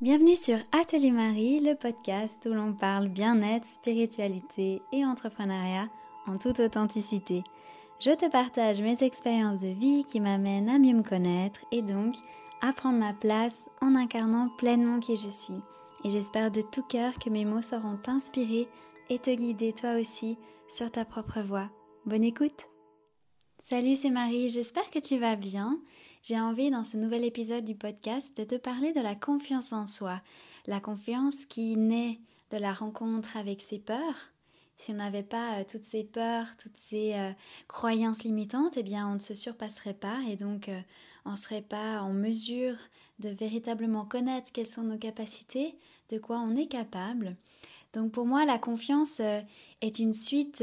Bienvenue 0.00 0.34
sur 0.34 0.56
Atelier 0.72 1.10
Marie, 1.10 1.60
le 1.60 1.74
podcast 1.74 2.48
où 2.50 2.54
l'on 2.54 2.72
parle 2.72 3.08
bien-être, 3.08 3.66
spiritualité 3.66 4.80
et 4.94 5.04
entrepreneuriat 5.04 5.90
en 6.26 6.38
toute 6.38 6.58
authenticité. 6.58 7.44
Je 8.00 8.12
te 8.12 8.26
partage 8.30 8.80
mes 8.80 9.02
expériences 9.02 9.60
de 9.60 9.68
vie 9.68 10.04
qui 10.04 10.20
m'amènent 10.20 10.70
à 10.70 10.78
mieux 10.78 10.94
me 10.94 11.02
connaître 11.02 11.66
et 11.70 11.82
donc 11.82 12.14
à 12.62 12.72
prendre 12.72 12.98
ma 12.98 13.12
place 13.12 13.68
en 13.82 13.94
incarnant 13.94 14.48
pleinement 14.56 15.00
qui 15.00 15.16
je 15.16 15.28
suis. 15.28 15.60
Et 16.02 16.08
j'espère 16.08 16.50
de 16.50 16.62
tout 16.62 16.82
cœur 16.84 17.18
que 17.18 17.28
mes 17.28 17.44
mots 17.44 17.60
sauront 17.60 17.98
t'inspirer 17.98 18.68
et 19.10 19.18
te 19.18 19.28
guider 19.28 19.74
toi 19.74 20.00
aussi 20.00 20.38
sur 20.66 20.90
ta 20.90 21.04
propre 21.04 21.42
voie. 21.42 21.68
Bonne 22.06 22.24
écoute 22.24 22.70
Salut, 23.58 23.96
c'est 23.96 24.08
Marie, 24.08 24.48
j'espère 24.48 24.90
que 24.90 24.98
tu 24.98 25.18
vas 25.18 25.36
bien. 25.36 25.78
J'ai 26.22 26.38
envie 26.38 26.70
dans 26.70 26.84
ce 26.84 26.98
nouvel 26.98 27.24
épisode 27.24 27.64
du 27.64 27.74
podcast 27.74 28.36
de 28.36 28.44
te 28.44 28.56
parler 28.56 28.92
de 28.92 29.00
la 29.00 29.14
confiance 29.14 29.72
en 29.72 29.86
soi. 29.86 30.20
La 30.66 30.78
confiance 30.78 31.46
qui 31.46 31.78
naît 31.78 32.20
de 32.50 32.58
la 32.58 32.74
rencontre 32.74 33.38
avec 33.38 33.62
ses 33.62 33.78
peurs. 33.78 34.28
Si 34.76 34.90
on 34.92 34.96
n'avait 34.96 35.22
pas 35.22 35.58
euh, 35.58 35.64
toutes 35.66 35.84
ces 35.84 36.04
peurs, 36.04 36.58
toutes 36.58 36.76
ces 36.76 37.14
euh, 37.14 37.30
croyances 37.68 38.22
limitantes, 38.22 38.76
eh 38.76 38.82
bien 38.82 39.08
on 39.08 39.14
ne 39.14 39.18
se 39.18 39.32
surpasserait 39.32 39.94
pas 39.94 40.18
et 40.28 40.36
donc 40.36 40.68
euh, 40.68 40.80
on 41.24 41.30
ne 41.30 41.36
serait 41.36 41.62
pas 41.62 42.02
en 42.02 42.12
mesure 42.12 42.76
de 43.18 43.30
véritablement 43.30 44.04
connaître 44.04 44.52
quelles 44.52 44.66
sont 44.66 44.82
nos 44.82 44.98
capacités, 44.98 45.78
de 46.10 46.18
quoi 46.18 46.38
on 46.40 46.54
est 46.54 46.66
capable. 46.66 47.34
Donc 47.94 48.12
pour 48.12 48.26
moi, 48.26 48.44
la 48.44 48.58
confiance 48.58 49.20
est 49.20 49.98
une 49.98 50.14
suite 50.14 50.62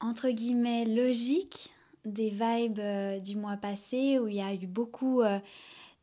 entre 0.00 0.28
guillemets 0.30 0.84
logique 0.84 1.71
des 2.04 2.30
vibes 2.30 2.78
euh, 2.78 3.20
du 3.20 3.36
mois 3.36 3.56
passé 3.56 4.18
où 4.18 4.28
il 4.28 4.36
y 4.36 4.40
a 4.40 4.54
eu 4.54 4.66
beaucoup 4.66 5.22
euh, 5.22 5.38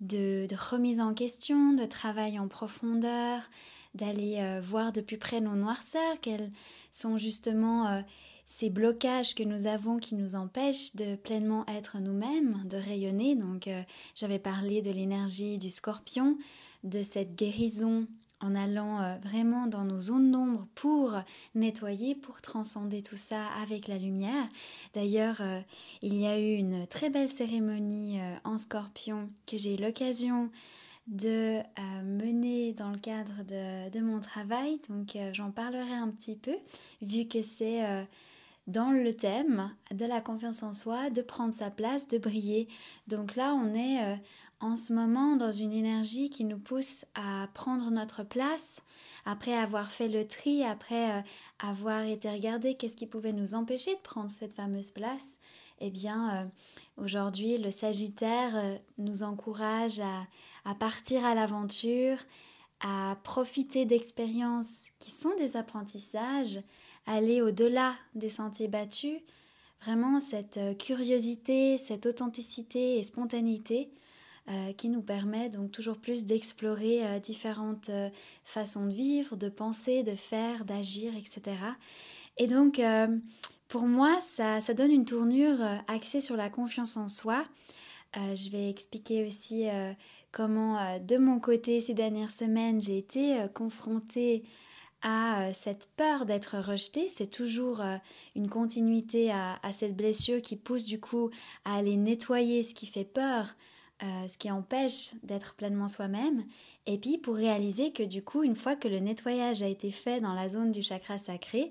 de, 0.01 0.45
de 0.47 0.55
remise 0.55 1.01
en 1.01 1.13
question, 1.13 1.73
de 1.73 1.85
travail 1.85 2.39
en 2.39 2.47
profondeur, 2.47 3.41
d'aller 3.95 4.37
euh, 4.39 4.61
voir 4.61 4.93
de 4.93 5.01
plus 5.01 5.17
près 5.17 5.41
nos 5.41 5.55
noirceurs, 5.55 6.19
quels 6.21 6.51
sont 6.91 7.17
justement 7.17 8.03
ces 8.45 8.69
blocages 8.69 9.35
que 9.35 9.43
nous 9.43 9.67
avons 9.67 9.97
qui 9.97 10.15
nous 10.15 10.35
empêchent 10.35 10.95
de 10.95 11.15
pleinement 11.15 11.65
être 11.67 11.99
nous-mêmes, 11.99 12.63
de 12.65 12.77
rayonner. 12.77 13.35
Donc 13.35 13.69
j'avais 14.15 14.39
parlé 14.39 14.81
de 14.81 14.89
l'énergie 14.89 15.59
du 15.59 15.69
scorpion, 15.69 16.37
de 16.83 17.03
cette 17.03 17.35
guérison 17.35 18.07
en 18.41 18.55
allant 18.55 19.01
euh, 19.01 19.15
vraiment 19.23 19.67
dans 19.67 19.83
nos 19.83 19.97
zones 19.97 20.31
d'ombre 20.31 20.67
pour 20.75 21.15
nettoyer, 21.55 22.15
pour 22.15 22.41
transcender 22.41 23.01
tout 23.01 23.15
ça 23.15 23.47
avec 23.61 23.87
la 23.87 23.97
lumière. 23.97 24.47
D'ailleurs, 24.93 25.41
euh, 25.41 25.59
il 26.01 26.15
y 26.15 26.25
a 26.25 26.39
eu 26.39 26.55
une 26.55 26.87
très 26.87 27.09
belle 27.09 27.29
cérémonie 27.29 28.19
euh, 28.19 28.35
en 28.43 28.57
scorpion 28.57 29.29
que 29.45 29.57
j'ai 29.57 29.75
eu 29.75 29.77
l'occasion 29.77 30.49
de 31.07 31.59
mener 32.03 32.71
dans 32.73 32.91
le 32.91 32.99
cadre 32.99 33.43
de, 33.43 33.89
de 33.89 33.99
mon 33.99 34.19
travail. 34.19 34.79
Donc 34.89 35.17
j'en 35.33 35.49
parlerai 35.49 35.95
un 35.95 36.09
petit 36.09 36.35
peu, 36.35 36.55
vu 37.01 37.25
que 37.25 37.41
c'est 37.41 37.81
dans 38.67 38.91
le 38.91 39.11
thème 39.15 39.73
de 39.91 40.05
la 40.05 40.21
confiance 40.21 40.61
en 40.61 40.71
soi, 40.71 41.09
de 41.09 41.23
prendre 41.23 41.51
sa 41.51 41.71
place, 41.71 42.07
de 42.07 42.19
briller. 42.19 42.67
Donc 43.07 43.35
là, 43.35 43.55
on 43.55 43.73
est 43.73 44.19
en 44.61 44.75
ce 44.75 44.93
moment 44.93 45.35
dans 45.35 45.51
une 45.51 45.71
énergie 45.71 46.29
qui 46.29 46.43
nous 46.43 46.59
pousse 46.59 47.05
à 47.15 47.47
prendre 47.53 47.91
notre 47.91 48.23
place, 48.23 48.81
après 49.25 49.53
avoir 49.53 49.91
fait 49.91 50.07
le 50.07 50.27
tri, 50.27 50.63
après 50.63 51.11
euh, 51.17 51.21
avoir 51.59 52.03
été 52.03 52.29
regardé 52.29 52.75
qu'est-ce 52.75 52.97
qui 52.97 53.07
pouvait 53.07 53.33
nous 53.33 53.55
empêcher 53.55 53.95
de 53.95 54.01
prendre 54.01 54.29
cette 54.29 54.53
fameuse 54.53 54.91
place? 54.91 55.39
Eh 55.79 55.89
bien, 55.89 56.35
euh, 56.35 56.45
aujourd'hui, 57.03 57.57
le 57.57 57.71
Sagittaire 57.71 58.79
nous 58.97 59.23
encourage 59.23 60.01
à, 60.65 60.75
partir 60.75 61.25
à 61.25 61.35
l'aventure, 61.35 62.17
à 62.81 63.17
profiter 63.23 63.85
d'expériences 63.85 64.89
qui 64.99 65.11
sont 65.11 65.35
des 65.37 65.55
apprentissages, 65.55 66.59
aller 67.05 67.41
au-delà 67.41 67.95
des 68.13 68.29
sentiers 68.29 68.67
battus, 68.67 69.21
vraiment 69.81 70.19
cette 70.19 70.57
euh, 70.57 70.73
curiosité, 70.73 71.77
cette 71.77 72.05
authenticité 72.05 72.97
et 72.97 73.03
spontanéité 73.03 73.89
euh, 74.49 74.73
qui 74.73 74.89
nous 74.89 75.01
permet 75.01 75.49
donc 75.49 75.71
toujours 75.71 75.97
plus 75.97 76.25
d'explorer 76.25 77.05
euh, 77.05 77.19
différentes 77.19 77.91
façons 78.43 78.85
de 78.85 78.91
vivre, 78.91 79.35
de 79.35 79.49
penser, 79.49 80.03
de 80.03 80.15
faire, 80.15 80.65
d'agir, 80.65 81.13
etc. 81.15 81.57
Et 82.37 82.47
donc, 82.47 82.81
pour 83.67 83.83
moi, 83.83 84.17
ça, 84.21 84.61
ça, 84.61 84.73
donne 84.73 84.91
une 84.91 85.03
tournure 85.03 85.59
axée 85.87 86.21
sur 86.21 86.37
la 86.37 86.49
confiance 86.49 86.95
en 86.95 87.09
soi. 87.09 87.43
je 88.15 88.49
vais 88.49 88.69
expliquer 88.69 89.27
aussi 89.27 89.67
comment, 90.31 90.99
de 90.99 91.17
mon 91.17 91.41
côté, 91.41 91.81
ces 91.81 91.93
dernières 91.93 92.31
semaines, 92.31 92.81
j'ai 92.81 92.97
été 92.97 93.45
confrontée 93.53 94.45
à 95.01 95.43
euh, 95.43 95.51
cette 95.53 95.89
peur 95.95 96.25
d'être 96.25 96.57
rejeté, 96.57 97.07
c'est 97.09 97.29
toujours 97.29 97.81
euh, 97.81 97.95
une 98.35 98.49
continuité 98.49 99.31
à, 99.31 99.59
cette 99.71 99.95
blessure 99.95 100.41
qui 100.41 100.55
pousse 100.55 100.85
du 100.85 100.99
coup 100.99 101.29
à 101.65 101.77
aller 101.77 101.95
nettoyer 101.95 102.63
ce 102.63 102.73
qui 102.73 102.85
fait 102.85 103.05
peur, 103.05 103.55
euh, 104.03 104.27
ce 104.27 104.37
qui 104.37 104.49
empêche 104.51 105.13
d'être 105.23 105.55
pleinement 105.55 105.87
soi-même, 105.87 106.43
et 106.85 106.97
puis 106.97 107.17
pour 107.17 107.35
réaliser 107.35 107.91
que 107.91 108.03
du 108.03 108.23
coup, 108.23 108.43
une 108.43 108.55
fois 108.55 108.75
que 108.75 108.87
le 108.87 108.99
nettoyage 108.99 109.61
a 109.61 109.67
été 109.67 109.91
fait 109.91 110.21
dans 110.21 110.33
la 110.33 110.49
zone 110.49 110.71
du 110.71 110.81
chakra 110.81 111.17
sacré, 111.17 111.69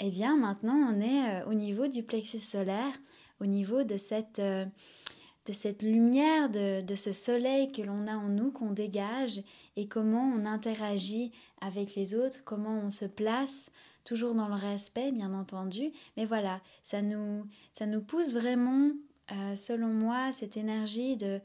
eh 0.00 0.10
bien 0.10 0.36
maintenant 0.36 0.76
on 0.92 1.00
est 1.00 1.42
au 1.44 1.54
niveau 1.54 1.88
du 1.88 2.02
plexus 2.02 2.38
solaire, 2.38 2.92
au 3.40 3.46
niveau 3.46 3.82
de 3.82 3.96
cette 3.96 4.40
de 4.40 5.52
cette 5.52 5.82
lumière, 5.82 6.50
de, 6.50 6.82
de 6.82 6.94
ce 6.94 7.10
soleil 7.10 7.72
que 7.72 7.80
l'on 7.80 8.06
a 8.06 8.14
en 8.14 8.28
nous, 8.28 8.50
qu'on 8.50 8.70
dégage, 8.70 9.40
et 9.76 9.88
comment 9.88 10.24
on 10.24 10.44
interagit 10.44 11.32
avec 11.60 11.94
les 11.94 12.14
autres, 12.14 12.44
comment 12.44 12.78
on 12.78 12.90
se 12.90 13.06
place, 13.06 13.70
toujours 14.04 14.34
dans 14.34 14.48
le 14.48 14.54
respect, 14.54 15.12
bien 15.12 15.32
entendu. 15.32 15.90
Mais 16.16 16.26
voilà, 16.26 16.60
ça 16.82 17.00
nous, 17.00 17.46
ça 17.72 17.86
nous 17.86 18.02
pousse 18.02 18.34
vraiment, 18.34 18.90
euh, 19.32 19.56
selon 19.56 19.88
moi, 19.88 20.32
cette 20.32 20.56
énergie 20.56 21.16
de, 21.16 21.40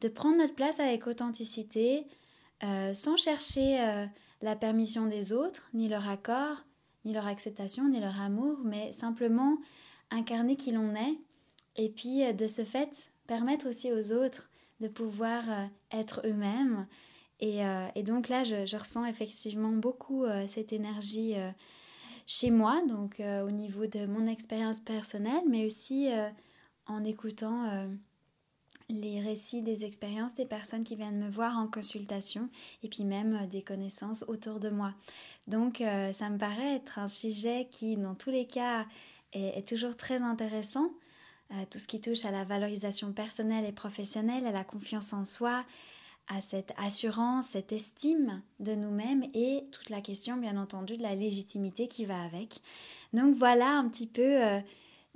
de 0.00 0.08
prendre 0.08 0.38
notre 0.38 0.54
place 0.54 0.80
avec 0.80 1.06
authenticité, 1.06 2.06
euh, 2.62 2.94
sans 2.94 3.16
chercher 3.16 3.80
euh, 3.80 4.06
la 4.40 4.56
permission 4.56 5.06
des 5.06 5.32
autres, 5.32 5.68
ni 5.74 5.88
leur 5.88 6.08
accord, 6.08 6.64
ni 7.04 7.12
leur 7.12 7.26
acceptation, 7.26 7.88
ni 7.88 8.00
leur 8.00 8.20
amour, 8.20 8.58
mais 8.64 8.92
simplement 8.92 9.58
incarner 10.10 10.56
qui 10.56 10.72
l'on 10.72 10.94
est, 10.94 11.18
et 11.76 11.90
puis 11.90 12.32
de 12.32 12.46
ce 12.46 12.64
fait 12.64 13.10
permettre 13.26 13.68
aussi 13.68 13.92
aux 13.92 14.12
autres 14.12 14.48
de 14.80 14.88
pouvoir 14.88 15.44
être 15.92 16.22
eux-mêmes. 16.24 16.86
Et, 17.40 17.60
et, 17.94 18.02
donc 18.02 18.28
là, 18.28 18.42
je, 18.42 18.76
ressens 18.76 19.04
effectivement 19.04 19.70
beaucoup 19.70 20.24
cette 20.48 20.72
énergie 20.72 21.34
chez 22.26 22.50
moi, 22.50 22.82
donc 22.88 23.20
au 23.20 23.50
niveau 23.50 23.86
de 23.86 24.06
mon 24.06 24.26
expérience 24.26 24.80
personnelle, 24.80 25.44
mais 25.48 25.66
aussi 25.66 26.08
en 26.88 27.04
écoutant 27.04 27.86
les 28.88 29.20
récits 29.20 29.62
des 29.62 29.84
expériences 29.84 30.34
des 30.34 30.46
personnes 30.46 30.82
qui 30.82 30.96
viennent 30.96 31.18
me 31.18 31.30
voir 31.30 31.56
en 31.58 31.68
consultation 31.68 32.48
et 32.82 32.88
puis 32.88 33.04
même 33.04 33.46
des 33.46 33.62
connaissances 33.62 34.24
autour 34.28 34.58
de 34.58 34.70
moi. 34.70 34.94
Donc 35.46 35.78
ça 35.78 36.30
me 36.30 36.38
paraît 36.38 36.76
être 36.76 36.98
un 36.98 37.08
sujet 37.08 37.68
qui, 37.70 37.96
dans 37.96 38.14
tous 38.14 38.30
les 38.30 38.46
cas, 38.46 38.86
est, 39.32 39.66
toujours 39.66 39.96
très 39.96 40.22
intéressant 40.22 40.90
euh, 41.52 41.64
tout 41.70 41.78
ce 41.78 41.86
qui 41.86 42.00
touche 42.00 42.24
à 42.24 42.30
la 42.30 42.44
valorisation 42.44 43.12
personnelle 43.12 43.64
et 43.64 43.72
professionnelle, 43.72 44.46
à 44.46 44.52
la 44.52 44.64
confiance 44.64 45.14
en 45.14 45.24
soi, 45.24 45.64
à 46.28 46.42
cette 46.42 46.74
assurance, 46.76 47.48
cette 47.48 47.72
estime 47.72 48.42
de 48.60 48.74
nous-mêmes 48.74 49.24
et 49.32 49.64
toute 49.72 49.88
la 49.88 50.02
question 50.02 50.36
bien 50.36 50.58
entendu 50.58 50.98
de 50.98 51.02
la 51.02 51.14
légitimité 51.14 51.88
qui 51.88 52.04
va 52.04 52.22
avec. 52.22 52.60
Donc 53.14 53.34
voilà 53.34 53.70
un 53.70 53.88
petit 53.88 54.06
peu 54.06 54.44
euh, 54.44 54.60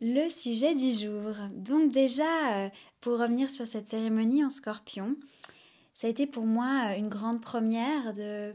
le 0.02 0.28
sujet 0.28 0.74
du 0.74 0.90
jour. 0.90 1.34
Donc 1.54 1.90
déjà, 1.90 2.66
euh, 2.66 2.68
pour 3.00 3.18
revenir 3.18 3.48
sur 3.48 3.66
cette 3.66 3.88
cérémonie 3.88 4.44
en 4.44 4.50
scorpion, 4.50 5.16
ça 5.94 6.08
a 6.08 6.10
été 6.10 6.26
pour 6.26 6.44
moi 6.44 6.94
une 6.96 7.08
grande 7.08 7.40
première 7.40 8.12
de 8.12 8.54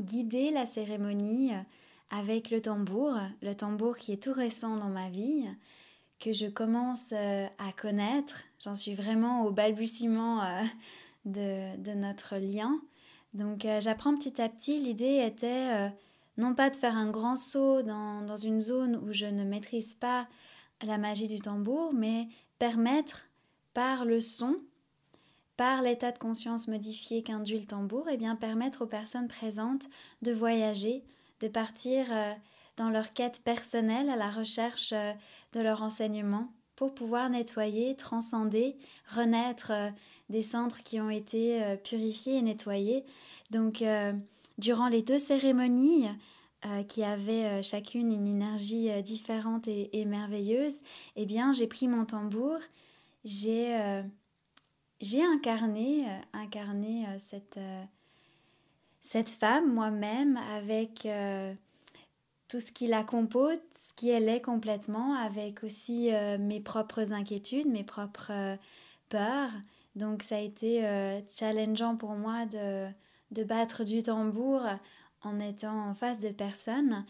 guider 0.00 0.50
la 0.50 0.66
cérémonie 0.66 1.52
avec 2.10 2.50
le 2.50 2.60
tambour, 2.60 3.16
le 3.42 3.54
tambour 3.54 3.96
qui 3.96 4.12
est 4.12 4.22
tout 4.22 4.32
récent 4.32 4.76
dans 4.76 4.88
ma 4.88 5.10
vie 5.10 5.44
que 6.18 6.32
je 6.32 6.46
commence 6.46 7.12
euh, 7.12 7.46
à 7.58 7.72
connaître. 7.72 8.44
J'en 8.62 8.74
suis 8.74 8.94
vraiment 8.94 9.44
au 9.44 9.50
balbutiement 9.50 10.42
euh, 10.42 10.62
de, 11.24 11.94
notre 11.94 12.36
lien. 12.36 12.80
Donc 13.34 13.64
euh, 13.64 13.80
j'apprends 13.80 14.16
petit 14.16 14.40
à 14.40 14.48
petit. 14.48 14.80
L'idée 14.80 15.22
était 15.26 15.90
non 16.36 16.54
pas 16.54 16.70
de 16.70 16.76
faire 16.76 16.96
un 16.96 17.10
grand 17.10 17.36
saut 17.36 17.82
dans, 17.82 18.22
dans, 18.22 18.36
une 18.36 18.60
zone 18.60 18.96
où 18.96 19.12
je 19.12 19.26
ne 19.26 19.44
maîtrise 19.44 19.94
pas 19.94 20.28
la 20.82 20.98
magie 20.98 21.28
du 21.28 21.40
tambour, 21.40 21.92
mais 21.94 22.28
permettre 22.58 23.26
par 23.74 24.04
le 24.04 24.20
son, 24.20 24.56
par 25.56 25.82
l'état 25.82 26.12
de 26.12 26.18
conscience 26.18 26.68
modifié 26.68 27.22
qu'induit 27.22 27.58
le 27.58 27.66
tambour, 27.66 28.08
et 28.08 28.14
eh 28.14 28.16
bien 28.16 28.36
permettre 28.36 28.82
aux 28.82 28.86
personnes 28.86 29.28
présentes 29.28 29.88
de 30.22 30.32
voyager, 30.32 31.04
de 31.40 31.48
partir 31.48 32.06
dans 32.76 32.90
leur 32.90 33.12
quête 33.14 33.40
personnelle 33.42 34.10
à 34.10 34.16
la 34.16 34.30
recherche 34.30 34.92
euh, 34.92 35.12
de 35.52 35.60
leur 35.60 35.82
enseignement, 35.82 36.52
pour 36.74 36.94
pouvoir 36.94 37.30
nettoyer, 37.30 37.96
transcender, 37.96 38.76
renaître 39.08 39.72
des 40.28 40.42
centres 40.42 40.82
qui 40.82 41.00
ont 41.00 41.08
été 41.08 41.78
purifiés 41.82 42.36
et 42.36 42.42
nettoyés. 42.42 43.02
Donc, 43.50 43.82
durant 44.58 44.88
les 44.88 45.02
deux 45.02 45.18
cérémonies, 45.18 46.08
qui 46.88 47.04
avaient 47.04 47.62
chacune 47.62 48.10
une 48.10 48.26
énergie 48.26 48.90
différente 49.02 49.68
et, 49.68 50.04
merveilleuse, 50.04 50.80
eh 51.14 51.24
bien, 51.24 51.52
j'ai 51.52 51.68
pris 51.68 51.86
mon 51.86 52.04
tambour, 52.04 52.58
j'ai 53.24 53.76
incarné, 55.22 56.06
incarné 56.32 57.06
cette, 57.18 57.60
cette 59.02 59.28
femme 59.28 59.72
moi-même 59.72 60.38
avec 60.56 61.06
tout 62.48 62.60
ce 62.60 62.72
qui 62.72 62.86
la 62.86 63.02
compose, 63.02 63.58
ce 63.72 63.92
qui 63.94 64.10
elle 64.10 64.28
est 64.28 64.40
complètement, 64.40 65.14
avec 65.14 65.64
aussi 65.64 66.14
euh, 66.14 66.38
mes 66.38 66.60
propres 66.60 67.12
inquiétudes, 67.12 67.66
mes 67.66 67.84
propres 67.84 68.30
euh, 68.30 68.56
peurs. 69.08 69.50
Donc 69.96 70.22
ça 70.22 70.36
a 70.36 70.40
été 70.40 70.86
euh, 70.86 71.20
challengeant 71.28 71.96
pour 71.96 72.12
moi 72.12 72.46
de, 72.46 72.86
de, 73.30 73.44
battre 73.44 73.84
du 73.84 74.02
tambour 74.02 74.62
en 75.22 75.40
étant 75.40 75.88
en 75.88 75.94
face 75.94 76.20
de 76.20 76.30
personne. 76.30 77.04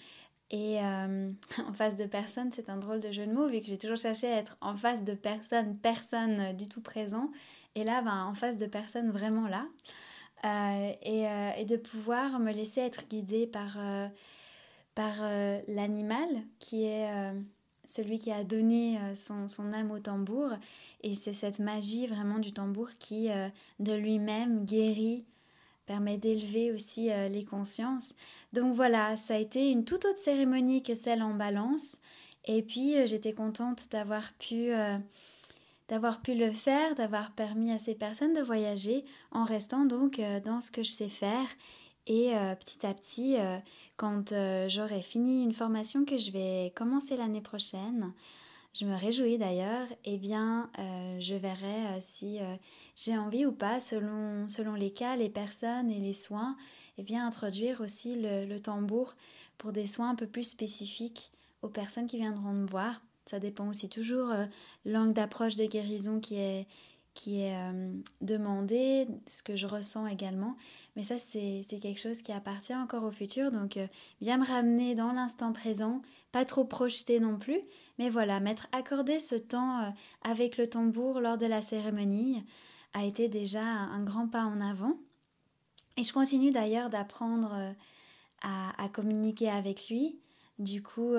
Et 0.51 0.79
en 0.81 1.73
face 1.75 1.97
de 1.97 2.07
personne, 2.07 2.51
c'est 2.51 2.71
un 2.71 2.77
drôle 2.77 3.01
de 3.01 3.11
jeu 3.11 3.27
de 3.27 3.33
mots, 3.33 3.49
vu 3.49 3.61
que 3.61 3.67
j'ai 3.67 3.79
toujours 3.79 3.97
cherché 3.97 4.29
à 4.29 4.37
être 4.37 4.57
en 4.61 4.77
face 4.77 5.03
de 5.03 5.15
personne, 5.15 5.77
personne 5.77 6.57
du 6.57 6.67
tout 6.67 6.81
présent. 6.81 7.31
Et 7.75 7.85
là, 7.85 8.01
ben, 8.03 8.25
en 8.25 8.35
face 8.35 8.57
de 8.57 8.67
personne 8.67 9.11
vraiment 9.11 9.49
là. 9.49 9.67
Et, 11.03 11.27
et, 11.59 11.65
de 11.65 11.77
pouvoir 11.77 12.39
me 12.39 12.53
laisser 12.53 12.81
être 12.81 13.09
guidée 13.09 13.49
par 13.49 13.77
par 14.97 15.15
euh, 15.21 15.61
l'animal 15.69 16.27
qui 16.59 16.85
est 16.85 17.13
euh, 17.15 17.39
celui 17.85 18.19
qui 18.19 18.33
a 18.33 18.43
donné 18.43 18.99
euh, 18.99 19.15
son, 19.15 19.47
son, 19.47 19.73
âme 19.73 19.93
au 19.93 20.01
tambour. 20.01 20.51
Et 21.03 21.15
c'est 21.15 21.35
cette 21.35 21.61
magie 21.61 22.07
vraiment 22.09 22.41
du 22.41 22.53
tambour 22.53 22.89
qui, 22.99 23.29
de 23.79 23.93
lui-même, 23.93 24.65
guérit, 24.65 25.25
permet 25.87 26.19
d'élever 26.19 26.73
aussi 26.73 27.11
les 27.31 27.45
consciences. 27.45 28.15
Donc 28.53 28.75
voilà, 28.75 29.17
ça 29.17 29.35
a 29.35 29.39
été 29.39 29.71
une 29.71 29.85
toute 29.85 30.05
autre 30.05 30.19
cérémonie 30.19 30.83
que 30.83 30.95
celle 30.95 31.23
en 31.23 31.35
balance. 31.35 31.99
Et 32.45 32.63
puis 32.63 32.95
j'étais 33.07 33.33
contente 33.33 33.91
d'avoir 33.91 34.33
pu 34.35 34.71
d'avoir 35.89 36.21
pu 36.21 36.35
le 36.35 36.51
faire, 36.51 36.95
d'avoir 36.97 37.31
permis 37.33 37.71
à 37.71 37.79
ces 37.79 37.95
personnes 37.95 38.33
de 38.33 38.43
voyager 38.43 39.05
en 39.31 39.45
restant 39.45 39.85
donc 39.85 40.21
dans 40.45 40.61
ce 40.61 40.71
que 40.71 40.83
je 40.83 40.91
sais 40.91 41.09
faire 41.09 41.47
et 42.07 42.37
euh, 42.37 42.55
petit 42.55 42.87
à 42.87 42.95
petit, 42.95 43.37
euh, 43.39 43.59
quand 43.97 44.33
euh, 44.33 44.69
j'aurai 44.69 45.03
fini 45.03 45.43
une 45.43 45.53
formation 45.53 46.05
que 46.05 46.17
je 46.17 46.31
vais 46.31 46.73
commencer 46.77 47.17
l'année 47.17 47.41
prochaine, 47.41 48.13
je 48.79 48.85
me 48.85 48.95
réjouis 48.95 49.39
d'ailleurs, 49.39 49.87
eh 50.05 50.19
bien, 50.19 50.71
je 51.19 51.35
verrai 51.35 51.99
si 52.01 52.41
j'ai 52.95 53.17
envie 53.17 53.47
ou 53.47 53.53
pas, 53.53 53.81
selon, 53.81 54.49
selon 54.49 54.75
les 54.75 54.91
cas, 54.91 55.17
les 55.17 55.31
personnes 55.31 55.91
et 55.91 55.99
les 55.99 56.13
soins, 56.13 56.57
eh 56.99 57.03
bien, 57.03 57.27
introduire 57.27 57.81
aussi 57.81 58.17
le, 58.21 58.59
tambour 58.59 59.17
pour 59.57 59.73
des 59.73 59.87
soins 59.87 60.11
un 60.11 60.15
peu 60.15 60.27
plus 60.27 60.45
spécifiques 60.45 61.33
aux 61.63 61.71
personnes 61.71 62.07
qui 62.07 62.19
viendront 62.19 62.53
me 62.53 62.67
voir. 62.67 63.01
Ça 63.25 63.39
dépend 63.39 63.67
aussi 63.69 63.89
toujours 63.89 64.31
l'angle 64.85 65.15
d'approche 65.15 65.55
de 65.55 65.65
guérison 65.65 66.21
qui 66.21 66.37
est, 66.37 66.67
qui 67.15 67.41
est 67.41 67.57
demandé, 68.21 69.09
ce 69.27 69.43
que 69.43 69.57
je 69.57 69.67
ressens 69.67 70.07
également. 70.07 70.55
Mais 70.97 71.03
ça, 71.03 71.19
c'est 71.19 71.79
quelque 71.81 72.01
chose 72.01 72.23
qui 72.23 72.33
appartient 72.33 72.75
encore 72.75 73.05
au 73.05 73.11
futur. 73.11 73.51
Donc, 73.51 73.77
euh, 73.77 73.87
bien 74.21 74.39
me 74.39 74.47
ramener 74.47 74.95
dans 74.95 75.13
l'instant 75.13 75.53
présent, 75.53 76.01
pas 76.37 76.45
trop 76.45 76.65
projeter 76.65 77.19
non 77.19 77.39
plus. 77.39 77.61
Mais 77.99 78.11
voilà, 78.11 78.41
m'être 78.41 78.67
accordé 78.73 79.21
ce 79.21 79.37
temps 79.37 79.81
euh, 79.81 79.91
avec 80.23 80.59
le 80.59 80.67
tambour 80.69 81.21
lors 81.21 81.39
de 81.39 81.47
la 81.47 81.63
cérémonie 81.63 82.45
a 82.93 83.05
été 83.05 83.29
déjà 83.29 83.63
un 83.63 84.03
grand 84.05 84.29
pas 84.29 84.45
en 84.45 84.61
avant. 84.61 84.99
Et 85.97 86.03
je 86.03 86.13
continue 86.13 86.51
d'ailleurs 86.51 86.91
d'apprendre 86.91 87.55
euh, 87.55 87.73
à, 88.43 88.89
communiquer 88.91 89.49
avec 89.49 89.89
lui. 89.89 90.19
Du 90.59 90.83
coup, 90.83 91.15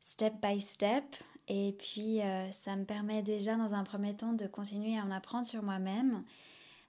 step 0.00 0.34
by 0.42 0.60
step. 0.60 1.04
Et 1.48 1.76
puis, 1.78 2.20
ça 2.52 2.76
me 2.76 2.84
permet 2.84 3.22
déjà 3.22 3.56
dans 3.56 3.72
un 3.74 3.84
premier 3.84 4.16
temps 4.16 4.32
de 4.32 4.46
continuer 4.46 4.98
à 4.98 5.04
en 5.04 5.10
apprendre 5.10 5.46
sur 5.46 5.62
moi-même 5.62 6.24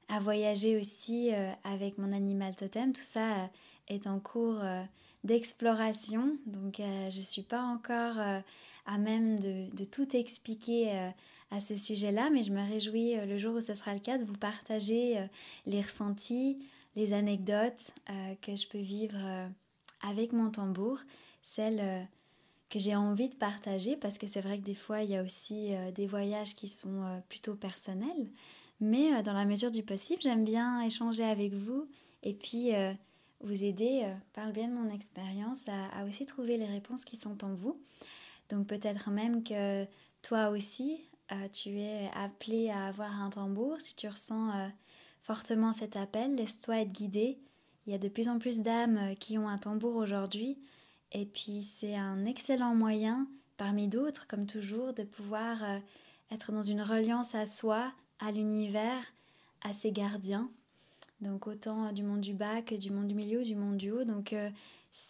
à 0.09 0.19
voyager 0.19 0.77
aussi 0.77 1.33
euh, 1.33 1.51
avec 1.63 1.97
mon 1.97 2.11
animal 2.11 2.55
totem. 2.55 2.93
Tout 2.93 3.01
ça 3.01 3.33
euh, 3.33 3.47
est 3.87 4.07
en 4.07 4.19
cours 4.19 4.59
euh, 4.63 4.83
d'exploration, 5.27 6.37
donc 6.45 6.77
je 6.77 7.17
ne 7.17 7.23
suis 7.23 7.43
pas 7.43 7.61
encore 7.61 8.17
à 8.17 8.97
même 8.97 9.39
de, 9.39 9.83
tout 9.83 10.15
expliquer 10.15 11.11
à 11.51 11.59
ce 11.59 11.77
sujet-là, 11.77 12.29
mais 12.31 12.43
je 12.43 12.51
me 12.51 12.67
réjouis 12.67 13.15
le 13.15 13.37
jour 13.37 13.55
où 13.55 13.61
ce 13.61 13.73
sera 13.73 13.93
le 13.93 13.99
cas 13.99 14.17
de 14.17 14.23
vous 14.23 14.37
partager 14.37 15.17
les 15.65 15.81
ressentis, 15.81 16.57
les 16.95 17.13
anecdotes 17.13 17.91
que 18.41 18.55
je 18.55 18.67
peux 18.67 18.79
vivre 18.79 19.17
avec 20.01 20.33
mon 20.33 20.49
tambour, 20.49 20.99
celles 21.41 22.07
que 22.69 22.79
j'ai 22.79 22.95
envie 22.95 23.29
de 23.29 23.35
partager, 23.35 23.95
parce 23.95 24.17
que 24.17 24.27
c'est 24.27 24.41
vrai 24.41 24.57
que 24.57 24.63
des 24.63 24.75
fois, 24.75 25.03
il 25.03 25.11
y 25.11 25.15
a 25.15 25.23
aussi 25.23 25.71
des 25.93 26.07
voyages 26.07 26.55
qui 26.55 26.67
sont 26.67 27.21
plutôt 27.29 27.55
personnels. 27.55 28.31
Mais 28.79 29.13
euh, 29.13 29.21
dans 29.21 29.33
la 29.33 29.45
mesure 29.45 29.71
du 29.71 29.83
possible, 29.83 30.21
j'aime 30.21 30.43
bien 30.43 30.81
échanger 30.81 31.23
avec 31.23 31.53
vous 31.53 31.87
et 32.23 32.33
puis 32.33 32.75
euh, 32.75 32.93
vous 33.41 33.63
aider 33.63 34.01
euh, 34.03 34.13
par 34.33 34.47
le 34.47 34.51
bien 34.51 34.67
de 34.67 34.73
mon 34.73 34.89
expérience 34.89 35.67
à, 35.67 36.05
aussi 36.05 36.25
trouver 36.25 36.57
les 36.57 36.65
réponses 36.65 37.05
qui 37.05 37.17
sont 37.17 37.43
en 37.43 37.53
vous. 37.53 37.79
Donc 38.49 38.67
peut-être 38.67 39.09
même 39.09 39.43
que 39.43 39.85
toi 40.21 40.49
aussi, 40.49 41.01
tu 41.51 41.77
es 41.79 42.09
appelé 42.13 42.69
à 42.69 42.85
avoir 42.85 43.21
un 43.21 43.29
tambour. 43.29 43.79
Si 43.79 43.95
tu 43.95 44.07
ressens 44.07 44.71
fortement 45.21 45.73
cet 45.73 45.97
appel, 45.97 46.35
laisse-toi 46.35 46.79
être 46.79 46.93
guidé. 46.93 47.37
Il 47.85 47.91
y 47.91 47.95
a 47.95 47.97
de 47.97 48.07
plus 48.07 48.29
en 48.29 48.39
plus 48.39 48.61
d'âmes 48.61 49.15
qui 49.19 49.37
ont 49.37 49.49
un 49.49 49.57
tambour 49.57 49.97
aujourd'hui. 49.97 50.57
Et 51.11 51.25
puis 51.25 51.61
c'est 51.61 51.95
un 51.95 52.25
excellent 52.25 52.73
moyen, 52.73 53.27
parmi 53.57 53.89
d'autres, 53.89 54.27
comme 54.27 54.45
toujours, 54.45 54.93
de 54.93 55.03
pouvoir 55.03 55.61
être 56.31 56.53
dans 56.53 56.63
une 56.63 56.81
reliance 56.81 57.35
à 57.35 57.45
soi, 57.45 57.91
à 58.19 58.31
l'univers, 58.31 59.03
à 59.63 59.73
ses 59.73 59.91
gardiens. 59.91 60.49
Donc 61.21 61.47
autant 61.47 61.91
du 61.91 62.03
monde 62.03 62.21
du 62.21 62.33
bas 62.33 62.61
que 62.61 62.75
du 62.75 62.91
monde 62.91 63.07
du 63.07 63.15
milieu, 63.15 63.43
du 63.43 63.55
monde 63.55 63.77
du 63.77 63.91
haut. 63.91 64.03
Donc 64.03 64.33
euh, 64.33 64.49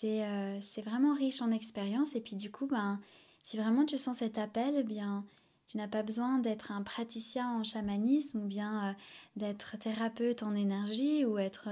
euh, 0.03 0.59
c'est 0.61 0.81
vraiment 0.81 1.13
riche 1.13 1.41
en 1.41 1.51
expérience. 1.51 2.15
Et 2.15 2.21
puis 2.21 2.35
du 2.35 2.51
coup, 2.51 2.67
ben, 2.67 2.99
si 3.43 3.57
vraiment 3.57 3.85
tu 3.85 3.97
sens 3.97 4.17
cet 4.17 4.37
appel, 4.37 4.75
eh 4.77 4.83
bien, 4.83 5.25
tu 5.67 5.77
n'as 5.77 5.87
pas 5.87 6.03
besoin 6.03 6.39
d'être 6.39 6.71
un 6.71 6.81
praticien 6.81 7.51
en 7.51 7.63
chamanisme 7.63 8.43
ou 8.43 8.47
bien 8.47 8.89
euh, 8.89 8.93
d'être 9.35 9.77
thérapeute 9.77 10.43
en 10.43 10.55
énergie 10.55 11.25
ou 11.25 11.37
être 11.37 11.67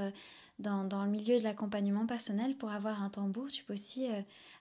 dans, 0.59 0.83
dans, 0.83 1.05
le 1.05 1.11
milieu 1.11 1.37
de 1.37 1.43
l'accompagnement 1.43 2.05
personnel 2.05 2.57
pour 2.57 2.71
avoir 2.71 3.01
un 3.01 3.09
tambour. 3.09 3.47
Tu 3.47 3.63
peux 3.63 3.73
aussi 3.73 4.07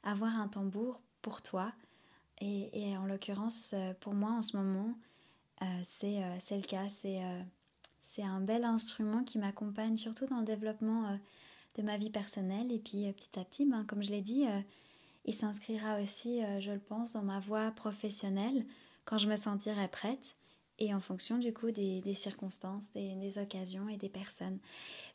avoir 0.03 0.39
un 0.39 0.49
tambour 0.49 1.01
pour 1.23 1.43
toi. 1.43 1.73
Et, 2.41 2.71
et 2.73 2.97
en 2.97 3.07
l'occurrence, 3.07 3.75
pour 4.01 4.15
moi 4.15 4.31
en 4.33 4.43
ce 4.43 4.57
moment, 4.57 4.95
euh, 5.63 5.83
euh, 6.05 6.37
c'est 6.39 6.57
le 6.57 6.67
cas. 6.67 6.87
Euh, 7.05 7.43
c'est 8.15 8.23
un 8.23 8.41
bel 8.41 8.65
instrument 8.65 9.25
qui 9.25 9.39
m'accompagne 9.39 9.97
surtout 9.97 10.27
dans 10.27 10.39
le 10.39 10.45
développement 10.45 11.19
de 11.75 11.83
ma 11.83 11.99
vie 11.99 12.11
personnelle. 12.11 12.71
Et 12.71 12.79
puis 12.79 13.11
petit 13.13 13.41
à 13.41 13.45
petit, 13.45 13.65
ben, 13.65 13.85
comme 13.85 14.05
je 14.05 14.11
l'ai 14.11 14.21
dit, 14.21 14.47
il 15.25 15.35
s'inscrira 15.35 16.01
aussi, 16.01 16.41
je 16.61 16.71
le 16.71 16.79
pense, 16.79 17.15
dans 17.15 17.23
ma 17.23 17.41
voie 17.41 17.73
professionnelle 17.73 18.65
quand 19.05 19.19
je 19.19 19.29
me 19.29 19.35
sentirai 19.35 19.89
prête 19.89 20.37
et 20.79 20.95
en 20.95 21.01
fonction 21.01 21.39
du 21.39 21.53
coup 21.53 21.73
des, 21.73 22.15
circonstances, 22.15 22.93
des, 22.93 23.17
des, 23.17 23.39
occasions 23.39 23.89
et 23.89 23.97
des 23.97 24.09
personnes. 24.09 24.59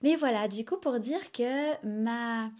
Mais 0.02 0.18
voilà, 0.18 0.50
du 0.50 0.66
coup 0.66 0.78
pour 0.78 1.00
dire 1.00 1.32
que 1.32 1.86
ma, 1.86 2.52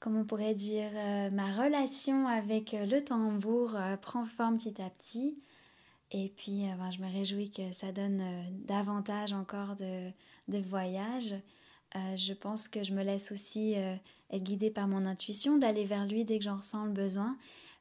comment 0.00 0.20
on 0.20 0.24
pourrait 0.24 0.54
dire, 0.54 0.90
ma 1.30 1.52
relation 1.52 2.26
avec 2.26 2.72
le 2.72 3.00
tambour 3.00 3.76
prend 4.02 4.24
forme 4.24 4.56
petit 4.56 4.82
à 4.82 4.90
petit. 4.90 5.38
Et 6.12 6.32
puis, 6.36 6.68
euh, 6.68 6.74
ben, 6.78 6.90
je 6.90 7.00
me 7.00 7.10
réjouis 7.10 7.50
que 7.50 7.72
ça 7.72 7.92
donne 7.92 8.20
euh, 8.20 8.42
davantage 8.66 9.32
encore 9.32 9.74
de, 9.76 10.10
de 10.48 10.58
voyages. 10.58 11.34
Euh, 11.96 12.16
je 12.16 12.32
pense 12.32 12.68
que 12.68 12.84
je 12.84 12.92
me 12.92 13.02
laisse 13.02 13.32
aussi 13.32 13.74
être 13.74 14.42
guidée 14.42 14.70
par 14.70 14.88
mon 14.88 15.06
intuition, 15.06 15.56
d'aller 15.56 15.84
vers 15.84 16.06
lui 16.06 16.24
dès 16.24 16.38
que 16.38 16.44
j'en 16.44 16.56
ressens 16.56 16.84
le 16.84 16.92
besoin. 16.92 17.36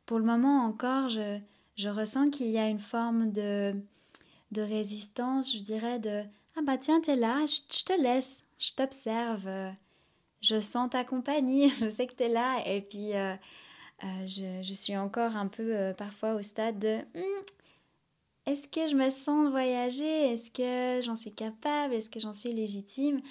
Pour 0.05 0.20
le 0.20 0.25
moment 0.25 0.63
encore, 0.63 1.10
je, 1.10 1.39
je 1.75 1.89
ressens 1.89 2.29
qu'il 2.29 2.50
y 2.50 2.58
a 2.58 2.70
une 2.70 2.79
forme 2.79 3.32
de, 3.32 3.75
de 4.51 4.62
résistance, 4.62 5.55
je 5.55 5.63
dirais, 5.63 6.00
de 6.00 6.24
Ah 6.55 6.62
bah 6.63 6.77
tiens, 6.77 7.01
t'es 7.01 7.15
là, 7.15 7.46
je, 7.48 7.84
te 7.84 8.00
laisse, 8.00 8.46
je 8.60 8.72
t'observe, 8.74 9.50
je 10.41 10.62
sens 10.62 10.89
ta 10.91 11.03
compagnie, 11.03 11.70
je 11.79 11.89
sais 11.89 12.08
que 12.08 12.15
t'es 12.15 12.29
là. 12.29 12.63
Et 12.67 12.82
puis, 12.82 13.12
je, 14.27 14.62
je, 14.62 14.74
suis 14.74 14.96
encore 14.96 15.36
un 15.36 15.48
peu 15.48 15.94
parfois 15.98 16.36
au 16.36 16.44
stade 16.44 16.77
de 16.79 17.00
hum, 17.15 17.44
est-ce 18.45 18.67
que 18.67 18.87
je 18.87 18.95
me 18.95 19.09
sens 19.09 19.49
voyager? 19.49 20.33
Est-ce 20.33 20.51
que 20.51 21.03
j'en 21.03 21.15
suis 21.15 21.33
capable? 21.33 21.93
Est-ce 21.93 22.09
que 22.09 22.19
j'en 22.19 22.33
suis 22.33 22.53
légitime? 22.53 23.21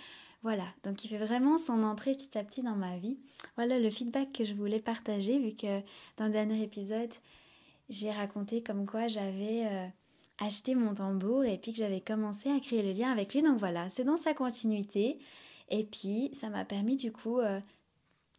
Voilà, 0.42 0.66
donc 0.82 1.04
il 1.04 1.08
fait 1.08 1.18
vraiment 1.18 1.56
son 1.56 1.82
entrée 1.84 2.12
petit 2.12 2.36
à 2.36 2.44
petit 2.44 2.62
dans 2.62 2.76
ma 2.76 2.98
vie. 2.98 3.18
Voilà 3.56 3.78
le 3.78 3.88
feedback 3.90 4.32
que 4.32 4.44
je 4.44 4.54
voulais 4.54 4.80
partager 4.80 5.38
vu 5.38 5.54
que 5.54 5.80
dans 6.18 6.26
le 6.26 6.32
dernier 6.32 6.62
épisode, 6.62 7.12
j'ai 7.88 8.10
raconté 8.10 8.62
comme 8.62 8.86
quoi 8.86 9.06
j'avais 9.08 9.66
euh, 9.66 9.86
acheté 10.38 10.74
mon 10.74 10.94
tambour 10.94 11.44
et 11.44 11.58
puis 11.58 11.72
que 11.72 11.78
j'avais 11.78 12.00
commencé 12.00 12.50
à 12.50 12.60
créer 12.60 12.82
le 12.82 12.92
lien 12.92 13.10
avec 13.10 13.32
lui. 13.32 13.42
Donc 13.42 13.58
voilà, 13.58 13.88
c'est 13.88 14.04
dans 14.04 14.16
sa 14.16 14.34
continuité. 14.34 15.18
Et 15.70 15.84
puis 15.84 16.30
ça 16.34 16.50
m'a 16.50 16.64
permis 16.64 16.96
du 16.96 17.10
coup 17.10 17.38
euh, 17.38 17.60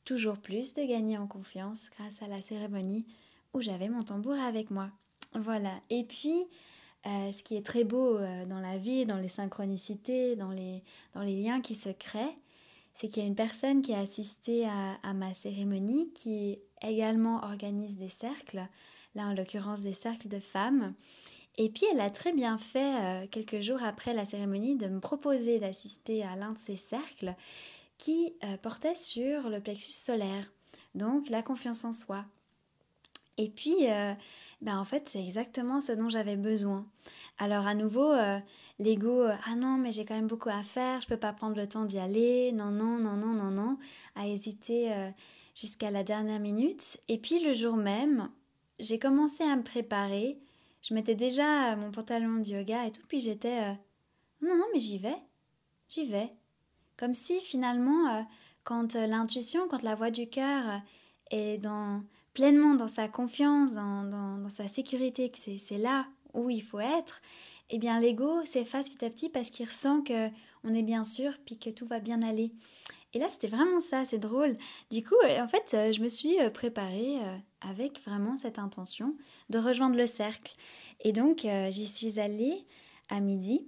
toujours 0.04 0.38
plus 0.38 0.74
de 0.74 0.84
gagner 0.84 1.18
en 1.18 1.26
confiance 1.26 1.90
grâce 1.98 2.22
à 2.22 2.28
la 2.28 2.42
cérémonie 2.42 3.06
où 3.54 3.62
j'avais 3.62 3.90
mon 3.90 4.04
tambour 4.04 4.36
avec 4.36 4.70
moi. 4.70 4.92
Voilà. 5.36 5.74
Et 5.90 6.04
puis, 6.04 6.46
euh, 7.06 7.32
ce 7.32 7.44
qui 7.44 7.56
est 7.56 7.66
très 7.66 7.84
beau 7.84 8.18
dans 8.48 8.60
la 8.60 8.78
vie, 8.78 9.06
dans 9.06 9.18
les 9.18 9.30
synchronicités, 9.30 10.36
dans 10.36 10.52
les, 10.52 10.82
dans 11.14 11.22
les 11.22 11.42
liens 11.42 11.62
qui 11.62 11.76
se 11.76 11.90
créent, 11.90 12.38
c'est 12.96 13.10
qu'il 13.10 13.22
y 13.22 13.26
a 13.26 13.28
une 13.28 13.36
personne 13.36 13.82
qui 13.82 13.94
a 13.94 14.00
assisté 14.00 14.66
à, 14.66 15.14
ma 15.14 15.34
cérémonie 15.34 16.10
qui 16.16 16.58
également 16.82 17.44
organise 17.44 17.98
des 17.98 18.10
cercles 18.10 18.66
là 19.16 19.28
en 19.28 19.34
l'occurrence 19.34 19.82
des 19.82 19.94
cercles 19.94 20.28
de 20.28 20.40
femmes. 20.40 20.94
Et 21.58 21.70
puis 21.70 21.86
elle 21.92 22.02
a 22.02 22.10
très 22.10 22.34
bien 22.34 22.58
fait, 22.58 22.96
euh, 23.02 23.28
quelques 23.28 23.62
jours 23.62 23.82
après 23.84 24.14
la 24.14 24.26
cérémonie, 24.26 24.76
de 24.76 24.88
me 24.88 25.00
proposer 25.00 25.60
d'assister 25.60 26.24
à 26.24 26.36
l'un 26.36 26.52
de 26.52 26.58
ces 26.58 26.76
cercles 26.76 27.34
qui 27.98 28.34
euh, 28.44 28.58
portait 28.58 28.96
sur 28.96 29.50
le 29.50 29.62
plexus 29.62 29.92
solaire, 29.92 30.52
donc 30.96 31.30
la 31.30 31.42
confiance 31.42 31.86
en 31.86 31.94
soi. 31.94 32.26
Et 33.38 33.50
puis, 33.50 33.90
euh, 33.90 34.14
ben 34.62 34.78
en 34.80 34.84
fait, 34.84 35.10
c'est 35.10 35.20
exactement 35.20 35.82
ce 35.82 35.92
dont 35.92 36.10
j'avais 36.10 36.38
besoin. 36.38 36.86
Alors 37.38 37.68
à 37.68 37.76
nouveau, 37.76 38.14
l'ego, 38.80 39.24
ah 39.28 39.56
non, 39.56 39.78
mais 39.78 39.92
j'ai 39.92 40.06
quand 40.06 40.16
même 40.16 40.28
beaucoup 40.28 40.50
à 40.50 40.64
faire, 40.64 41.02
je 41.02 41.08
peux 41.08 41.18
pas 41.18 41.34
prendre 41.34 41.56
le 41.56 41.68
temps 41.68 41.86
d'y 41.86 42.00
aller, 42.00 42.52
non, 42.52 42.72
non, 42.72 42.98
non, 42.98 43.16
non, 43.18 43.34
non, 43.34 43.52
non, 43.52 43.78
à 44.16 44.28
hésiter 44.28 44.94
jusqu'à 45.56 45.92
la 45.92 46.04
dernière 46.04 46.40
minute. 46.40 46.98
Et 47.08 47.18
puis 47.18 47.44
le 47.44 47.54
jour 47.54 47.76
même, 47.76 48.30
j'ai 48.80 49.00
commencé 49.00 49.44
à 49.44 49.56
me 49.56 49.64
préparer. 49.64 50.40
Je 50.82 50.94
mettais 50.94 51.16
déjà 51.16 51.76
mon 51.76 51.92
pantalon 51.92 52.40
de 52.40 52.48
yoga 52.48 52.86
et 52.86 52.92
tout, 52.92 53.02
puis 53.08 53.20
j'étais 53.20 53.60
euh, 53.60 53.74
non, 54.42 54.56
non, 54.56 54.66
mais 54.74 54.80
j'y 54.80 54.98
vais, 54.98 55.18
j'y 55.90 56.06
vais. 56.06 56.32
Comme 56.98 57.16
si 57.16 57.40
finalement, 57.40 58.08
euh, 58.10 58.22
quand 58.64 58.96
euh, 58.96 59.08
l'intuition, 59.08 59.68
quand 59.68 59.82
la 59.82 59.96
voix 59.96 60.12
du 60.12 60.30
cœur 60.30 60.82
est 61.32 61.58
dans, 61.58 62.04
pleinement 62.36 62.76
dans 62.76 62.88
sa 62.88 63.08
confiance, 63.08 63.74
dans, 63.74 64.50
sa 64.50 64.68
sécurité, 64.68 65.32
que 65.32 65.40
c'est 65.58 65.78
là 65.80 66.06
où 66.36 66.52
il 66.52 66.62
faut 66.62 66.80
être, 66.80 67.22
eh 67.72 67.80
bien 67.80 68.00
l'ego 68.00 68.46
s'efface 68.46 68.90
petit 68.90 69.04
à 69.04 69.10
petit 69.10 69.30
parce 69.30 69.50
qu'il 69.50 69.66
ressent 69.66 70.02
que 70.02 70.30
on 70.64 70.76
est 70.76 70.84
bien 70.84 71.04
sûr, 71.04 71.32
puis 71.46 71.58
que 71.58 71.72
tout 71.72 71.88
va 71.88 72.00
bien 72.00 72.22
aller. 72.22 72.52
Et 73.14 73.20
là, 73.20 73.30
c'était 73.30 73.48
vraiment 73.48 73.80
ça, 73.82 74.04
c'est 74.04 74.20
drôle. 74.20 74.58
Du 74.92 75.04
coup, 75.04 75.16
en 75.24 75.48
fait, 75.48 75.94
je 75.94 76.02
me 76.02 76.10
suis 76.10 76.36
préparée 76.54 77.18
avec 77.62 78.02
vraiment 78.02 78.38
cette 78.38 78.60
intention 78.60 79.16
de 79.50 79.58
rejoindre 79.58 79.96
le 79.96 80.08
cercle. 80.08 80.54
Et 81.02 81.12
donc, 81.12 81.46
euh, 81.46 81.70
j'y 81.72 81.88
suis 81.88 82.20
allée 82.20 82.66
à 83.10 83.20
midi. 83.20 83.68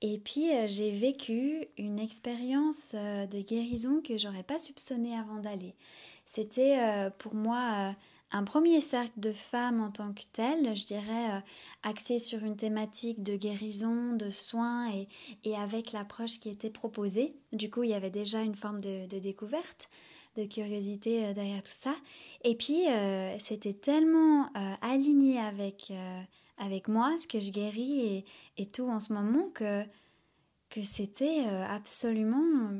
Et 0.00 0.18
puis, 0.18 0.50
euh, 0.52 0.66
j'ai 0.66 0.90
vécu 0.90 1.66
une 1.78 1.98
expérience 1.98 2.94
euh, 2.94 3.26
de 3.26 3.40
guérison 3.40 4.00
que 4.02 4.18
j'aurais 4.18 4.42
pas 4.42 4.58
soupçonnée 4.58 5.16
avant 5.16 5.38
d'aller. 5.38 5.74
C'était 6.24 7.10
pour 7.18 7.34
moi 7.34 7.94
un 8.32 8.44
premier 8.44 8.80
cercle 8.80 9.18
de 9.18 9.32
femmes 9.32 9.80
en 9.80 9.90
tant 9.90 10.12
que 10.12 10.22
tel, 10.32 10.74
je 10.74 10.86
dirais, 10.86 11.42
axé 11.82 12.18
sur 12.18 12.42
une 12.42 12.56
thématique 12.56 13.22
de 13.22 13.36
guérison, 13.36 14.14
de 14.14 14.30
soins 14.30 14.90
et, 14.90 15.08
et 15.44 15.56
avec 15.56 15.92
l'approche 15.92 16.38
qui 16.38 16.48
était 16.48 16.70
proposée. 16.70 17.34
Du 17.52 17.70
coup, 17.70 17.82
il 17.82 17.90
y 17.90 17.94
avait 17.94 18.10
déjà 18.10 18.42
une 18.42 18.56
forme 18.56 18.80
de, 18.80 19.06
découverte 19.18 19.88
de 20.36 20.46
curiosité 20.46 21.26
euh, 21.26 21.32
derrière 21.34 21.62
tout 21.62 21.72
ça. 21.72 21.94
Et 22.42 22.54
puis, 22.54 22.88
euh, 22.88 23.38
c'était 23.38 23.74
tellement 23.74 24.46
euh, 24.56 24.74
aligné 24.80 25.38
avec, 25.38 25.92
avec 26.56 26.88
moi, 26.88 27.16
ce 27.18 27.26
que 27.26 27.40
je 27.40 27.50
guéris 27.50 28.00
et, 28.00 28.24
et, 28.56 28.66
tout 28.66 28.88
en 28.88 29.00
ce 29.00 29.12
moment, 29.12 29.50
que, 29.52 29.84
que 30.70 30.82
c'était 30.82 31.44
absolument, 31.68 32.70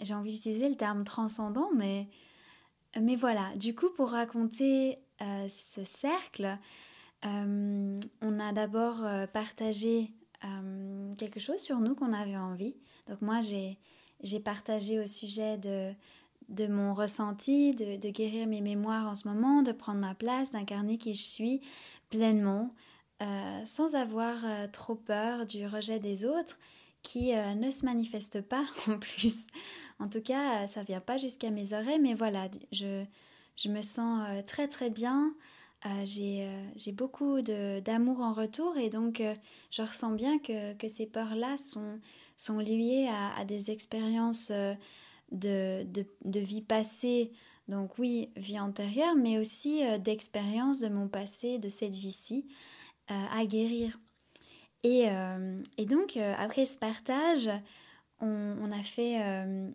j'ai 0.00 0.14
envie 0.14 0.32
d'utiliser 0.34 0.68
le 0.68 0.76
terme 0.76 1.04
transcendant, 1.04 1.68
mais, 1.74 2.08
mais 3.00 3.16
voilà. 3.16 3.52
Du 3.56 3.74
coup, 3.74 3.90
pour 3.90 4.10
raconter 4.10 4.98
ce 5.48 5.84
cercle, 5.84 6.58
on 7.22 8.40
a 8.40 8.52
d'abord 8.52 9.04
partagé 9.32 10.12
quelque 11.16 11.40
chose 11.40 11.58
sur 11.58 11.80
nous 11.80 11.94
qu'on 11.94 12.12
avait 12.12 12.36
envie. 12.36 12.74
Donc 13.06 13.22
moi, 13.22 13.40
j'ai 13.40 14.40
partagé 14.40 15.00
au 15.00 15.06
sujet 15.06 15.58
de, 15.58 15.94
de 16.48 16.66
mon 16.66 16.94
ressenti, 16.94 17.74
de, 17.74 18.10
guérir 18.10 18.46
mes 18.46 18.60
mémoires 18.60 19.06
en 19.08 19.14
ce 19.14 19.28
moment, 19.28 19.62
de 19.62 19.72
prendre 19.72 20.00
ma 20.00 20.14
place, 20.14 20.52
d'incarner 20.52 20.98
qui 20.98 21.14
je 21.14 21.22
suis 21.22 21.60
pleinement, 22.10 22.74
euh, 23.22 23.64
sans 23.64 23.94
avoir 23.94 24.44
euh, 24.44 24.66
trop 24.70 24.94
peur 24.94 25.46
du 25.46 25.66
rejet 25.66 25.98
des 25.98 26.24
autres 26.24 26.58
qui 27.04 27.32
euh, 27.32 27.54
ne 27.54 27.70
se 27.70 27.84
manifeste 27.84 28.40
pas 28.40 28.64
en 28.88 28.98
plus. 28.98 29.46
En 30.00 30.08
tout 30.08 30.20
cas, 30.20 30.66
ça 30.66 30.82
vient 30.82 31.00
pas 31.00 31.16
jusqu'à 31.16 31.50
mes 31.50 31.72
oreilles, 31.72 32.00
mais 32.00 32.14
voilà, 32.14 32.48
je, 32.72 33.04
je 33.56 33.68
me 33.68 33.80
sens 33.80 34.26
très 34.44 34.66
très 34.66 34.90
bien. 34.90 35.32
j'ai 36.04 36.92
beaucoup 36.92 37.40
d'amour 37.42 38.20
en 38.20 38.32
retour 38.32 38.76
et 38.76 38.88
donc 38.88 39.22
je 39.70 39.82
ressens 39.82 40.10
bien 40.10 40.40
que, 40.40 40.74
que 40.74 40.88
ces 40.88 41.06
peurs-là 41.06 41.56
sont, 41.56 42.00
sont 42.36 42.58
liées 42.58 43.08
à, 43.08 43.44
des 43.44 43.70
expériences 43.70 44.50
de, 45.30 45.86
de, 46.24 46.40
vie 46.40 46.62
passée, 46.62 47.30
donc 47.68 47.98
oui, 47.98 48.30
vie 48.36 48.60
antérieure, 48.60 49.14
mais 49.16 49.38
aussi 49.38 49.84
euh, 49.84 49.98
d'expérience 49.98 50.80
de 50.80 50.88
mon 50.88 51.08
passé, 51.08 51.58
de 51.58 51.68
cette 51.68 51.94
vie-ci, 51.94 52.46
euh, 53.10 53.14
à 53.32 53.44
guérir. 53.46 53.98
Et, 54.84 55.08
euh, 55.08 55.60
et 55.78 55.86
donc, 55.86 56.16
après 56.16 56.64
ce 56.64 56.78
partage, 56.78 57.50
on, 58.20 58.56
on 58.62 58.70
a 58.70 58.82
fait 58.82 59.16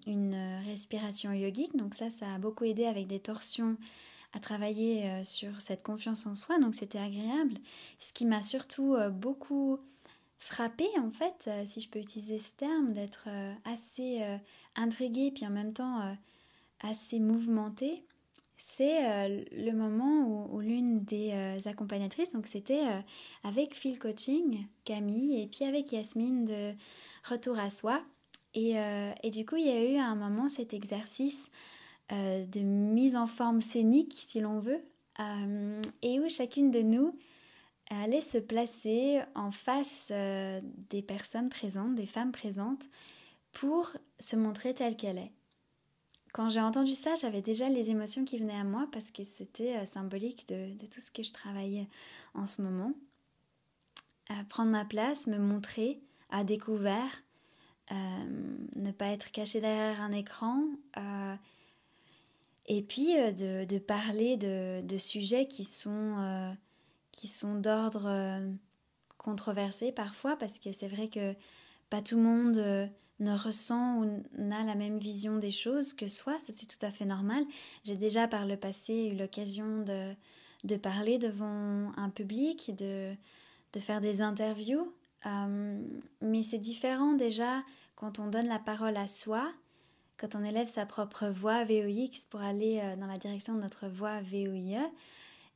une 0.08 0.62
respiration 0.66 1.34
yogique, 1.34 1.76
donc 1.76 1.94
ça, 1.94 2.10
ça 2.10 2.36
a 2.36 2.38
beaucoup 2.38 2.64
aidé 2.64 2.86
avec 2.86 3.08
des 3.08 3.20
torsions 3.20 3.76
à 4.34 4.40
travailler 4.40 5.24
sur 5.26 5.60
cette 5.60 5.84
confiance 5.84 6.28
en 6.28 6.36
soi, 6.36 6.60
donc 6.60 6.76
c'était 6.76 7.00
agréable. 7.00 7.56
Ce 7.98 8.14
qui 8.14 8.26
m'a 8.26 8.44
surtout 8.44 8.96
beaucoup 9.12 9.80
frappé 10.38 10.86
en 11.00 11.10
fait, 11.10 11.50
si 11.66 11.82
je 11.82 11.90
peux 11.90 12.00
utiliser 12.00 12.38
ce 12.38 12.54
terme, 12.54 12.94
d'être 12.94 13.28
assez 13.66 14.24
intriguée 14.80 15.32
puis 15.32 15.46
en 15.46 15.52
même 15.52 15.74
temps 15.74 16.02
euh, 16.02 16.14
assez 16.82 17.20
mouvementée, 17.20 18.04
c'est 18.62 19.06
euh, 19.06 19.46
le 19.54 19.72
moment 19.72 20.50
où, 20.52 20.60
l'une 20.60 21.00
des 21.06 21.32
euh, 21.32 21.70
accompagnatrices, 21.70 22.34
donc 22.34 22.46
c'était 22.46 22.84
avec 23.44 23.74
Phil 23.74 23.98
Coaching, 23.98 24.68
Camille, 24.84 25.42
et 25.42 25.48
puis 25.48 25.64
avec 25.64 25.92
Yasmine 25.94 26.46
de 26.46 26.74
Retour 27.24 27.58
à 27.58 27.70
soi. 27.70 28.04
Et, 28.54 28.76
et, 29.24 29.30
du 29.30 29.46
coup, 29.46 29.58
il 29.58 29.66
y 29.68 29.70
a 29.70 29.92
eu 29.92 29.98
un 29.98 30.16
moment 30.16 30.50
cet 30.50 30.74
exercice 30.74 31.52
de 32.10 32.60
mise 32.62 33.16
en 33.16 33.28
forme 33.28 33.62
scénique, 33.62 34.14
si 34.16 34.40
l'on 34.40 34.60
veut, 34.60 34.84
et 36.02 36.20
où 36.20 36.28
chacune 36.28 36.72
de 36.72 36.82
nous 36.82 37.16
allait 37.92 38.22
se 38.22 38.40
placer 38.40 39.22
en 39.36 39.52
face 39.52 40.12
des 40.90 41.04
personnes 41.04 41.50
présentes, 41.50 41.94
des 41.94 42.08
femmes 42.08 42.32
présentes, 42.32 42.90
pour 43.52 43.94
se 44.20 44.36
montrer 44.36 44.74
telle 44.74 44.96
qu'elle 44.96 45.20
est. 45.20 45.32
Quand 46.34 46.50
j'ai 46.50 46.62
entendu 46.62 46.94
ça, 46.94 47.16
j'avais 47.16 47.42
déjà 47.42 47.70
les 47.70 47.90
émotions 47.90 48.24
qui 48.24 48.38
venaient 48.38 48.60
à 48.60 48.64
moi 48.64 48.88
parce 48.92 49.12
que 49.12 49.24
c'était 49.24 49.78
euh, 49.78 49.86
symbolique 49.86 50.48
de, 50.48 50.74
tout 50.86 51.02
ce 51.02 51.12
que 51.12 51.24
je 51.24 51.32
travaillais 51.32 51.88
en 52.34 52.46
ce 52.46 52.62
moment. 52.62 52.94
prendre 54.50 54.72
ma 54.72 54.86
place, 54.86 55.28
me 55.28 55.40
montrer 55.40 56.00
à 56.30 56.44
découvert, 56.44 57.24
euh, 57.92 57.96
ne 58.76 58.92
pas 58.92 59.08
être 59.08 59.32
caché 59.32 59.62
derrière 59.62 60.02
un 60.02 60.12
écran, 60.12 60.64
euh, 60.98 61.36
et 62.68 62.84
puis 62.84 63.16
de, 63.16 63.80
parler 63.80 64.38
de, 64.38 64.98
sujets 65.00 65.48
qui 65.48 65.64
sont, 65.64 66.56
qui 67.12 67.28
sont 67.28 67.56
d'ordre 67.56 68.40
controversé 69.18 69.92
parfois, 69.92 70.36
parce 70.36 70.60
que 70.60 70.72
c'est 70.72 70.88
vrai 70.88 71.08
que 71.08 71.34
pas 71.90 72.04
tout 72.04 72.18
le 72.18 72.22
monde 72.22 72.92
ne 73.20 73.38
ressent 73.38 73.98
ou 73.98 74.24
n'a 74.38 74.64
la 74.64 74.76
même 74.76 74.98
vision 74.98 75.38
des 75.38 75.52
choses 75.52 75.94
que 75.94 76.08
soi, 76.08 76.38
ça 76.40 76.54
c'est 76.54 76.66
tout 76.66 76.84
à 76.86 76.92
fait 76.92 77.06
normal. 77.06 77.44
J'ai 77.84 77.96
déjà 77.96 78.28
par 78.28 78.46
le 78.46 78.58
passé 78.58 79.12
eu 79.14 79.18
l'occasion 79.18 79.84
de, 79.84 80.14
de 80.64 80.76
parler 80.78 81.18
devant 81.18 81.92
un 81.98 82.10
public, 82.10 82.76
de, 82.76 83.14
de 83.74 83.80
faire 83.80 84.02
des 84.02 84.22
interviews, 84.22 84.94
euh, 85.26 85.84
mais 86.22 86.44
c'est 86.44 86.60
différent 86.60 87.14
déjà 87.14 87.64
quand 87.96 88.20
on 88.20 88.28
donne 88.28 88.48
la 88.48 88.60
parole 88.60 88.96
à 88.96 89.08
soi, 89.08 89.52
quand 90.18 90.36
on 90.36 90.44
élève 90.44 90.70
sa 90.70 90.86
propre 90.86 91.28
voix 91.28 91.66
VOX 91.66 92.26
pour 92.30 92.42
aller 92.42 92.80
euh, 92.82 92.96
dans 92.96 93.08
la 93.08 93.18
direction 93.18 93.56
de 93.56 93.62
notre 93.62 93.88
voix 93.88 94.22
VOIE, 94.22 94.80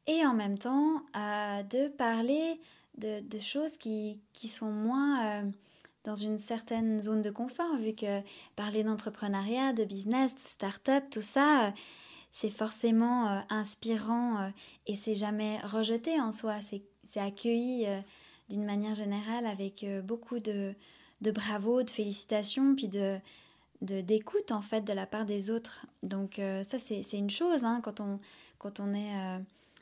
et 0.08 0.26
en 0.26 0.34
même 0.34 0.58
temps 0.58 1.02
euh, 1.16 1.64
de 1.64 1.88
parler 1.88 2.60
de, 2.98 3.22
de, 3.22 3.40
choses 3.40 3.78
qui, 3.78 4.20
qui 4.34 4.50
sont 4.50 4.72
moins 4.72 5.46
dans 6.04 6.16
une 6.16 6.38
certaine 6.38 7.00
zone 7.00 7.22
de 7.22 7.30
confort, 7.30 7.78
vu 7.78 7.94
que 7.94 8.22
parler 8.56 8.84
d'entrepreneuriat, 8.84 9.74
de 9.74 9.86
business, 9.86 10.36
de 10.36 10.40
start-up, 10.40 11.04
tout 11.12 11.22
ça, 11.22 11.74
c'est 12.32 12.50
forcément 12.50 13.44
inspirant 13.50 14.52
et 14.88 14.96
c'est 14.96 15.16
jamais 15.16 15.60
rejeté 15.60 16.20
en 16.20 16.32
soi, 16.32 16.56
c'est 16.62 17.20
accueilli 17.20 17.88
d'une 18.50 18.66
manière 18.66 18.96
générale 18.96 19.46
avec 19.46 19.86
beaucoup 20.04 20.40
de, 20.40 20.74
de 21.22 21.32
bravo, 21.32 21.84
de 21.84 21.90
félicitations, 21.90 22.76
puis 22.76 22.88
de 22.88 23.20
d'écoute 23.82 24.54
en 24.54 24.62
fait 24.62 24.82
de 24.82 24.94
la 24.94 25.06
part 25.06 25.26
des 25.26 25.52
autres. 25.52 25.86
Donc 26.04 26.40
ça 26.68 26.80
c'est 26.80 27.18
une 27.18 27.30
chose 27.30 27.66
hein, 27.66 27.82
quand, 27.84 28.00
on, 28.00 28.20
quand 28.58 28.80
on 28.80 28.94
est 28.94 29.12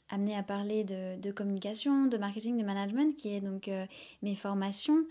amené 0.09 0.35
à 0.35 0.43
parler 0.43 0.83
de, 0.83 1.31
communication, 1.31 2.05
de 2.07 2.17
marketing, 2.17 2.57
de 2.57 2.63
management, 2.63 3.15
qui 3.15 3.35
est 3.35 3.41
donc 3.41 3.69
mes 4.21 4.35
formations. 4.35 5.05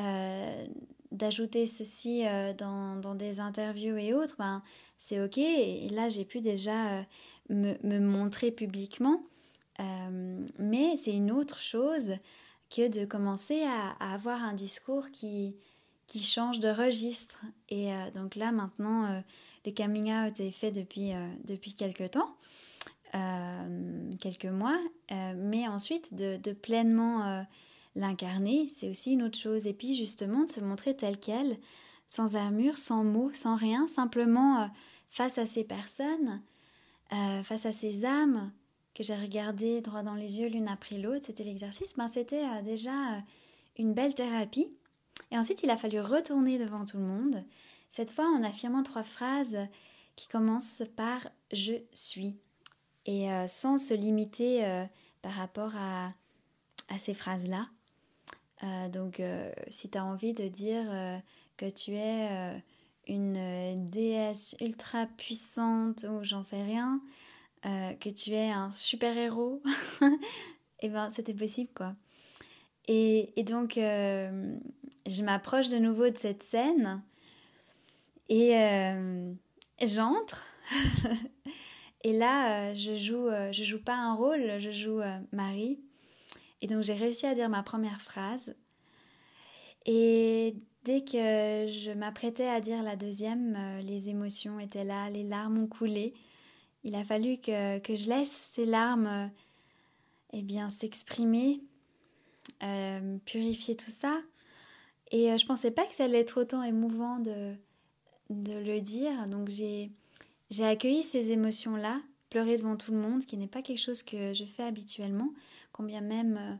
Euh, 0.00 0.66
d'ajouter 1.12 1.66
ceci 1.66 2.26
euh, 2.26 2.52
dans, 2.54 2.96
dans, 2.96 3.14
des 3.14 3.38
interviews 3.38 3.96
et 3.96 4.14
autres, 4.14 4.34
ben, 4.36 4.62
c'est 4.98 5.22
ok. 5.22 5.38
Et 5.38 5.88
là, 5.90 6.08
j'ai 6.08 6.24
pu 6.24 6.40
déjà 6.40 6.98
euh, 6.98 7.02
me, 7.50 7.74
me, 7.84 8.00
montrer 8.00 8.50
publiquement. 8.50 9.22
mais 10.58 10.96
c'est 10.96 11.12
une 11.12 11.30
autre 11.30 11.58
chose 11.58 12.14
que 12.74 12.88
de 12.88 13.04
commencer 13.04 13.62
à, 13.62 14.12
avoir 14.12 14.42
un 14.42 14.54
discours 14.54 15.10
qui, 15.12 15.54
qui 16.08 16.20
change 16.20 16.58
de 16.58 16.68
registre. 16.68 17.44
Et 17.68 17.90
donc 18.14 18.34
là, 18.34 18.50
maintenant, 18.50 19.22
le 19.64 19.72
coming 19.72 20.12
out 20.12 20.40
est 20.40 20.50
fait 20.50 20.72
depuis, 20.72 21.12
depuis 21.44 21.74
quelques 21.74 22.12
temps. 22.12 22.36
quelques 24.20 24.46
mois, 24.46 24.80
mais 25.36 25.68
ensuite 25.68 26.14
de, 26.14 26.36
de 26.38 26.52
pleinement 26.52 27.44
L'incarner, 27.96 28.68
c'est 28.68 28.88
aussi 28.88 29.12
une 29.12 29.22
autre 29.22 29.38
chose. 29.38 29.66
Et 29.66 29.72
puis 29.72 29.94
justement 29.94 30.44
de 30.44 30.48
se 30.48 30.60
montrer 30.60 30.96
tel 30.96 31.18
quel, 31.18 31.58
sans 32.08 32.36
armure, 32.36 32.78
sans 32.78 33.04
mots, 33.04 33.32
sans 33.32 33.56
rien, 33.56 33.86
simplement 33.86 34.62
euh, 34.62 34.66
face 35.08 35.38
à 35.38 35.46
ces 35.46 35.64
personnes, 35.64 36.42
euh, 37.12 37.42
face 37.42 37.66
à 37.66 37.72
ces 37.72 38.04
âmes 38.04 38.52
que 38.94 39.02
j'ai 39.02 39.16
regardées 39.16 39.80
droit 39.80 40.02
dans 40.02 40.14
les 40.14 40.40
yeux 40.40 40.48
l'une 40.48 40.68
après 40.68 40.98
l'autre, 40.98 41.24
c'était 41.26 41.44
l'exercice, 41.44 41.94
ben, 41.96 42.08
c'était 42.08 42.44
euh, 42.44 42.62
déjà 42.62 42.92
une 43.78 43.94
belle 43.94 44.14
thérapie. 44.14 44.68
Et 45.30 45.38
ensuite, 45.38 45.62
il 45.62 45.70
a 45.70 45.76
fallu 45.76 46.00
retourner 46.00 46.58
devant 46.58 46.84
tout 46.84 46.98
le 46.98 47.04
monde, 47.04 47.44
cette 47.90 48.10
fois 48.10 48.26
en 48.26 48.42
affirmant 48.42 48.82
trois 48.82 49.02
phrases 49.02 49.58
qui 50.16 50.28
commencent 50.28 50.82
par 50.96 51.28
je 51.52 51.74
suis, 51.92 52.36
et 53.06 53.28
sans 53.48 53.78
se 53.78 53.94
limiter 53.94 54.86
par 55.22 55.32
rapport 55.32 55.72
à 55.76 56.12
ces 56.98 57.14
phrases-là. 57.14 57.66
Euh, 58.64 58.88
donc, 58.88 59.20
euh, 59.20 59.52
si 59.68 59.90
tu 59.90 59.98
as 59.98 60.04
envie 60.04 60.32
de 60.32 60.48
dire 60.48 60.84
euh, 60.88 61.18
que 61.56 61.68
tu 61.68 61.92
es 61.92 62.62
une 63.06 63.90
déesse 63.90 64.56
ultra 64.60 65.06
puissante 65.06 66.06
ou 66.10 66.22
j'en 66.22 66.42
sais 66.42 66.62
rien, 66.62 67.00
que 67.62 68.10
tu 68.10 68.32
es 68.32 68.50
un 68.50 68.70
super-héros, 68.70 69.62
et 70.02 70.06
eh 70.80 70.88
ben 70.90 71.08
c'était 71.08 71.32
possible 71.32 71.70
quoi. 71.74 71.94
Et, 72.88 73.32
et 73.40 73.42
donc, 73.42 73.74
je 73.76 75.22
m'approche 75.22 75.70
de 75.70 75.78
nouveau 75.78 76.08
de 76.10 76.18
cette 76.18 76.42
scène 76.42 77.02
et 78.28 78.52
j'entre. 79.82 80.44
et 82.04 82.12
là, 82.12 82.74
je 82.74 82.94
joue, 82.94 83.28
je 83.52 83.64
joue 83.64 83.82
pas 83.82 83.96
un 83.96 84.14
rôle, 84.14 84.58
je 84.58 84.70
joue 84.70 85.00
Marie. 85.32 85.78
Et 86.64 86.66
donc 86.66 86.82
j'ai 86.82 86.94
réussi 86.94 87.26
à 87.26 87.34
dire 87.34 87.50
ma 87.50 87.62
première 87.62 88.00
phrase. 88.00 88.56
Et 89.84 90.56
dès 90.84 91.04
que 91.04 91.66
je 91.68 91.90
m'apprêtais 91.92 92.48
à 92.48 92.62
dire 92.62 92.82
la 92.82 92.96
deuxième, 92.96 93.54
euh, 93.54 93.82
les 93.82 94.08
émotions 94.08 94.58
étaient 94.58 94.82
là, 94.82 95.10
les 95.10 95.24
larmes 95.24 95.58
ont 95.58 95.66
coulé. 95.66 96.14
Il 96.82 96.94
a 96.94 97.04
fallu 97.04 97.36
que, 97.36 97.80
que 97.80 97.94
je 97.94 98.08
laisse 98.08 98.30
ces 98.30 98.64
larmes 98.64 99.06
euh, 99.06 99.26
eh 100.32 100.40
bien, 100.40 100.70
s'exprimer, 100.70 101.60
euh, 102.62 103.18
purifier 103.26 103.74
tout 103.74 103.90
ça. 103.90 104.18
Et 105.10 105.36
je 105.36 105.44
pensais 105.44 105.70
pas 105.70 105.84
que 105.84 105.94
ça 105.94 106.04
allait 106.04 106.20
être 106.20 106.40
autant 106.40 106.62
émouvant 106.62 107.18
de, 107.18 107.54
de 108.30 108.54
le 108.54 108.80
dire. 108.80 109.26
Donc 109.26 109.50
j'ai 109.50 109.90
accueilli 110.60 111.02
ces 111.02 111.30
émotions-là, 111.30 112.00
pleurer 112.34 112.56
devant 112.56 112.76
tout 112.76 112.90
le 112.90 112.98
monde, 112.98 113.22
ce 113.22 113.28
qui 113.28 113.36
n'est 113.36 113.46
pas 113.46 113.62
quelque 113.62 113.78
chose 113.78 114.02
que 114.02 114.32
je 114.32 114.44
fais 114.44 114.64
habituellement 114.64 115.28
combien 115.70 116.00
même 116.00 116.58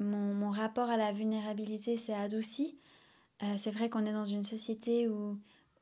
euh, 0.00 0.04
mon, 0.04 0.52
rapport 0.52 0.90
à 0.90 0.96
la 0.96 1.10
vulnérabilité 1.10 1.96
s'est 1.96 2.14
adouci. 2.14 2.78
Euh, 3.42 3.54
c'est 3.56 3.72
vrai 3.72 3.90
qu'on 3.90 4.06
est 4.06 4.12
dans 4.12 4.24
une 4.24 4.44
société 4.44 5.08
où, 5.08 5.36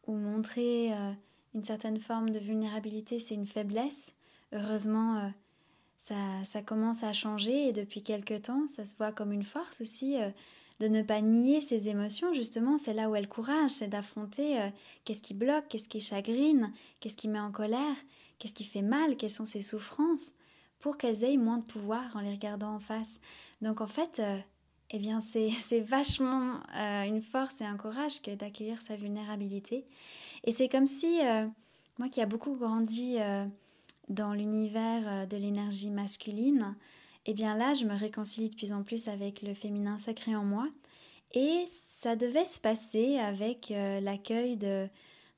où 0.06 0.14
montrer 0.14 0.94
euh, 0.94 1.12
une 1.54 1.62
certaine 1.62 1.98
forme 1.98 2.30
de 2.30 2.38
vulnérabilité, 2.38 3.18
c'est 3.18 3.34
une 3.34 3.46
faiblesse. 3.46 4.14
Heureusement, 4.54 5.30
ça, 5.98 6.14
ça, 6.46 6.62
commence 6.62 7.02
à 7.02 7.12
changer 7.12 7.68
et 7.68 7.72
depuis 7.74 8.02
quelque 8.02 8.38
temps, 8.38 8.66
ça 8.66 8.86
se 8.86 8.96
voit 8.96 9.12
comme 9.12 9.32
une 9.32 9.44
force 9.44 9.82
aussi 9.82 10.16
de 10.80 10.88
ne 10.88 11.02
pas 11.02 11.20
nier 11.20 11.60
ses 11.60 11.90
émotions. 11.90 12.32
Justement, 12.32 12.78
c'est 12.78 12.94
là 12.94 13.10
où 13.10 13.16
elle 13.16 13.28
courage, 13.28 13.70
c'est 13.70 13.88
d'affronter 13.88 14.58
qu'est-ce 15.04 15.22
qui 15.22 15.34
bloque, 15.34 15.68
qu'est-ce 15.68 15.90
qui 15.90 16.00
chagrine, 16.00 16.72
qu'est-ce 17.00 17.16
qui 17.16 17.28
met 17.28 17.40
en 17.40 17.52
colère, 17.52 17.96
qu'est-ce 18.42 18.54
qui 18.54 18.64
fait 18.64 18.82
mal, 18.82 19.16
quelles 19.16 19.30
sont 19.30 19.44
ses 19.44 19.62
souffrances? 19.62 20.32
Pour 20.80 20.98
qu'elles 20.98 21.22
aient 21.22 21.36
moins 21.36 21.58
de 21.58 21.64
pouvoir 21.64 22.16
en 22.16 22.20
les 22.20 22.32
regardant 22.32 22.74
en 22.74 22.80
face. 22.80 23.20
Donc 23.60 23.80
en 23.80 23.86
fait, 23.86 24.18
euh, 24.18 24.36
eh 24.90 24.98
bien 24.98 25.20
c'est, 25.20 25.80
vachement 25.80 26.54
euh, 26.76 27.04
une 27.04 27.22
force 27.22 27.60
et 27.60 27.64
un 27.64 27.76
courage 27.76 28.20
que 28.20 28.34
d'accueillir 28.34 28.82
sa 28.82 28.96
vulnérabilité. 28.96 29.84
Et 30.42 30.50
c'est 30.50 30.68
comme 30.68 30.86
si, 30.86 31.20
euh, 31.24 31.46
moi 31.98 32.08
qui 32.08 32.20
a 32.20 32.26
beaucoup 32.26 32.56
grandi 32.56 33.18
dans 34.08 34.34
l'univers 34.34 35.28
de 35.28 35.36
l'énergie 35.36 35.90
masculine, 35.90 36.74
eh 37.26 37.34
bien 37.34 37.56
là, 37.56 37.74
je 37.74 37.84
me 37.84 37.96
réconcilie 37.96 38.50
de 38.50 38.56
plus 38.56 38.72
en 38.72 38.82
plus 38.82 39.06
avec 39.06 39.42
le 39.42 39.54
féminin 39.54 39.98
sacré 39.98 40.34
en 40.34 40.44
moi. 40.44 40.66
Et 41.32 41.64
ça 41.68 42.16
devait 42.16 42.44
se 42.44 42.60
passer 42.60 43.18
avec 43.18 43.68
l'accueil 43.70 44.56
de, 44.56 44.88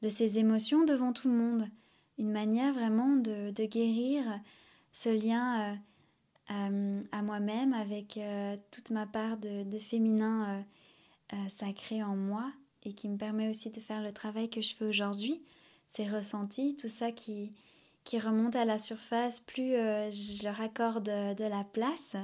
de 0.00 0.38
émotions 0.38 0.86
devant 0.86 1.12
tout 1.12 1.28
le 1.28 1.34
monde. 1.34 1.68
Une 2.18 2.30
manière 2.30 2.72
vraiment 2.72 3.16
de, 3.16 3.50
guérir 3.66 4.22
ce 4.92 5.08
lien 5.08 5.72
euh, 5.72 5.74
euh, 6.52 7.02
à 7.10 7.22
moi-même 7.22 7.72
avec 7.72 8.16
euh, 8.16 8.56
toute 8.70 8.90
ma 8.90 9.06
part 9.06 9.36
de, 9.36 9.78
féminin 9.78 10.64
sacré 11.48 12.02
en 12.02 12.14
moi 12.14 12.52
et 12.84 12.92
qui 12.92 13.08
me 13.08 13.16
permet 13.16 13.48
aussi 13.48 13.70
de 13.70 13.80
faire 13.80 14.02
le 14.02 14.12
travail 14.12 14.48
que 14.48 14.60
je 14.60 14.74
fais 14.74 14.84
aujourd'hui, 14.84 15.42
ces 15.88 16.06
ressentis, 16.06 16.76
tout 16.76 16.86
ça 16.86 17.10
qui, 17.10 17.52
qui 18.04 18.20
remonte 18.20 18.54
à 18.54 18.64
la 18.64 18.78
surface, 18.78 19.40
plus 19.40 19.72
je 19.72 20.44
leur 20.44 20.60
accorde 20.60 21.06
de 21.06 21.44
la 21.44 21.64
place. 21.64 22.14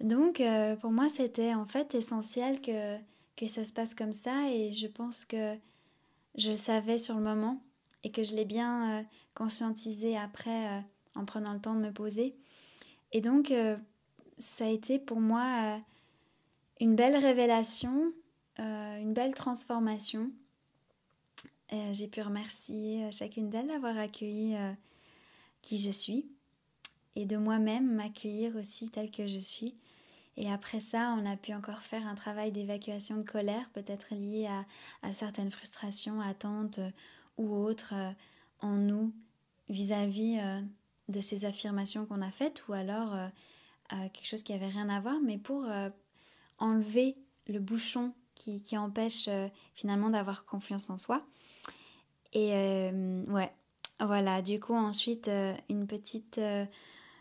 Donc 0.00 0.42
pour 0.82 0.90
moi 0.90 1.08
c'était 1.08 1.54
en 1.54 1.66
fait 1.66 1.94
essentiel 1.94 2.60
que, 2.60 2.98
que 3.36 3.46
ça 3.46 3.64
se 3.64 3.72
passe 3.72 3.94
comme 3.94 4.12
ça 4.12 4.50
et 4.50 4.74
je 4.74 4.88
pense 4.88 5.24
que 5.24 5.56
je 6.36 6.52
savais 6.52 6.98
sur 6.98 7.14
le 7.14 7.22
moment 7.22 7.62
et 8.06 8.12
que 8.12 8.22
je 8.22 8.36
l'ai 8.36 8.44
bien 8.44 9.04
conscientisé 9.34 10.16
après 10.16 10.84
en 11.16 11.24
prenant 11.24 11.52
le 11.52 11.60
temps 11.60 11.74
de 11.74 11.80
me 11.80 11.92
poser. 11.92 12.36
Et 13.12 13.20
donc, 13.20 13.50
euh, 13.50 13.76
ça 14.38 14.66
a 14.66 14.68
été 14.68 14.98
pour 14.98 15.20
moi 15.20 15.44
euh, 15.64 15.78
une 16.80 16.94
belle 16.94 17.16
révélation, 17.16 18.12
euh, 18.60 18.98
une 18.98 19.14
belle 19.14 19.34
transformation. 19.34 20.30
J'ai 21.92 22.06
pu 22.06 22.22
remercier 22.22 23.10
chacune 23.10 23.50
d'elles 23.50 23.66
d'avoir 23.66 23.98
accueilli 23.98 24.56
qui 25.62 25.78
je 25.78 25.90
suis 25.90 26.24
et 27.16 27.24
de 27.26 27.36
moi-même 27.36 27.92
m'accueillir 27.92 28.54
aussi 28.54 28.88
telle 28.88 29.10
que 29.10 29.26
je 29.26 29.40
suis. 29.40 29.74
Et 30.36 30.48
après 30.48 30.78
ça, 30.78 31.16
on 31.18 31.26
a 31.26 31.36
pu 31.36 31.52
encore 31.54 31.80
faire 31.80 32.06
un 32.06 32.14
travail 32.14 32.52
d'évacuation 32.52 33.16
de 33.16 33.28
colère, 33.28 33.68
peut-être 33.70 34.14
lié 34.14 34.48
à, 35.02 35.12
certaines 35.12 35.50
frustrations, 35.50 36.20
attentes 36.20 36.78
ou 37.36 37.54
autres 37.54 37.94
en 38.60 38.76
nous 38.76 39.12
vis-à-vis 39.68 40.40
de 41.08 41.20
ces 41.20 41.44
affirmations 41.44 42.06
qu'on 42.06 42.22
a 42.22 42.30
faites 42.30 42.64
ou 42.68 42.72
alors 42.72 43.14
euh, 43.14 43.28
euh, 43.92 44.08
quelque 44.12 44.26
chose 44.26 44.42
qui 44.42 44.52
avait 44.52 44.68
rien 44.68 44.88
à 44.88 45.00
voir, 45.00 45.16
mais 45.22 45.38
pour 45.38 45.64
euh, 45.64 45.88
enlever 46.58 47.16
le 47.46 47.60
bouchon 47.60 48.12
qui, 48.34 48.76
empêche 48.76 49.30
finalement 49.74 50.10
d'avoir 50.10 50.44
confiance 50.44 50.90
en 50.90 50.98
soi. 50.98 51.24
Et 52.34 52.50
ouais, 53.28 53.50
voilà, 53.98 54.42
du 54.42 54.60
coup 54.60 54.74
ensuite 54.74 55.30
une 55.70 55.86
petite 55.86 56.38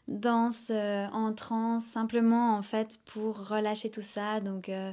danse 0.10 0.72
en 0.72 1.34
transe, 1.34 1.86
simplement 1.86 2.58
en 2.58 2.62
fait 2.62 3.00
pour 3.06 3.48
relâcher 3.48 3.90
tout 3.90 4.02
ça. 4.02 4.42
Donc 4.42 4.68
euh, 4.68 4.92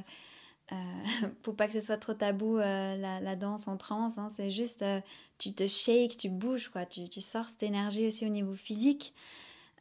pour 1.41 1.55
pas 1.55 1.67
que 1.67 1.73
ce 1.73 1.81
soit 1.81 1.97
trop 1.97 2.13
tabou 2.13 2.57
euh, 2.57 2.95
la, 2.95 3.35
danse 3.35 3.67
en 3.67 3.77
transe, 3.77 4.17
hein, 4.17 4.27
c'est 4.29 4.49
juste 4.49 4.81
euh, 4.81 5.01
tu 5.37 5.53
te 5.53 5.67
shakes, 5.67 6.17
tu 6.17 6.29
bouges, 6.29 6.69
quoi, 6.69 6.85
tu, 6.85 7.07
tu, 7.09 7.21
sors 7.21 7.45
cette 7.45 7.63
énergie 7.63 8.07
aussi 8.07 8.25
au 8.25 8.29
niveau 8.29 8.55
physique. 8.55 9.13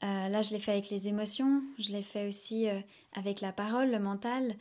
là, 0.03 0.43
je 0.43 0.51
l'ai 0.51 0.59
fait 0.59 0.73
avec 0.73 0.91
les 0.91 1.09
émotions, 1.09 1.63
je 1.79 1.93
l'ai 1.93 2.03
fait 2.03 2.27
aussi 2.27 2.67
avec 3.13 3.41
la 3.41 3.53
parole, 3.53 3.91
le 3.91 4.01
mental, 4.01 4.57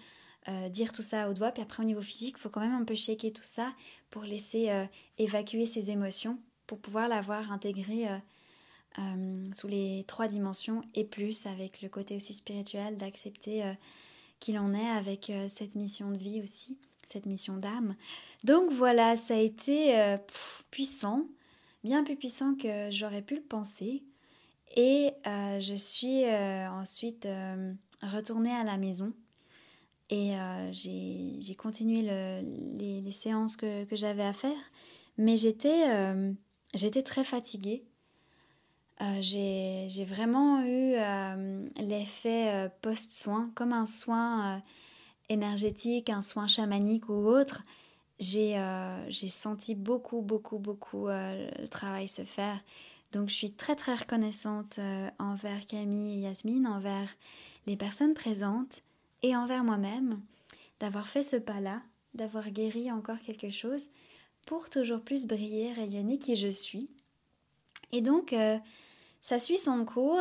dire 0.69 0.91
tout 0.91 1.01
ça 1.01 1.29
au 1.29 1.33
doigt. 1.33 1.51
Puis 1.51 1.63
après, 1.63 1.81
au 1.81 1.85
niveau 1.85 2.01
physique, 2.01 2.35
il 2.37 2.41
faut 2.41 2.49
quand 2.49 2.61
même 2.61 2.79
un 2.79 2.83
peu 2.83 2.93
shaker 2.93 3.33
tout 3.33 3.41
ça 3.41 3.73
pour 4.11 4.21
laisser 4.23 4.69
évacuer 5.17 5.65
ces 5.65 5.89
émotions 5.89 6.37
pour 6.67 6.77
pouvoir 6.77 7.07
l'avoir 7.07 7.51
intégré 7.51 8.07
sous 9.51 9.67
les 9.67 10.03
trois 10.05 10.27
dimensions 10.27 10.83
et 10.93 11.05
plus 11.05 11.47
avec 11.47 11.81
le 11.81 11.89
côté 11.89 12.15
aussi 12.15 12.35
spirituel 12.35 12.97
d'accepter 12.97 13.63
qu'il 14.41 14.59
en 14.59 14.73
est 14.73 14.89
avec 14.89 15.31
cette 15.47 15.75
mission 15.75 16.11
de 16.11 16.17
vie 16.17 16.41
aussi, 16.41 16.77
cette 17.07 17.25
mission 17.25 17.55
d'âme. 17.55 17.95
Donc 18.43 18.71
voilà, 18.71 19.15
ça 19.15 19.35
a 19.35 19.37
été 19.37 20.17
puissant, 20.71 21.27
bien 21.85 22.03
plus 22.03 22.17
puissant 22.17 22.55
que 22.55 22.91
j'aurais 22.91 23.21
pu 23.21 23.35
le 23.35 23.41
penser. 23.41 24.03
Et 24.75 25.13
je 25.25 25.75
suis 25.75 26.25
ensuite 26.25 27.25
retournée 28.01 28.51
à 28.51 28.65
la 28.65 28.77
maison 28.77 29.13
et 30.11 30.35
euh, 30.35 30.71
j'ai 30.73 31.55
continué 31.55 32.01
les, 32.01 33.11
séances 33.13 33.55
que, 33.55 33.85
j'avais 33.93 34.23
à 34.23 34.33
faire, 34.33 34.57
mais 35.17 35.37
j'étais 35.37 35.89
euh, 35.89 36.33
très 37.05 37.23
fatiguée. 37.23 37.85
Euh, 39.01 39.17
j'ai 39.19 40.05
vraiment 40.05 40.61
eu 40.61 40.95
l'effet 41.77 42.69
post-soin, 42.81 43.51
comme 43.55 43.73
un 43.73 43.85
soin 43.85 44.61
énergétique, 45.29 46.09
un 46.09 46.21
soin 46.21 46.47
chamanique 46.47 47.09
ou 47.09 47.27
autre. 47.27 47.63
J'ai 48.19 48.57
senti 49.27 49.73
beaucoup, 49.73 50.21
beaucoup, 50.21 50.59
beaucoup 50.59 51.07
le 51.07 51.65
travail 51.67 52.07
se 52.07 52.23
faire. 52.23 52.59
Donc 53.11 53.29
je 53.29 53.33
suis 53.33 53.51
très, 53.51 53.75
très 53.75 53.95
reconnaissante 53.95 54.79
envers 55.17 55.65
Camille 55.65 56.19
et 56.19 56.21
Yasmine, 56.27 56.67
envers 56.67 57.09
les 57.65 57.75
personnes 57.75 58.13
présentes 58.13 58.81
et 59.23 59.35
envers 59.35 59.63
moi-même 59.63 60.19
d'avoir 60.79 61.07
fait 61.07 61.23
ce 61.23 61.35
pas-là, 61.35 61.81
d'avoir 62.13 62.49
guéri 62.49 62.91
encore 62.91 63.19
quelque 63.19 63.49
chose 63.49 63.89
pour 64.45 64.69
toujours 64.69 65.01
plus 65.01 65.27
briller, 65.27 65.71
rayonner 65.71 66.17
qui 66.17 66.35
je 66.35 66.47
suis. 66.47 66.89
Et 67.91 68.01
donc, 68.01 68.33
euh, 68.33 68.57
ça 69.21 69.39
suit 69.39 69.57
son 69.57 69.85
cours. 69.85 70.19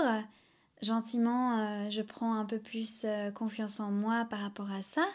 Gentiment, 0.83 1.59
euh, 1.59 1.91
je 1.91 2.01
prends 2.01 2.35
un 2.35 2.45
peu 2.45 2.59
plus 2.59 3.03
euh, 3.05 3.31
confiance 3.33 3.81
en 3.81 3.91
moi 3.91 4.25
par 4.31 4.39
rapport 4.39 4.71
à 4.71 4.83
ça, 4.83 5.07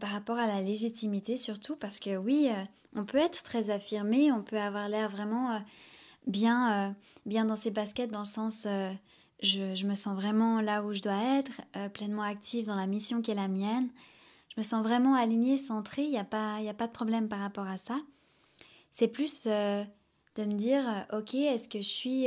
par 0.00 0.10
rapport 0.10 0.38
à 0.38 0.46
la 0.46 0.62
légitimité 0.62 1.36
surtout, 1.36 1.76
parce 1.76 2.00
que 2.00 2.16
oui, 2.16 2.50
on 2.96 3.04
peut 3.04 3.18
être 3.18 3.42
très 3.42 3.70
affirmé, 3.70 4.32
on 4.32 4.42
peut 4.42 4.58
avoir 4.58 4.88
l'air 4.88 5.08
vraiment 5.08 5.62
bien, 6.26 6.96
bien 7.26 7.44
dans 7.44 7.56
ses 7.56 7.70
baskets, 7.70 8.10
dans 8.10 8.20
le 8.20 8.24
sens 8.24 8.66
je, 9.42 9.86
me 9.86 9.94
sens 9.94 10.14
vraiment 10.14 10.60
là 10.60 10.82
où 10.82 10.92
je 10.92 11.00
dois 11.00 11.38
être, 11.38 11.60
euh, 11.76 11.88
pleinement 11.88 12.22
active 12.22 12.66
dans 12.66 12.76
la 12.76 12.86
mission 12.86 13.20
qui 13.20 13.30
est 13.30 13.34
la 13.34 13.48
mienne. 13.48 13.88
Je 14.48 14.60
me 14.60 14.62
sens 14.62 14.82
vraiment 14.82 15.14
alignée, 15.14 15.58
centrée, 15.58 16.04
il 16.04 16.10
n'y 16.10 16.18
a, 16.18 16.24
pas, 16.24 16.56
a 16.56 16.74
pas 16.74 16.86
de 16.86 16.92
problème 16.92 17.28
par 17.28 17.40
rapport 17.40 17.66
à 17.66 17.76
ça. 17.76 17.96
C'est 18.90 19.08
plus 19.08 19.44
euh, 19.46 19.84
de 20.36 20.44
me 20.44 20.54
dire, 20.54 20.82
euh, 20.88 21.18
ok, 21.18 21.34
est-ce 21.34 21.68
que 21.68 21.78
je 21.78 21.88
suis 21.88 22.26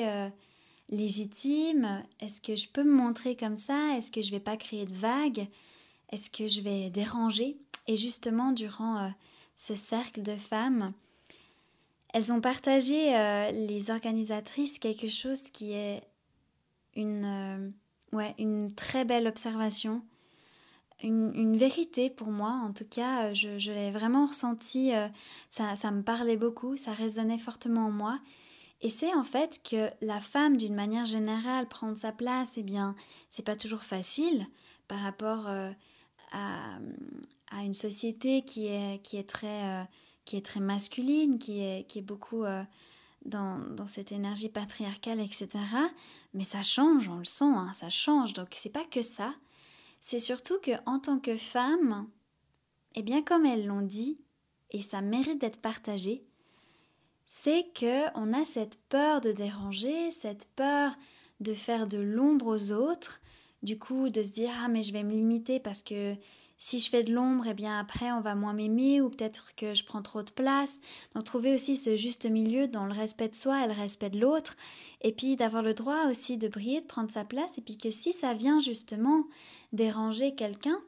légitime? 0.90 2.04
Est-ce 2.20 2.42
que 2.42 2.56
je 2.56 2.68
peux 2.68 2.84
me 2.84 2.92
montrer 2.92 3.36
comme 3.36 3.56
ça? 3.56 3.98
Est-ce 3.98 4.12
que 4.12 4.22
je 4.22 4.32
vais 4.32 4.40
pas 4.40 4.58
créer 4.58 4.86
de 4.86 4.94
vagues? 4.94 5.48
Est-ce 6.12 6.30
que 6.30 6.48
je 6.48 6.62
vais 6.62 6.90
déranger? 6.90 7.58
Et 7.88 7.96
justement, 7.96 8.52
durant 8.52 9.12
ce 9.56 9.76
cercle 9.76 10.22
de 10.22 10.36
femmes, 10.36 10.94
elles 12.14 12.34
ont 12.34 12.42
partagé, 12.42 13.12
les 13.52 13.90
organisatrices, 13.90 14.80
quelque 14.80 15.08
chose 15.08 15.50
qui 15.50 15.74
est 15.74 16.04
une, 16.96 17.26
euh, 17.26 17.70
ouais, 18.16 18.36
une 18.38 18.72
très 18.74 19.06
belle 19.06 19.28
observation, 19.28 20.02
une, 21.02 21.56
vérité 21.56 22.10
pour 22.10 22.30
moi. 22.30 22.52
En 22.64 22.74
tout 22.74 22.86
cas, 22.90 23.28
euh, 23.28 23.34
je, 23.34 23.72
l'ai 23.72 23.92
vraiment 23.92 24.26
ressenti, 24.26 24.94
euh, 24.94 25.08
ça, 25.50 25.76
ça 25.76 25.92
me 25.92 26.02
parlait 26.02 26.38
beaucoup, 26.38 26.76
ça 26.78 26.94
résonnait 26.94 27.38
fortement 27.38 27.88
en 27.88 27.92
moi. 27.92 28.20
Et 28.82 28.90
c'est 28.90 29.14
en 29.14 29.24
fait 29.24 29.62
que 29.64 29.90
la 30.02 30.20
femme, 30.20 30.58
d'une 30.58 30.76
manière 30.76 31.06
générale, 31.06 31.68
prendre 31.68 31.98
sa 31.98 32.12
place, 32.12 32.58
eh 32.58 32.64
bien, 32.64 32.96
c'est 33.28 33.44
pas 33.44 33.56
toujours 33.56 33.84
facile 33.84 34.48
par 34.88 35.00
rapport 35.00 35.48
à, 35.48 36.78
à, 37.52 37.64
une 37.64 37.74
société 37.74 38.42
qui 38.42 38.68
est, 38.68 39.02
qui 39.04 39.18
est, 39.18 39.28
très, 39.28 39.86
qui 40.24 40.38
est 40.38 40.46
très 40.46 40.62
masculine, 40.62 41.40
qui 41.40 41.60
est, 41.60 41.88
qui 41.88 42.00
est 42.00 42.04
beaucoup 42.04 42.46
dans, 43.26 43.60
dans, 43.76 43.88
cette 43.88 44.14
énergie 44.14 44.50
patriarcale, 44.50 45.20
etc. 45.20 45.50
Mais 46.34 46.46
ça 46.46 46.64
change, 46.64 47.10
on 47.10 47.18
le 47.18 47.26
sent, 47.26 47.44
hein, 47.46 47.72
ça 47.74 47.90
change. 47.90 48.34
Donc 48.34 48.50
c'est 48.52 48.70
pas 48.70 48.86
que 48.86 49.02
ça. 49.02 49.34
C'est 50.00 50.20
surtout 50.20 50.58
que 50.62 50.72
en 50.86 51.00
tant 51.00 51.20
que 51.20 51.36
femme, 51.36 52.08
eh 52.96 53.02
bien 53.02 53.22
comme 53.22 53.46
elles 53.46 53.66
l'ont 53.66 53.82
dit, 53.82 54.20
et 54.72 54.82
ça 54.82 55.02
mérite 55.02 55.42
d'être 55.42 55.62
partagé, 55.62 56.24
c'est 57.32 57.68
que 57.76 58.08
on 58.18 58.34
a 58.34 58.44
cette 58.44 58.80
peur 58.90 59.22
de 59.22 59.32
déranger, 59.32 60.10
cette 60.10 60.48
peur 60.56 60.92
de 61.40 61.54
faire 61.54 61.86
de 61.86 62.00
l'ombre 62.00 62.48
aux 62.48 62.72
autres, 62.72 63.22
du 63.62 63.78
coup 63.78 64.10
de 64.10 64.24
se 64.24 64.34
dire 64.34 64.50
ah 64.64 64.68
mais 64.68 64.82
je 64.82 64.92
vais 64.92 65.04
me 65.04 65.12
limiter 65.12 65.60
parce 65.60 65.84
que 65.84 66.16
si 66.58 66.80
je 66.80 66.90
fais 66.90 67.04
de 67.04 67.14
l'ombre, 67.14 67.46
eh 67.48 67.54
bien 67.54 67.80
après 67.80 68.12
on 68.12 68.20
va 68.20 68.34
moins 68.34 68.54
m'aimer 68.54 69.00
ou 69.00 69.12
peut-être 69.12 69.54
que 69.56 69.76
je 69.76 69.86
prends 69.86 70.02
trop 70.02 70.24
de 70.24 70.32
place. 70.32 70.82
Donc 71.14 71.24
trouver 71.24 71.54
aussi 71.54 71.78
ce 71.78 71.96
juste 71.96 72.26
milieu 72.26 72.68
dans 72.68 72.88
le 72.88 72.94
respect 72.94 73.30
de 73.30 73.36
soi 73.36 73.64
et 73.64 73.68
le 73.68 73.74
respect 73.74 74.10
de 74.10 74.20
l'autre. 74.20 74.58
Et 75.02 75.14
puis 75.14 75.36
d'avoir 75.36 75.62
le 75.62 75.76
droit 75.76 76.10
aussi 76.10 76.38
de 76.38 76.48
briller, 76.48 76.82
de 76.82 76.88
prendre 76.88 77.12
sa 77.12 77.24
place. 77.24 77.60
Et 77.60 77.62
puis 77.62 77.78
que 77.78 77.92
si 77.92 78.12
ça 78.12 78.34
vient 78.34 78.60
justement 78.60 79.26
déranger 79.72 80.34
quelqu'un, 80.34 80.82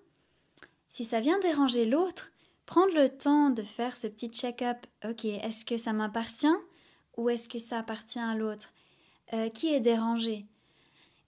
si 0.89 1.05
ça 1.05 1.21
vient 1.21 1.39
déranger 1.39 1.85
l'autre, 1.85 2.31
prendre 2.71 2.93
le 2.93 3.09
temps 3.09 3.49
de 3.49 3.63
faire 3.63 3.97
ce 3.97 4.07
petit 4.07 4.29
check-up. 4.29 4.77
Ok, 5.03 5.25
est-ce 5.25 5.65
que 5.65 5.75
ça 5.75 5.91
m'appartient 5.91 6.55
ou 7.17 7.29
est-ce 7.29 7.49
que 7.49 7.59
ça 7.59 7.79
appartient 7.79 8.17
à 8.17 8.33
l'autre? 8.33 8.71
Euh, 9.33 9.49
Qui 9.49 9.73
est 9.73 9.81
dérangé? 9.81 10.45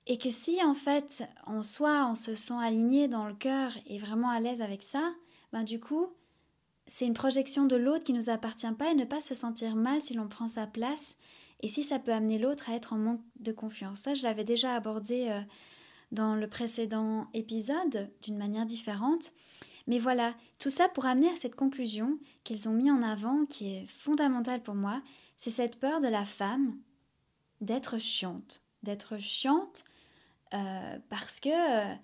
Et 0.07 0.17
que 0.17 0.29
si 0.29 0.63
en 0.63 0.73
fait 0.73 1.27
en 1.45 1.61
soi 1.61 2.07
on 2.09 2.15
se 2.15 2.33
sent 2.33 2.53
aligné 2.57 3.09
dans 3.09 3.27
le 3.27 3.33
cœur 3.33 3.73
et 3.87 3.97
vraiment 3.97 4.29
à 4.29 4.39
l'aise 4.39 4.61
avec 4.61 4.83
ça, 4.83 5.13
ben 5.51 5.65
du 5.65 5.81
coup 5.81 6.13
c'est 6.85 7.05
une 7.05 7.13
projection 7.13 7.65
de 7.65 7.75
l'autre 7.75 8.05
qui 8.05 8.13
ne 8.13 8.19
nous 8.19 8.29
appartient 8.29 8.71
pas 8.79 8.91
et 8.91 8.95
ne 8.95 9.03
pas 9.03 9.19
se 9.19 9.35
sentir 9.35 9.75
mal 9.75 10.01
si 10.01 10.13
l'on 10.13 10.29
prend 10.29 10.47
sa 10.47 10.65
place 10.65 11.17
et 11.59 11.67
si 11.67 11.83
ça 11.83 11.99
peut 11.99 12.13
amener 12.13 12.39
l'autre 12.39 12.69
à 12.69 12.75
être 12.75 12.93
en 12.93 12.97
manque 12.97 13.21
de 13.41 13.51
confiance. 13.51 13.99
Ça 13.99 14.13
je 14.13 14.23
l'avais 14.23 14.45
déjà 14.45 14.75
abordé 14.75 15.27
euh, 15.29 15.41
dans 16.13 16.35
le 16.35 16.47
précédent 16.47 17.27
épisode 17.33 18.09
d'une 18.21 18.37
manière 18.37 18.65
différente. 18.65 19.33
Mais 19.87 19.99
voilà, 19.99 20.33
tout 20.59 20.69
ça 20.69 20.87
pour 20.87 21.05
amener 21.05 21.29
à 21.29 21.35
cette 21.35 21.55
conclusion 21.55 22.17
qu'elles 22.43 22.69
ont 22.69 22.73
mis 22.73 22.89
en 22.89 23.01
avant, 23.01 23.45
qui 23.45 23.73
est 23.73 23.85
fondamentale 23.85 24.63
pour 24.63 24.75
moi, 24.75 25.01
c'est 25.37 25.51
cette 25.51 25.79
peur 25.79 25.99
de 25.99 26.07
la 26.07 26.25
femme 26.25 26.77
d'être 27.59 27.97
chiante. 27.97 28.61
D'être 28.83 29.17
chiante 29.17 29.83
euh, 30.53 30.97
parce 31.09 31.39
que 31.39 31.49
euh, 31.49 31.95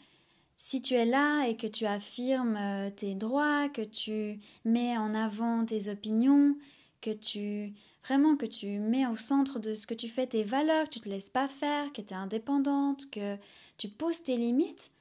si 0.58 0.82
tu 0.82 0.94
es 0.96 1.06
là 1.06 1.46
et 1.48 1.56
que 1.56 1.68
tu 1.68 1.86
affirmes 1.86 2.58
euh, 2.58 2.90
tes 2.90 3.16
droits, 3.16 3.70
que 3.70 3.82
tu 3.82 4.40
mets 4.66 4.98
en 4.98 5.14
avant 5.14 5.66
tes 5.66 5.90
opinions, 5.90 6.58
que 7.02 7.12
tu 7.12 7.74
vraiment 8.04 8.36
que 8.36 8.46
tu 8.46 8.80
mets 8.80 9.08
au 9.08 9.16
centre 9.16 9.60
de 9.60 9.74
ce 9.74 9.88
que 9.88 9.94
tu 9.94 10.08
fais 10.08 10.28
tes 10.28 10.44
valeurs, 10.44 10.86
que 10.86 10.96
tu 10.96 11.00
te 11.00 11.10
laisses 11.10 11.30
pas 11.30 11.48
faire, 11.48 11.94
que 11.94 12.02
tu 12.02 12.14
es 12.14 12.18
indépendante, 12.18 13.10
que 13.10 13.38
tu 13.78 13.88
poses 13.88 14.24
tes 14.24 14.36
limites, 14.36 14.92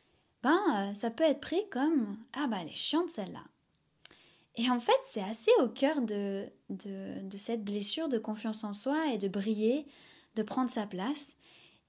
ben 0.43 0.93
ça 0.95 1.11
peut 1.11 1.25
être 1.25 1.41
pris 1.41 1.69
comme 1.71 2.17
ah 2.35 2.47
bah 2.47 2.59
elle 2.63 2.69
est 2.69 2.75
chiante 2.75 3.11
celle-là. 3.11 3.45
Et 4.57 4.71
en 4.71 4.81
fait, 4.81 4.99
c'est 5.05 5.23
assez 5.23 5.53
au 5.61 5.69
cœur 5.69 6.01
de, 6.03 6.47
de, 6.69 7.21
de 7.23 7.37
cette 7.37 7.63
blessure 7.63 8.09
de 8.09 8.19
confiance 8.19 8.65
en 8.65 8.73
soi 8.73 9.13
et 9.13 9.19
de 9.19 9.29
briller, 9.29 9.87
de 10.35 10.43
prendre 10.43 10.71
sa 10.71 10.87
place. 10.87 11.37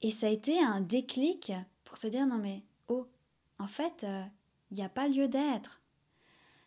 Et 0.02 0.12
ça 0.12 0.28
a 0.28 0.30
été 0.30 0.60
un 0.62 0.80
déclic 0.82 1.52
pour 1.84 1.98
se 1.98 2.08
dire 2.08 2.28
non 2.28 2.38
mais 2.38 2.64
oh, 2.88 3.08
en 3.60 3.68
fait, 3.68 4.04
il 4.04 4.10
euh, 4.10 4.24
n'y 4.72 4.84
a 4.84 4.90
pas 4.90 5.08
lieu 5.08 5.28
d'être. 5.28 5.82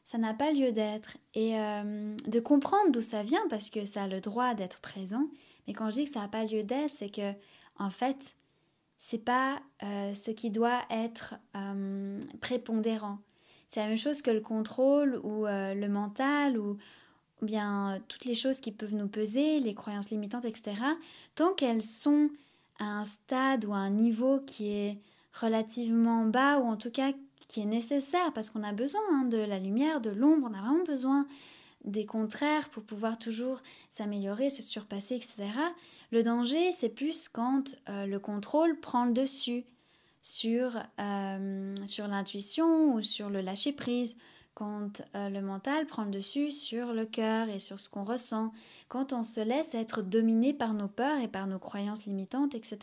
Ça 0.05 0.19
n'a 0.19 0.35
pas 0.35 0.53
lieu 0.53 0.73
d'être. 0.73 1.17
Et 1.35 1.59
euh, 1.59 2.17
de 2.27 2.41
comprendre 2.41 2.91
d'où 2.91 3.01
ça 3.01 3.23
vient, 3.23 3.47
parce 3.49 3.71
que 3.71 3.87
ça 3.87 4.05
a 4.05 4.09
le 4.09 4.21
droit 4.21 4.55
d'être 4.55 4.81
présent. 4.81 5.27
Mais 5.67 5.73
quand 5.73 5.91
je 5.91 5.97
dis 5.97 6.05
que 6.05 6.11
ça 6.11 6.21
n'a 6.21 6.29
pas 6.29 6.45
lieu 6.45 6.63
d'être, 6.63 6.95
c'est 6.95 7.11
que, 7.11 7.33
en 7.79 7.91
fait, 7.91 8.35
c'est 9.05 9.25
pas 9.25 9.61
euh, 9.83 10.15
ce 10.15 10.31
qui 10.31 10.51
doit 10.51 10.81
être 10.89 11.35
prépondérant. 12.41 13.19
C'est 13.67 13.81
la 13.81 13.89
même 13.89 13.97
chose 13.97 14.23
que 14.23 14.31
le 14.31 14.41
contrôle 14.41 15.19
ou 15.25 15.47
le 15.47 15.89
mental 15.89 16.57
ou, 16.57 16.79
ou 17.41 17.45
bien 17.45 18.01
toutes 18.07 18.27
les 18.27 18.37
choses 18.37 18.61
qui 18.61 18.71
peuvent 18.71 18.95
nous 18.95 19.09
peser, 19.09 19.59
les 19.59 19.75
croyances 19.75 20.11
limitantes, 20.11 20.45
etc. 20.45 20.75
Tant 21.35 21.53
qu'elles 21.53 21.83
sont 21.83 22.31
à 22.79 22.85
un 22.85 23.05
stade 23.05 23.65
ou 23.65 23.73
à 23.73 23.79
un 23.79 23.91
niveau 23.91 24.39
qui 24.47 24.73
est 24.73 24.99
relativement 25.33 26.25
bas 26.25 26.59
ou 26.61 26.67
en 26.67 26.77
tout 26.77 26.91
cas 26.91 27.13
qui 27.49 27.61
est 27.61 27.67
nécessaire 27.67 28.33
parce 28.33 28.51
qu'on 28.51 28.63
a 28.63 28.73
besoin 28.73 29.01
hein, 29.11 29.25
de 29.25 29.39
la 29.39 29.59
lumière, 29.59 30.01
de 30.01 30.11
l'ombre, 30.11 30.49
on 30.49 30.55
a 30.55 30.61
vraiment 30.61 30.85
besoin 30.85 31.27
des 31.85 32.07
contraires 32.07 32.69
pour 32.71 32.83
pouvoir 32.83 33.19
toujours 33.19 33.61
s'améliorer, 33.91 34.49
se 34.49 34.63
surpasser, 34.63 35.17
etc. 35.17 35.49
Le 36.11 36.23
danger, 36.23 36.73
c'est 36.73 36.89
plus 36.89 37.29
quand 37.29 37.77
euh, 37.89 38.07
le 38.07 38.19
contrôle 38.19 38.79
prend 38.79 39.05
le 39.05 39.13
dessus 39.13 39.65
sur, 40.21 40.79
euh, 41.01 41.75
sur 41.87 42.07
l'intuition 42.07 42.95
ou 42.95 43.03
sur 43.03 43.31
le 43.31 43.41
lâcher-prise, 43.41 44.17
quand 44.55 45.03
euh, 45.15 45.29
le 45.29 45.41
mental 45.41 45.87
prend 45.87 46.05
le 46.05 46.11
dessus 46.11 46.51
sur 46.51 46.93
le 46.93 47.07
cœur 47.07 47.49
et 47.49 47.59
sur 47.59 47.81
ce 47.81 47.89
qu'on 47.89 48.05
ressent, 48.05 48.53
quand 48.89 49.13
on 49.13 49.23
se 49.23 49.41
laisse 49.41 49.75
être 49.75 50.03
dominé 50.03 50.53
par 50.53 50.75
nos 50.75 50.89
peurs 50.89 51.21
et 51.21 51.29
par 51.29 51.47
nos 51.47 51.59
croyances 51.59 52.05
limitantes, 52.05 52.55
etc. 52.55 52.79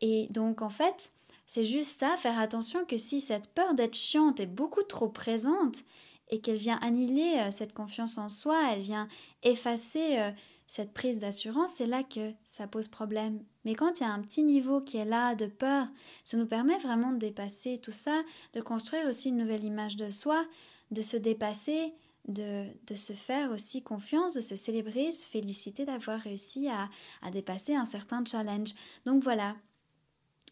Et 0.00 0.28
donc 0.30 0.62
en 0.62 0.70
fait, 0.70 1.10
c'est 1.46 1.64
juste 1.64 1.92
ça, 1.92 2.16
faire 2.18 2.38
attention 2.38 2.84
que 2.84 2.98
si 2.98 3.20
cette 3.20 3.48
peur 3.48 3.74
d'être 3.74 3.96
chiante 3.96 4.40
est 4.40 4.46
beaucoup 4.46 4.82
trop 4.82 5.08
présente 5.08 5.82
et 6.28 6.40
qu'elle 6.40 6.56
vient 6.56 6.78
annihiler 6.82 7.38
euh, 7.38 7.50
cette 7.50 7.72
confiance 7.72 8.18
en 8.18 8.28
soi, 8.28 8.72
elle 8.72 8.82
vient 8.82 9.08
effacer 9.42 10.18
euh, 10.18 10.30
cette 10.66 10.92
prise 10.92 11.18
d'assurance, 11.18 11.74
c'est 11.74 11.86
là 11.86 12.02
que 12.02 12.32
ça 12.44 12.66
pose 12.66 12.88
problème. 12.88 13.42
Mais 13.64 13.74
quand 13.74 14.00
il 14.00 14.02
y 14.02 14.06
a 14.06 14.12
un 14.12 14.20
petit 14.20 14.42
niveau 14.42 14.80
qui 14.80 14.96
est 14.96 15.04
là 15.04 15.34
de 15.34 15.46
peur, 15.46 15.86
ça 16.24 16.36
nous 16.36 16.46
permet 16.46 16.78
vraiment 16.78 17.12
de 17.12 17.18
dépasser 17.18 17.78
tout 17.78 17.92
ça, 17.92 18.22
de 18.52 18.60
construire 18.60 19.06
aussi 19.06 19.28
une 19.28 19.36
nouvelle 19.36 19.64
image 19.64 19.96
de 19.96 20.10
soi, 20.10 20.44
de 20.90 21.02
se 21.02 21.16
dépasser, 21.16 21.94
de, 22.26 22.64
de 22.88 22.94
se 22.96 23.12
faire 23.12 23.52
aussi 23.52 23.82
confiance, 23.82 24.34
de 24.34 24.40
se 24.40 24.56
célébrer, 24.56 25.12
se 25.12 25.26
féliciter 25.26 25.84
d'avoir 25.84 26.18
réussi 26.18 26.68
à, 26.68 26.88
à 27.22 27.30
dépasser 27.30 27.76
un 27.76 27.84
certain 27.84 28.24
challenge. 28.24 28.70
Donc 29.04 29.22
voilà, 29.22 29.54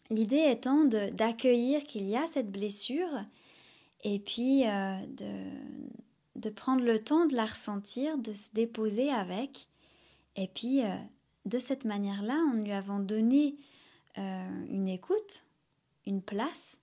l'idée 0.09 0.45
étant 0.49 0.85
d'accueillir 0.85 1.83
qu'il 1.83 2.07
y 2.07 2.15
a 2.15 2.27
cette 2.27 2.51
blessure 2.51 3.09
et 4.05 4.19
puis 4.19 4.65
euh, 4.67 4.97
de, 5.17 6.39
de 6.39 6.49
prendre 6.49 6.83
le 6.83 7.03
temps 7.03 7.25
de 7.25 7.35
la 7.35 7.47
ressentir, 7.47 8.17
de 8.17 8.33
se 8.33 8.53
déposer 8.53 9.09
avec 9.09 9.67
et 10.37 10.47
puis, 10.47 10.83
euh, 10.83 10.95
de 11.45 11.59
cette 11.59 11.85
manière-là, 11.85 12.37
en 12.51 12.53
lui 12.53 12.71
avons 12.71 12.99
donné 12.99 13.55
euh, 14.17 14.65
une 14.69 14.87
écoute, 14.87 15.45
une 16.05 16.21
place, 16.21 16.81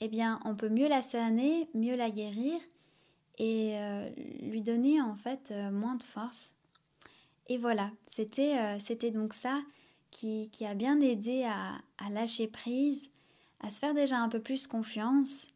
eh 0.00 0.08
bien, 0.08 0.40
on 0.44 0.54
peut 0.54 0.70
mieux 0.70 0.88
la 0.88 1.02
cerner, 1.02 1.68
mieux 1.74 1.94
la 1.94 2.10
guérir 2.10 2.58
et 3.38 3.76
lui 4.42 4.62
donner 4.62 5.00
en 5.00 5.16
fait 5.16 5.52
moins 5.72 5.96
de 5.96 6.04
force. 6.04 6.54
Et 7.48 7.58
voilà, 7.58 7.90
c'était 8.04 8.78
c'était 8.78 9.10
donc 9.10 9.34
ça 9.34 9.60
qui, 10.12 10.50
qui, 10.50 10.64
a 10.66 10.74
bien 10.74 11.00
aidé 11.00 11.42
à, 11.44 11.80
à, 11.98 12.10
lâcher 12.10 12.46
prise, 12.46 13.10
à 13.60 13.70
se 13.70 13.80
faire 13.80 13.94
déjà 13.94 14.18
un 14.18 14.28
peu 14.28 14.40
plus 14.40 14.66
confiance. 14.68 15.48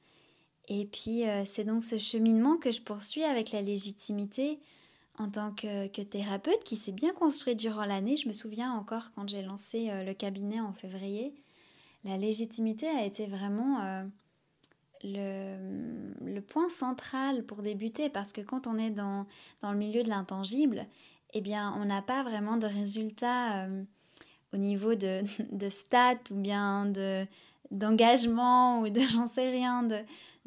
Et 0.68 0.84
puis, 0.84 1.22
c'est 1.46 1.64
donc 1.64 1.82
ce 1.82 1.96
cheminement 1.96 2.56
que 2.56 2.70
je 2.70 2.82
poursuis 2.82 3.24
avec 3.24 3.52
la 3.52 3.62
légitimité 3.62 4.60
en 5.18 5.28
tant 5.28 5.52
que, 5.52 5.86
thérapeute 5.88 6.62
qui 6.64 6.76
s'est 6.76 6.92
bien 6.92 7.12
construit 7.12 7.56
durant 7.56 7.84
l'année. 7.84 8.16
Je 8.16 8.28
me 8.28 8.32
souviens 8.32 8.72
encore 8.72 9.10
quand 9.14 9.28
j'ai 9.28 9.42
lancé 9.42 9.90
euh, 9.90 10.04
le 10.04 10.14
cabinet 10.14 10.60
en 10.60 10.72
février, 10.72 11.34
la 12.04 12.16
légitimité 12.16 12.86
a 12.88 13.04
été 13.04 13.26
vraiment 13.26 13.80
euh, 13.80 14.04
le, 15.02 16.40
point 16.40 16.68
central 16.68 17.44
pour 17.44 17.62
débuter 17.62 18.08
parce 18.08 18.32
que 18.32 18.40
quand 18.40 18.66
on 18.66 18.78
est 18.78 18.90
dans, 18.90 19.26
le 19.62 19.74
milieu 19.74 20.02
de 20.02 20.08
l'intangible, 20.08 20.86
eh 21.34 21.40
bien 21.40 21.74
on 21.76 21.84
n'a 21.84 22.00
pas 22.00 22.22
vraiment 22.22 22.56
de 22.56 22.66
résultats 22.66 23.64
euh, 23.64 23.82
au 24.54 24.56
niveau 24.56 24.94
de, 24.94 25.22
de 25.52 25.68
stats 25.68 26.30
ou 26.30 26.36
bien 26.36 26.86
de 26.86 27.26
d'engagement 27.70 28.80
ou 28.80 28.88
de 28.88 29.00
j'en 29.12 29.26
sais 29.26 29.50
rien 29.50 29.82
de, 29.82 29.98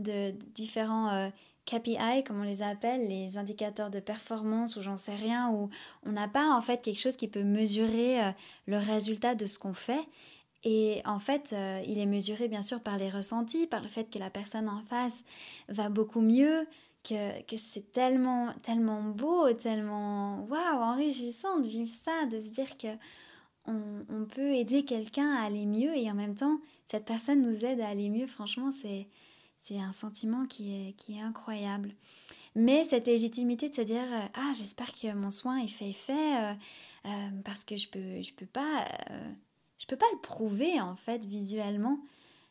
de, 0.02 0.32
différents 0.54 1.32
KPI, 1.66 2.24
comme 2.26 2.40
on 2.40 2.44
les 2.44 2.62
appelle, 2.62 3.08
les 3.08 3.38
indicateurs 3.38 3.90
de 3.90 4.00
performance 4.00 4.76
ou 4.76 4.82
j'en 4.82 4.98
sais 4.98 5.16
rien, 5.16 5.50
où 5.52 5.70
on 6.06 6.12
n'a 6.12 6.28
pas 6.28 6.50
en 6.50 6.62
fait 6.62 6.82
quelque 6.82 7.00
chose 7.00 7.16
qui 7.16 7.28
peut 7.28 7.44
mesurer 7.44 8.24
euh, 8.24 8.32
le 8.66 8.78
résultat 8.78 9.36
de 9.36 9.46
ce 9.46 9.60
qu'on 9.60 9.74
fait. 9.74 10.04
Et 10.64 11.02
en 11.06 11.20
fait, 11.20 11.54
euh, 11.54 11.82
il 11.88 11.98
est 12.00 12.06
mesuré 12.06 12.48
bien 12.48 12.62
sûr 12.62 12.82
par 12.82 12.98
les 12.98 13.10
ressentis, 13.10 13.68
par 13.68 13.82
le 13.82 13.88
fait 13.88 14.10
que 14.10 14.20
la 14.20 14.30
personne 14.30 14.70
en 14.70 14.82
face 14.84 15.24
va 15.70 15.90
beaucoup 15.90 16.22
mieux, 16.22 16.68
que, 17.04 17.42
que 17.44 17.58
c'est 17.58 17.92
tellement, 17.92 18.52
tellement 18.62 19.02
beau, 19.04 19.52
tellement 19.54 20.44
waouh, 20.50 20.82
enrichissant 20.82 21.60
de 21.60 21.68
vivre 21.68 21.90
ça, 21.90 22.26
de 22.26 22.40
se 22.40 22.52
dire 22.52 22.78
que 22.78 22.90
on, 23.66 23.80
on 24.10 24.26
peut 24.26 24.54
aider 24.54 24.84
quelqu'un 24.84 25.36
à 25.36 25.46
aller 25.46 25.66
mieux 25.66 25.96
et 25.96 26.10
en 26.10 26.16
même 26.16 26.36
temps, 26.36 26.60
cette 26.86 27.06
personne 27.06 27.42
nous 27.42 27.64
aide 27.66 27.80
à 27.80 27.88
aller 27.88 28.10
mieux. 28.10 28.28
Franchement, 28.28 28.72
c'est 28.72 29.08
c'est 29.62 29.80
un 29.80 29.92
sentiment 29.92 30.46
qui 30.46 30.74
est, 30.74 30.94
qui 30.94 31.18
est 31.18 31.22
incroyable. 31.22 31.94
Mais 32.56 32.84
cette 32.84 33.08
légitimité 33.08 33.70
de 33.70 33.76
se 33.76 33.82
dire 33.82 34.04
euh, 34.04 34.26
ah 34.34 34.52
j'espère 34.54 34.92
que 34.92 35.14
mon 35.14 35.30
soin 35.30 35.60
il 35.60 35.70
fait 35.70 35.90
effet 35.90 36.14
euh, 36.14 36.54
euh, 37.06 37.30
parce 37.46 37.64
que 37.64 37.78
je 37.78 37.88
peux 37.88 38.22
je 38.22 38.34
peux 38.34 38.46
pas 38.46 38.86
je 39.78 39.86
peux 39.86 39.96
pas 39.96 40.08
le 40.14 40.20
prouver 40.20 40.80
en 40.82 40.96
fait 40.96 41.26
visuellement. 41.26 42.00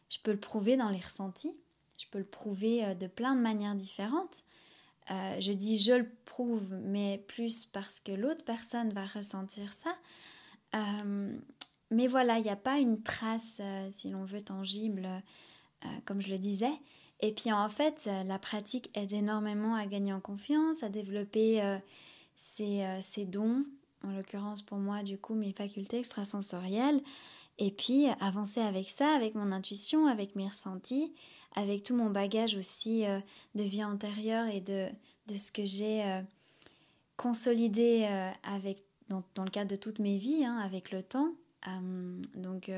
Je 0.08 0.18
peux 0.22 0.32
le 0.32 0.40
prouver 0.40 0.76
dans 0.76 0.88
les 0.88 0.98
ressentis. 0.98 1.54
Je 1.98 2.06
peux 2.10 2.18
le 2.18 2.24
prouver 2.24 2.94
de 2.94 3.06
plein 3.06 3.36
de 3.36 3.40
manières 3.40 3.74
différentes. 3.74 4.42
je 5.08 5.52
dis 5.52 5.76
je 5.76 5.92
le 5.92 6.08
prouve, 6.24 6.74
mais 6.82 7.18
plus 7.28 7.66
parce 7.66 8.00
que 8.00 8.10
l'autre 8.10 8.42
personne 8.44 8.92
va 8.92 9.04
ressentir 9.04 9.72
ça. 9.72 9.94
mais 11.90 12.08
voilà, 12.08 12.38
il 12.38 12.42
n'y 12.42 12.50
a 12.50 12.56
pas 12.56 12.78
une 12.78 13.02
trace, 13.02 13.60
si 13.90 14.10
l'on 14.10 14.24
veut, 14.24 14.42
tangible, 14.42 15.06
comme 16.06 16.20
je 16.20 16.30
le 16.30 16.38
disais. 16.38 16.72
Et 17.20 17.32
puis 17.32 17.52
en 17.52 17.68
fait, 17.68 18.04
euh, 18.06 18.24
la 18.24 18.38
pratique 18.38 18.90
aide 18.94 19.12
énormément 19.12 19.74
à 19.74 19.86
gagner 19.86 20.12
en 20.12 20.20
confiance, 20.20 20.82
à 20.82 20.88
développer 20.88 21.62
euh, 21.62 21.76
euh, 22.60 22.98
ses, 23.02 23.24
dons, 23.26 23.64
en 24.04 24.12
l'occurrence 24.12 24.62
pour 24.62 24.78
moi 24.78 25.02
du 25.02 25.18
coup 25.18 25.34
mes 25.34 25.52
facultés 25.52 25.98
extrasensorielles, 25.98 27.00
et 27.58 27.70
puis 27.70 28.06
avancer 28.20 28.60
avec 28.60 28.88
ça, 28.88 29.14
avec 29.14 29.34
mon 29.34 29.52
intuition, 29.52 30.06
avec 30.06 30.34
mes 30.34 30.48
ressentis, 30.48 31.12
avec 31.54 31.82
tout 31.82 31.94
mon 31.94 32.08
bagage 32.08 32.56
aussi 32.56 33.04
de 33.54 33.62
vie 33.62 33.84
antérieure 33.84 34.46
et 34.46 34.60
de, 34.60 34.86
de 35.26 35.34
ce 35.34 35.52
que 35.52 35.66
j'ai 35.66 36.22
consolidé 37.18 38.08
avec, 38.44 38.78
dans, 39.10 39.22
dans, 39.34 39.44
le 39.44 39.50
cadre 39.50 39.70
de 39.70 39.76
toutes 39.76 39.98
mes 39.98 40.16
vies, 40.16 40.42
hein, 40.42 40.56
avec 40.56 40.90
le 40.90 41.02
temps. 41.02 41.34
donc 42.34 42.70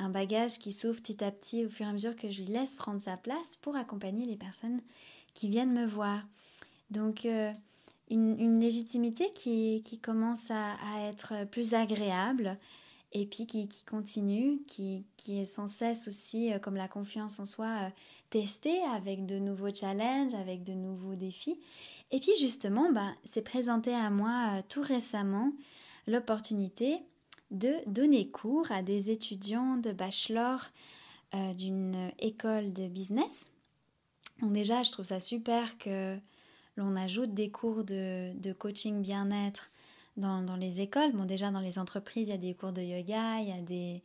un 0.00 0.08
bagage 0.08 0.58
qui 0.58 0.72
s'ouvre 0.72 1.00
petit 1.00 1.22
à 1.22 1.30
petit 1.30 1.64
au 1.66 1.68
fur 1.68 1.86
et 1.86 1.88
à 1.88 1.92
mesure 1.92 2.16
que 2.16 2.30
je 2.30 2.42
lui 2.42 2.48
laisse 2.48 2.74
prendre 2.74 3.00
sa 3.00 3.16
place 3.16 3.56
pour 3.56 3.76
accompagner 3.76 4.26
les 4.26 4.36
personnes 4.36 4.80
qui 5.34 5.48
viennent 5.48 5.72
me 5.72 5.86
voir. 5.86 6.22
Donc 6.90 7.24
euh, 7.24 7.52
une, 8.10 8.58
légitimité 8.58 9.30
qui, 9.34 10.00
commence 10.02 10.50
à, 10.50 10.76
être 11.08 11.46
plus 11.50 11.74
agréable 11.74 12.58
et 13.12 13.26
puis 13.26 13.46
qui, 13.46 13.68
continue, 13.84 14.60
qui, 14.66 15.04
est 15.28 15.44
sans 15.44 15.66
cesse 15.66 16.08
aussi, 16.08 16.52
euh, 16.52 16.58
comme 16.58 16.76
la 16.76 16.88
confiance 16.88 17.38
en 17.38 17.44
soi, 17.44 17.66
euh, 17.66 17.90
testée 18.30 18.80
avec 18.94 19.26
de 19.26 19.38
nouveaux 19.38 19.74
challenges, 19.74 20.34
avec 20.34 20.62
de 20.62 20.72
nouveaux 20.72 21.14
défis. 21.14 21.58
Et 22.10 22.20
puis 22.20 22.32
justement, 22.40 22.90
bah, 22.90 23.12
c'est 23.24 23.42
présenté 23.42 23.94
à 23.94 24.10
moi 24.10 24.62
tout 24.68 24.82
récemment 24.82 25.52
l'opportunité 26.06 27.02
de 27.50 27.72
donner 27.86 28.28
cours 28.28 28.70
à 28.70 28.82
des 28.82 29.10
étudiants 29.10 29.76
de 29.76 29.92
bachelor 29.92 30.60
euh, 31.34 31.54
d'une 31.54 32.10
école 32.18 32.72
de 32.72 32.88
business. 32.88 33.50
Donc 34.40 34.52
déjà, 34.52 34.82
je 34.82 34.92
trouve 34.92 35.04
ça 35.04 35.20
super 35.20 35.78
que 35.78 36.16
l'on 36.76 36.96
ajoute 36.96 37.34
des 37.34 37.50
cours 37.50 37.84
de, 37.84 38.52
coaching 38.52 39.02
bien-être 39.02 39.70
dans, 40.16 40.56
les 40.56 40.80
écoles. 40.80 41.12
Bon, 41.12 41.24
déjà, 41.24 41.50
dans 41.50 41.60
les 41.60 41.78
entreprises, 41.78 42.28
il 42.28 42.30
y 42.30 42.34
a 42.34 42.38
des 42.38 42.54
cours 42.54 42.72
de 42.72 42.82
yoga, 42.82 43.40
il 43.40 43.48
y 43.48 43.52
a 43.52 43.60
des, 43.60 44.02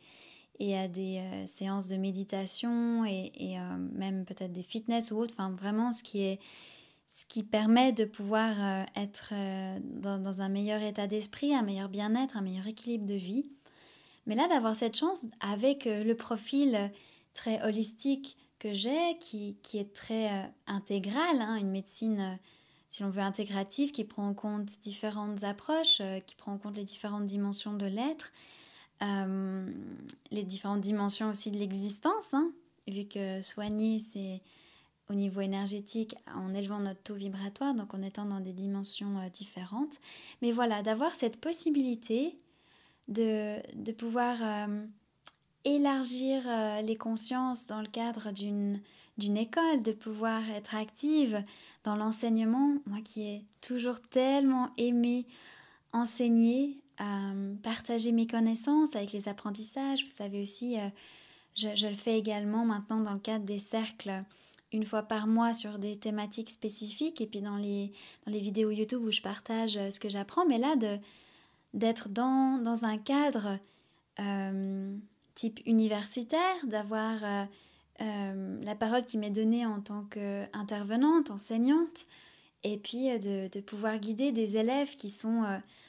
et 0.58 0.88
des 0.88 1.18
euh, 1.18 1.46
séances 1.46 1.88
de 1.88 1.96
méditation 1.96 3.04
et, 3.04 3.32
euh, 3.58 3.76
même 3.92 4.24
peut-être 4.24 4.52
des 4.52 4.62
fitness 4.62 5.10
ou 5.10 5.16
autre. 5.18 5.34
Enfin, 5.36 5.50
vraiment, 5.50 5.92
ce 5.92 6.02
qui 6.02 6.22
est 6.22 6.40
ce 7.08 7.24
qui 7.26 7.42
permet 7.42 7.92
de 7.92 8.04
pouvoir 8.04 8.52
euh, 8.58 8.84
être 8.96 9.30
euh, 9.32 9.78
dans, 9.82 10.42
un 10.42 10.48
meilleur 10.48 10.82
état 10.82 11.06
d'esprit, 11.06 11.54
un 11.54 11.62
meilleur 11.62 11.88
bien-être, 11.88 12.36
un 12.36 12.42
meilleur 12.42 12.66
équilibre 12.66 13.06
de 13.06 13.14
vie. 13.14 13.50
Mais 14.26 14.34
là, 14.34 14.48
d'avoir 14.48 14.74
cette 14.74 14.96
chance 14.96 15.26
avec 15.40 15.86
euh, 15.86 16.02
le 16.02 16.16
profil 16.16 16.90
très 17.32 17.62
holistique 17.62 18.36
que 18.58 18.72
j'ai, 18.72 19.18
qui, 19.18 19.56
est 19.74 19.92
très 19.92 20.50
intégral, 20.66 21.40
hein, 21.40 21.56
une 21.56 21.70
médecine, 21.70 22.38
si 22.88 23.02
l'on 23.02 23.10
veut, 23.10 23.20
intégrative, 23.20 23.92
qui 23.92 24.04
prend 24.04 24.26
en 24.26 24.34
compte 24.34 24.80
différentes 24.80 25.44
approches, 25.44 26.00
qui 26.24 26.34
prend 26.36 26.54
en 26.54 26.58
compte 26.58 26.74
les 26.74 26.84
différentes 26.84 27.26
dimensions 27.26 27.74
de 27.74 27.84
l'être, 27.84 28.32
les 29.02 30.44
différentes 30.44 30.80
dimensions 30.80 31.28
aussi 31.28 31.50
de 31.50 31.58
l'existence, 31.58 32.32
hein, 32.32 32.50
vu 32.88 33.04
que 33.04 33.42
soigner, 33.42 34.00
c'est 34.00 34.40
au 35.08 35.14
niveau 35.14 35.40
énergétique 35.40 36.16
en 36.34 36.54
élevant 36.54 36.80
notre 36.80 37.02
taux 37.02 37.14
vibratoire, 37.14 37.74
donc 37.74 37.94
en 37.94 38.02
étant 38.02 38.24
dans 38.24 38.40
des 38.40 38.52
dimensions 38.52 39.18
euh, 39.18 39.28
différentes. 39.28 40.00
Mais 40.42 40.52
voilà, 40.52 40.82
d'avoir 40.82 41.14
cette 41.14 41.40
possibilité 41.40 42.36
de, 43.08 43.58
de 43.76 43.92
pouvoir 43.92 44.36
euh, 44.42 44.84
élargir 45.64 46.42
euh, 46.46 46.82
les 46.82 46.96
consciences 46.96 47.68
dans 47.68 47.80
le 47.80 47.86
cadre 47.86 48.32
d'une 48.32 48.80
école, 49.36 49.82
de 49.82 49.92
pouvoir 49.92 50.48
être 50.50 50.74
active 50.74 51.42
dans 51.84 51.94
l'enseignement, 51.94 52.74
moi 52.86 52.98
qui 53.04 53.22
ai 53.22 53.44
toujours 53.60 54.00
tellement 54.00 54.70
aimé 54.76 55.24
enseigner, 55.92 56.78
partager 57.62 58.10
mes 58.12 58.26
connaissances 58.26 58.96
avec 58.96 59.12
les 59.12 59.28
apprentissages. 59.28 60.02
Vous 60.02 60.10
savez 60.10 60.42
aussi, 60.42 60.76
je, 61.54 61.86
le 61.86 61.94
fais 61.94 62.18
également 62.18 62.64
maintenant 62.66 63.00
dans 63.00 63.12
le 63.12 63.18
cadre 63.18 63.44
des 63.44 63.58
cercles 63.58 64.24
une 64.76 64.84
fois 64.84 65.02
par 65.02 65.26
mois 65.26 65.54
sur 65.54 65.78
des 65.78 65.96
thématiques 65.96 66.50
spécifiques 66.50 67.20
et 67.20 67.26
puis 67.26 67.40
dans 67.40 67.56
les, 67.56 67.92
dans 68.24 68.32
les 68.32 68.40
vidéos 68.40 68.70
YouTube 68.70 69.02
où 69.02 69.10
je 69.10 69.22
partage 69.22 69.72
ce 69.90 69.98
que 70.00 70.08
j'apprends, 70.08 70.46
mais 70.46 70.58
là 70.58 70.76
d'être 71.74 72.08
dans, 72.08 72.58
dans, 72.62 72.84
un 72.84 72.98
cadre 72.98 73.58
type 75.34 75.60
universitaire, 75.66 76.66
d'avoir 76.66 77.46
la 77.98 78.74
parole 78.74 79.04
qui 79.04 79.18
m'est 79.18 79.30
donnée 79.30 79.66
en 79.66 79.80
tant 79.80 80.04
qu'intervenante, 80.04 81.30
enseignante, 81.30 82.06
et 82.62 82.78
puis 82.78 83.08
de, 83.18 83.48
de, 83.52 83.60
pouvoir 83.60 83.98
guider 83.98 84.32
des 84.32 84.56
élèves 84.56 84.96
qui 84.96 85.10
sont 85.10 85.44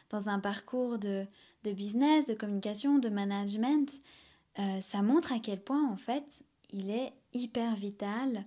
dans 0.09 0.29
un 0.29 0.39
parcours 0.39 0.99
de, 0.99 1.25
de 1.63 1.71
business, 1.71 2.25
de 2.25 2.33
communication, 2.33 2.99
de 2.99 3.09
management, 3.09 4.01
euh, 4.59 4.81
ça 4.81 5.01
montre 5.01 5.31
à 5.33 5.39
quel 5.39 5.61
point 5.61 5.87
en 5.89 5.97
fait 5.97 6.43
il 6.71 6.89
est 6.89 7.13
hyper 7.33 7.75
vital 7.75 8.45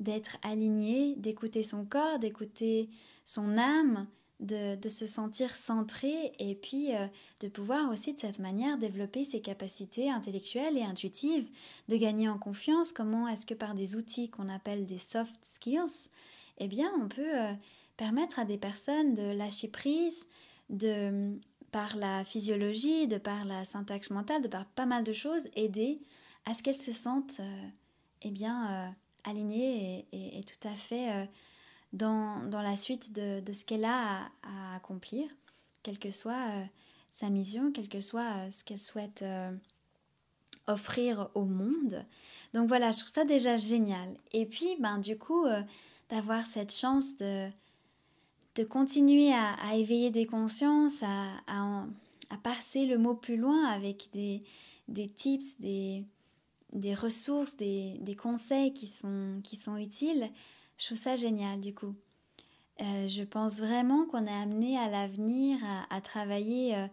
d'être 0.00 0.38
aligné, 0.42 1.14
d'écouter 1.16 1.62
son 1.62 1.84
corps, 1.84 2.18
d'écouter 2.18 2.88
son 3.24 3.58
âme, 3.58 4.06
de, 4.40 4.76
de, 4.76 4.88
se 4.88 5.06
sentir 5.06 5.56
centré 5.56 6.32
et 6.38 6.54
puis 6.54 6.94
euh, 6.94 7.06
de 7.40 7.48
pouvoir 7.48 7.90
aussi 7.90 8.14
de 8.14 8.18
cette 8.20 8.38
manière 8.38 8.78
développer 8.78 9.24
ses 9.24 9.40
capacités 9.40 10.10
intellectuelles 10.10 10.76
et 10.76 10.84
intuitives, 10.84 11.48
de 11.88 11.96
gagner 11.96 12.28
en 12.28 12.38
confiance. 12.38 12.92
Comment 12.92 13.26
est-ce 13.26 13.46
que 13.46 13.54
par 13.54 13.74
des 13.74 13.96
outils 13.96 14.30
qu'on 14.30 14.48
appelle 14.48 14.86
des 14.86 14.98
soft 14.98 15.34
skills, 15.42 16.10
eh 16.58 16.68
bien 16.68 16.90
on 17.02 17.08
peut 17.08 17.36
euh, 17.36 17.52
permettre 17.96 18.38
à 18.38 18.44
des 18.44 18.58
personnes 18.58 19.14
de 19.14 19.32
lâcher 19.32 19.68
prise, 19.68 20.24
de 20.70 21.36
par 21.72 21.96
la 21.96 22.24
physiologie, 22.24 23.08
de 23.08 23.18
par 23.18 23.44
la 23.44 23.64
syntaxe 23.64 24.10
mentale, 24.10 24.42
de 24.42 24.48
par 24.48 24.66
pas 24.66 24.86
mal 24.86 25.02
de 25.02 25.12
choses, 25.12 25.48
aider 25.56 26.00
à 26.46 26.54
ce 26.54 26.62
qu'elles 26.62 26.74
se 26.74 26.92
sentent 26.92 27.40
euh, 27.40 27.68
eh 28.22 28.30
bien, 28.30 28.94
euh, 29.26 29.30
alignées 29.30 30.06
et, 30.12 30.42
tout 30.44 30.68
à 30.68 30.74
fait 30.74 31.12
euh, 31.12 31.24
dans, 31.92 32.42
dans, 32.48 32.62
la 32.62 32.76
suite 32.76 33.12
de, 33.12 33.40
de 33.40 33.52
ce 33.52 33.64
qu'elle 33.64 33.84
a 33.84 34.30
à, 34.42 34.76
accomplir, 34.76 35.28
quelle 35.82 35.98
que 35.98 36.10
soit 36.10 36.50
sa 37.10 37.30
mission, 37.30 37.72
quel 37.72 37.88
que 37.88 38.00
soit 38.00 38.50
ce 38.50 38.64
qu'elle 38.64 38.78
souhaite 38.78 39.24
offrir 40.66 41.30
au 41.34 41.44
monde. 41.44 42.04
Donc 42.52 42.68
voilà, 42.68 42.90
je 42.90 42.98
trouve 42.98 43.10
ça 43.10 43.24
déjà 43.24 43.56
génial. 43.56 44.14
Et 44.32 44.44
puis, 44.44 44.76
ben, 44.78 44.98
du 44.98 45.16
coup, 45.16 45.46
d'avoir 46.10 46.44
cette 46.44 46.72
chance 46.72 47.16
de 47.16 47.48
de 48.58 48.64
continuer 48.64 49.32
à, 49.32 49.76
éveiller 49.76 50.10
des 50.10 50.26
consciences, 50.26 51.02
à, 51.02 51.28
à, 51.46 52.36
passer 52.42 52.86
le 52.86 52.98
mot 52.98 53.14
plus 53.14 53.36
loin 53.36 53.66
avec 53.66 54.08
des, 54.12 54.42
des 54.88 55.08
tips, 55.08 55.60
des, 55.60 56.04
des 56.72 56.94
ressources, 56.94 57.56
des, 57.56 57.98
des, 58.00 58.14
conseils 58.14 58.72
qui 58.72 58.86
sont, 58.86 59.40
qui 59.42 59.56
sont 59.56 59.76
utiles, 59.76 60.30
je 60.76 60.86
trouve 60.86 60.98
ça 60.98 61.16
génial 61.16 61.60
du 61.60 61.74
coup. 61.74 61.94
Euh, 62.80 63.08
je 63.08 63.24
pense 63.24 63.58
vraiment 63.58 64.06
qu'on 64.06 64.26
est 64.26 64.42
amené 64.42 64.78
à 64.78 64.88
l'avenir 64.88 65.58
à, 65.90 66.00
travailler 66.00 66.76
euh, 66.76 66.86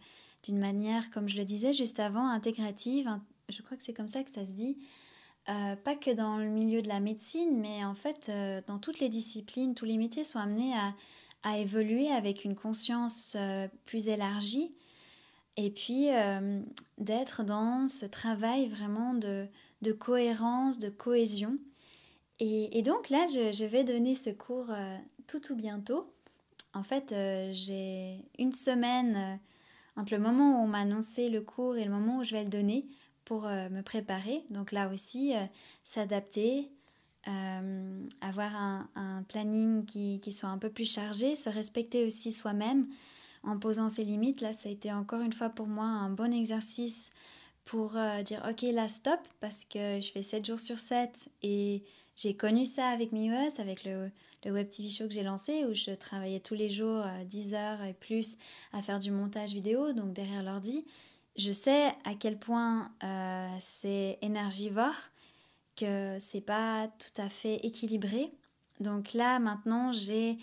d'une 0.43 0.57
manière, 0.57 1.11
comme 1.11 1.29
je 1.29 1.37
le 1.37 1.45
disais 1.45 1.73
juste 1.73 1.99
avant, 1.99 2.27
intégrative. 2.27 3.09
Je 3.49 3.61
crois 3.61 3.77
que 3.77 3.83
c'est 3.83 3.93
comme 3.93 4.07
ça 4.07 4.23
que 4.23 4.31
ça 4.31 4.45
se 4.45 4.51
dit. 4.51 4.79
Euh, 5.47 5.75
pas 5.75 5.95
que 5.95 6.09
dans 6.09 6.37
le 6.37 6.47
milieu 6.47 6.81
de 6.81 6.87
la 6.87 6.99
médecine, 6.99 7.59
mais 7.59 7.85
en 7.85 7.93
fait, 7.93 8.31
dans 8.65 8.79
toutes 8.79 8.99
les 8.99 9.09
disciplines, 9.09 9.75
tous 9.75 9.85
les 9.85 9.97
métiers 9.97 10.23
sont 10.23 10.39
amenés 10.39 10.73
à, 10.73 10.95
à 11.43 11.59
évoluer 11.59 12.09
avec 12.09 12.45
une 12.45 12.55
conscience 12.55 13.37
plus 13.85 14.09
élargie 14.09 14.73
et 15.57 15.69
puis 15.69 16.09
euh, 16.09 16.61
d'être 16.97 17.43
dans 17.43 17.87
ce 17.87 18.05
travail 18.05 18.67
vraiment 18.67 19.13
de, 19.13 19.47
cohérence, 19.93 20.79
de 20.79 20.89
cohésion. 20.89 21.57
Et, 22.39 22.81
donc 22.81 23.09
là, 23.09 23.25
je, 23.27 23.65
vais 23.65 23.83
donner 23.83 24.13
ce 24.13 24.29
cours 24.29 24.69
euh, 24.69 24.97
tout 25.27 25.39
tout 25.39 25.55
bientôt. 25.55 26.11
En 26.73 26.83
fait, 26.83 27.15
j'ai 27.53 28.17
une 28.37 28.51
semaine 28.51 29.39
entre 29.95 30.13
le 30.13 30.19
moment 30.19 30.59
où 30.59 30.63
on 30.65 30.67
m'a 30.67 30.79
annoncé 30.79 31.29
le 31.29 31.41
cours 31.41 31.77
et 31.77 31.85
le 31.85 31.91
moment 31.91 32.17
où 32.17 32.23
je 32.25 32.31
vais 32.31 32.43
le 32.43 32.49
donner 32.49 32.85
pour 33.23 33.43
me 33.43 33.79
préparer. 33.79 34.43
Donc 34.49 34.73
là 34.73 34.89
aussi, 34.89 35.31
s'adapter, 35.85 36.69
euh, 37.27 38.07
avoir 38.21 38.55
un, 38.55 39.23
planning 39.27 39.83
qui, 39.85 40.31
soit 40.31 40.49
un 40.49 40.59
peu 40.59 40.69
plus 40.69 40.85
chargé, 40.85 41.33
se 41.33 41.49
respecter 41.49 42.05
aussi 42.05 42.31
soi-même 42.31 42.87
en 43.45 43.57
posant 43.57 43.89
ses 43.89 44.03
limites. 44.03 44.41
Là, 44.41 44.53
ça 44.53 44.69
a 44.69 44.71
été 44.71 44.91
encore 44.91 45.21
une 45.21 45.33
fois 45.33 45.49
pour 45.49 45.67
moi 45.67 45.85
un 45.85 46.09
bon 46.09 46.33
exercice 46.33 47.11
pour 47.65 47.97
euh, 47.97 48.21
dire 48.21 48.45
ok 48.47 48.61
là 48.73 48.87
stop 48.87 49.19
parce 49.39 49.65
que 49.65 49.99
je 49.99 50.11
fais 50.11 50.21
7 50.21 50.45
jours 50.45 50.59
sur 50.59 50.77
7 50.77 51.29
et 51.41 51.83
j'ai 52.15 52.35
connu 52.35 52.65
ça 52.65 52.87
avec 52.89 53.11
MIUS, 53.11 53.59
avec 53.59 53.83
le, 53.83 54.11
le, 54.45 54.51
web 54.51 54.69
TV 54.69 54.87
show 54.87 55.07
que 55.07 55.13
j'ai 55.13 55.23
lancé 55.23 55.65
où 55.65 55.73
je 55.73 55.91
travaillais 55.91 56.39
tous 56.39 56.53
les 56.53 56.69
jours 56.69 57.03
10 57.25 57.53
euh, 57.53 57.57
heures 57.57 57.81
et 57.83 57.93
plus 57.93 58.37
à 58.71 58.81
faire 58.81 58.99
du 58.99 59.11
montage 59.11 59.53
vidéo, 59.53 59.93
donc 59.93 60.13
derrière 60.13 60.43
l'ordi. 60.43 60.85
Je 61.37 61.51
sais 61.51 61.87
à 62.05 62.13
quel 62.17 62.37
point 62.37 62.91
c'est 63.59 64.17
énergivore 64.21 64.95
que 65.75 66.17
c'est 66.19 66.41
pas 66.41 66.87
tout 66.87 67.21
à 67.21 67.27
fait 67.27 67.55
équilibré. 67.65 68.31
Donc 68.79 69.13
là, 69.13 69.39
maintenant, 69.39 69.91
j'ai 69.91 70.37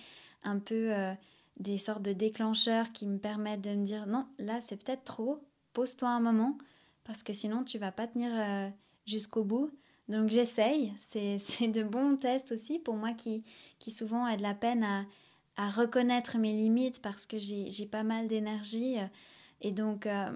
un 0.45 0.59
peu 0.59 0.93
euh, 0.93 1.13
des 1.59 1.79
sortes 1.79 2.03
de 2.03 2.13
déclencheurs 2.13 2.93
qui 2.93 3.07
me 3.07 3.19
permettent 3.19 3.63
de 3.63 3.71
me 3.71 3.85
dire 3.85 4.07
non, 4.07 4.27
là, 4.39 4.61
c'est 4.61 4.83
peut-être 4.83 5.05
trop, 5.05 5.39
pose-toi 5.73 6.09
un 6.09 6.21
moment, 6.21 6.59
parce 7.05 7.23
que 7.23 7.33
sinon, 7.33 7.65
tu 7.65 7.79
vas 7.79 7.93
pas 7.93 8.07
tenir 8.07 8.31
euh, 8.35 8.69
jusqu'au 9.07 9.45
bout. 9.45 9.71
Donc 10.09 10.31
j'essaye, 10.31 10.93
c'est 10.99 11.39
de 11.69 11.83
bons 11.83 12.17
tests 12.17 12.53
aussi 12.53 12.79
pour 12.79 12.95
moi 12.95 13.13
qui, 13.13 13.45
qui 13.79 13.91
souvent 13.91 14.25
a 14.25 14.37
de 14.37 14.43
la 14.43 14.55
peine 14.55 14.85
à, 14.85 15.05
à 15.57 15.69
reconnaître 15.69 16.39
mes 16.39 16.53
limites 16.53 17.01
parce 17.01 17.27
que 17.27 17.39
j'ai 17.39 17.87
pas 17.87 18.03
mal 18.03 18.27
d'énergie. 18.29 18.97
Et 19.61 19.71
donc, 19.71 20.07
euh, 20.07 20.31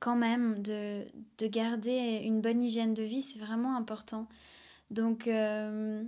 quand 0.00 0.16
même 0.16 0.60
de, 0.62 1.04
de, 1.38 1.46
garder 1.46 2.20
une 2.24 2.40
bonne 2.40 2.62
hygiène 2.62 2.94
de 2.94 3.02
vie, 3.02 3.22
c'est 3.22 3.38
vraiment 3.38 3.76
important. 3.76 4.26
Donc 4.90 5.26
euh, 5.26 6.02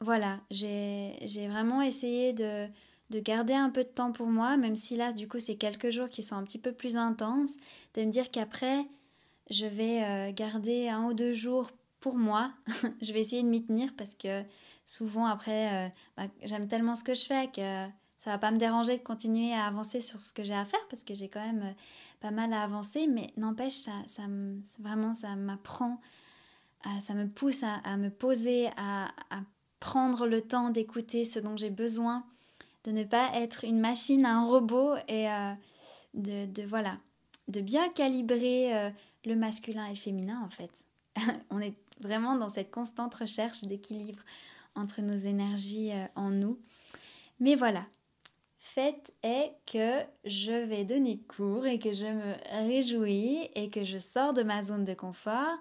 voilà, 0.00 0.40
j'ai 0.50 1.48
vraiment 1.48 1.82
essayé 1.82 2.32
de, 2.32 2.66
de, 3.14 3.20
garder 3.20 3.54
un 3.54 3.70
peu 3.70 3.84
de 3.84 3.88
temps 3.88 4.12
pour 4.12 4.26
moi, 4.26 4.56
même 4.56 4.76
si 4.76 4.96
là, 4.96 5.12
du 5.12 5.28
coup, 5.28 5.38
c'est 5.38 5.56
quelques 5.56 5.90
jours 5.90 6.08
qui 6.08 6.22
sont 6.22 6.36
un 6.36 6.44
petit 6.44 6.58
peu 6.58 6.72
plus 6.72 6.96
intenses, 6.96 7.56
de 7.94 8.02
me 8.02 8.10
dire 8.10 8.30
qu'après, 8.30 8.86
je 9.50 9.66
vais 9.66 10.02
euh, 10.04 10.32
garder 10.32 10.88
un 10.88 11.04
ou 11.04 11.14
deux 11.14 11.32
jours 11.32 11.70
pour 12.00 12.16
moi. 12.16 12.52
je 13.02 13.12
vais 13.12 13.20
essayer 13.20 13.42
de 13.42 13.48
m'y 13.48 13.64
tenir 13.64 13.94
parce 13.96 14.14
que 14.14 14.42
souvent, 14.84 15.26
après, 15.26 15.86
euh, 15.86 15.88
bah, 16.16 16.24
j'aime 16.42 16.68
tellement 16.68 16.94
ce 16.94 17.04
que 17.04 17.14
je 17.14 17.24
fais 17.24 17.48
que 17.48 17.86
ça 18.18 18.30
va 18.30 18.38
pas 18.38 18.50
me 18.50 18.58
déranger 18.58 18.96
de 18.96 19.02
continuer 19.02 19.52
à 19.52 19.66
avancer 19.66 20.00
sur 20.00 20.22
ce 20.22 20.32
que 20.32 20.44
j'ai 20.44 20.54
à 20.54 20.64
faire 20.64 20.86
parce 20.88 21.04
que 21.04 21.12
j'ai 21.12 21.28
quand 21.28 21.44
même 21.44 21.74
pas 22.20 22.30
mal 22.30 22.54
à 22.54 22.62
avancer, 22.62 23.06
mais 23.06 23.30
n'empêche, 23.36 23.74
ça, 23.74 23.92
ça 24.06 24.22
vraiment, 24.78 25.12
ça 25.12 25.36
m'apprend, 25.36 26.00
ça 27.00 27.12
me 27.12 27.28
pousse 27.28 27.62
à, 27.62 27.96
me 27.98 28.08
poser, 28.08 28.68
à, 28.78 29.10
prendre 29.78 30.26
le 30.26 30.40
temps 30.40 30.70
d'écouter 30.70 31.26
ce 31.26 31.38
dont 31.38 31.58
j'ai 31.58 31.68
besoin, 31.68 32.24
de 32.84 32.92
ne 32.92 33.04
pas 33.04 33.30
être 33.34 33.64
une 33.64 33.80
machine, 33.80 34.26
un 34.26 34.44
robot 34.44 34.94
et 35.08 35.28
euh, 35.30 35.52
de, 36.14 36.62
voilà, 36.66 36.98
de 37.48 37.60
bien 37.60 37.88
calibrer 37.88 38.76
euh, 38.76 38.90
le 39.24 39.36
masculin 39.36 39.86
et 39.86 39.90
le 39.90 39.94
féminin 39.96 40.40
en 40.44 40.50
fait. 40.50 40.86
On 41.50 41.60
est 41.60 41.74
vraiment 42.00 42.36
dans 42.36 42.50
cette 42.50 42.70
constante 42.70 43.14
recherche 43.14 43.62
d'équilibre 43.64 44.22
entre 44.74 45.00
nos 45.00 45.16
énergies 45.16 45.92
euh, 45.92 46.06
en 46.14 46.30
nous. 46.30 46.58
Mais 47.40 47.54
voilà, 47.54 47.86
fait 48.58 49.14
est 49.22 49.52
que 49.66 50.00
je 50.24 50.52
vais 50.52 50.84
donner 50.84 51.18
cours 51.18 51.66
et 51.66 51.78
que 51.78 51.92
je 51.92 52.06
me 52.06 52.34
réjouis 52.66 53.48
et 53.54 53.70
que 53.70 53.82
je 53.82 53.98
sors 53.98 54.32
de 54.32 54.42
ma 54.42 54.62
zone 54.62 54.84
de 54.84 54.94
confort 54.94 55.58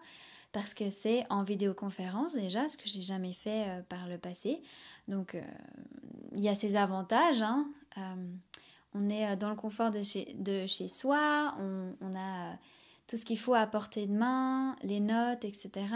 parce 0.54 0.76
que 0.76 0.92
c'est 0.92 1.26
en 1.30 1.44
vidéoconférence 1.44 2.34
déjà, 2.34 2.70
ce 2.70 2.78
que 2.78 2.84
j'ai 2.86 3.02
jamais 3.02 3.34
fait 3.34 3.68
euh, 3.68 3.82
par 3.90 4.08
le 4.08 4.18
passé. 4.18 4.62
Donc 5.08 5.36
euh, 5.36 5.42
il 6.32 6.42
y 6.42 6.48
a 6.48 6.56
ses 6.56 6.76
avantages. 6.78 7.42
Hein. 7.42 7.68
Euh, 7.98 8.02
on 8.94 9.10
est 9.10 9.36
dans 9.36 9.50
le 9.50 9.56
confort 9.56 9.90
de 9.90 10.04
chez, 10.04 10.36
de 10.38 10.68
chez 10.68 10.88
soi, 10.88 11.56
on, 11.58 12.16
a 12.16 12.54
tout 13.08 13.18
ce 13.18 13.26
qu'il 13.26 13.40
faut 13.40 13.56
à 13.56 13.66
portée 13.66 14.06
de 14.06 14.14
main, 14.14 14.76
les 14.84 15.00
notes, 15.00 15.44
etc. 15.46 15.88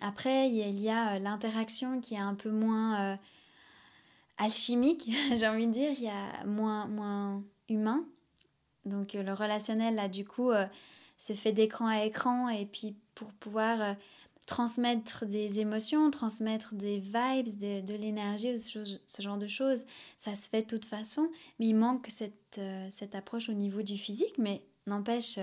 après, 0.00 0.48
il 0.48 0.80
y 0.80 0.88
a, 0.88 1.18
l'interaction 1.18 2.00
qui 2.00 2.14
est 2.14 2.20
un 2.20 2.34
peu 2.36 2.52
moins 2.52 3.18
alchimique, 4.38 5.10
j'ai 5.36 5.48
envie 5.48 5.66
de 5.66 5.72
dire, 5.72 5.90
il 5.90 6.04
y 6.04 6.08
a 6.08 6.44
moins, 6.44 6.86
moins 6.86 7.42
humain. 7.68 8.04
Donc 8.84 9.14
le 9.14 9.32
relationnel, 9.32 9.96
là, 9.96 10.08
du 10.08 10.24
coup, 10.24 10.52
se 11.16 11.32
fait 11.32 11.52
d'écran 11.52 11.88
à 11.88 12.04
écran 12.04 12.48
et 12.48 12.66
puis 12.66 12.94
pour 13.16 13.32
pouvoir 13.32 13.82
euh, 13.82 13.94
transmettre 14.46 15.26
des 15.26 15.58
émotions, 15.58 16.08
transmettre 16.12 16.74
des 16.74 17.00
vibes, 17.00 17.58
de, 17.58 17.94
l'énergie, 17.94 18.56
ce, 18.56 19.22
genre 19.22 19.38
de 19.38 19.48
choses, 19.48 19.84
ça 20.16 20.36
se 20.36 20.48
fait 20.48 20.62
de 20.62 20.68
toute 20.68 20.84
façon, 20.84 21.28
mais 21.58 21.66
il 21.66 21.74
manque 21.74 22.06
cette, 22.08 22.60
cette 22.90 23.16
approche 23.16 23.48
au 23.48 23.54
niveau 23.54 23.82
du 23.82 23.96
physique, 23.96 24.38
mais 24.38 24.62
n'empêche, 24.86 25.40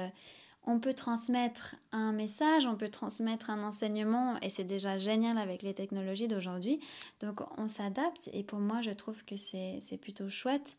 on 0.65 0.79
peut 0.79 0.93
transmettre 0.93 1.75
un 1.91 2.13
message, 2.13 2.65
on 2.65 2.75
peut 2.75 2.89
transmettre 2.89 3.49
un 3.49 3.63
enseignement 3.63 4.39
et 4.41 4.49
c'est 4.49 4.63
déjà 4.63 4.97
génial 4.97 5.37
avec 5.37 5.61
les 5.61 5.73
technologies 5.73 6.27
d'aujourd'hui. 6.27 6.79
Donc 7.19 7.41
on 7.57 7.67
s'adapte 7.67 8.29
et 8.33 8.43
pour 8.43 8.59
moi 8.59 8.81
je 8.81 8.91
trouve 8.91 9.23
que 9.25 9.35
c'est 9.35 9.97
plutôt 9.99 10.29
chouette 10.29 10.77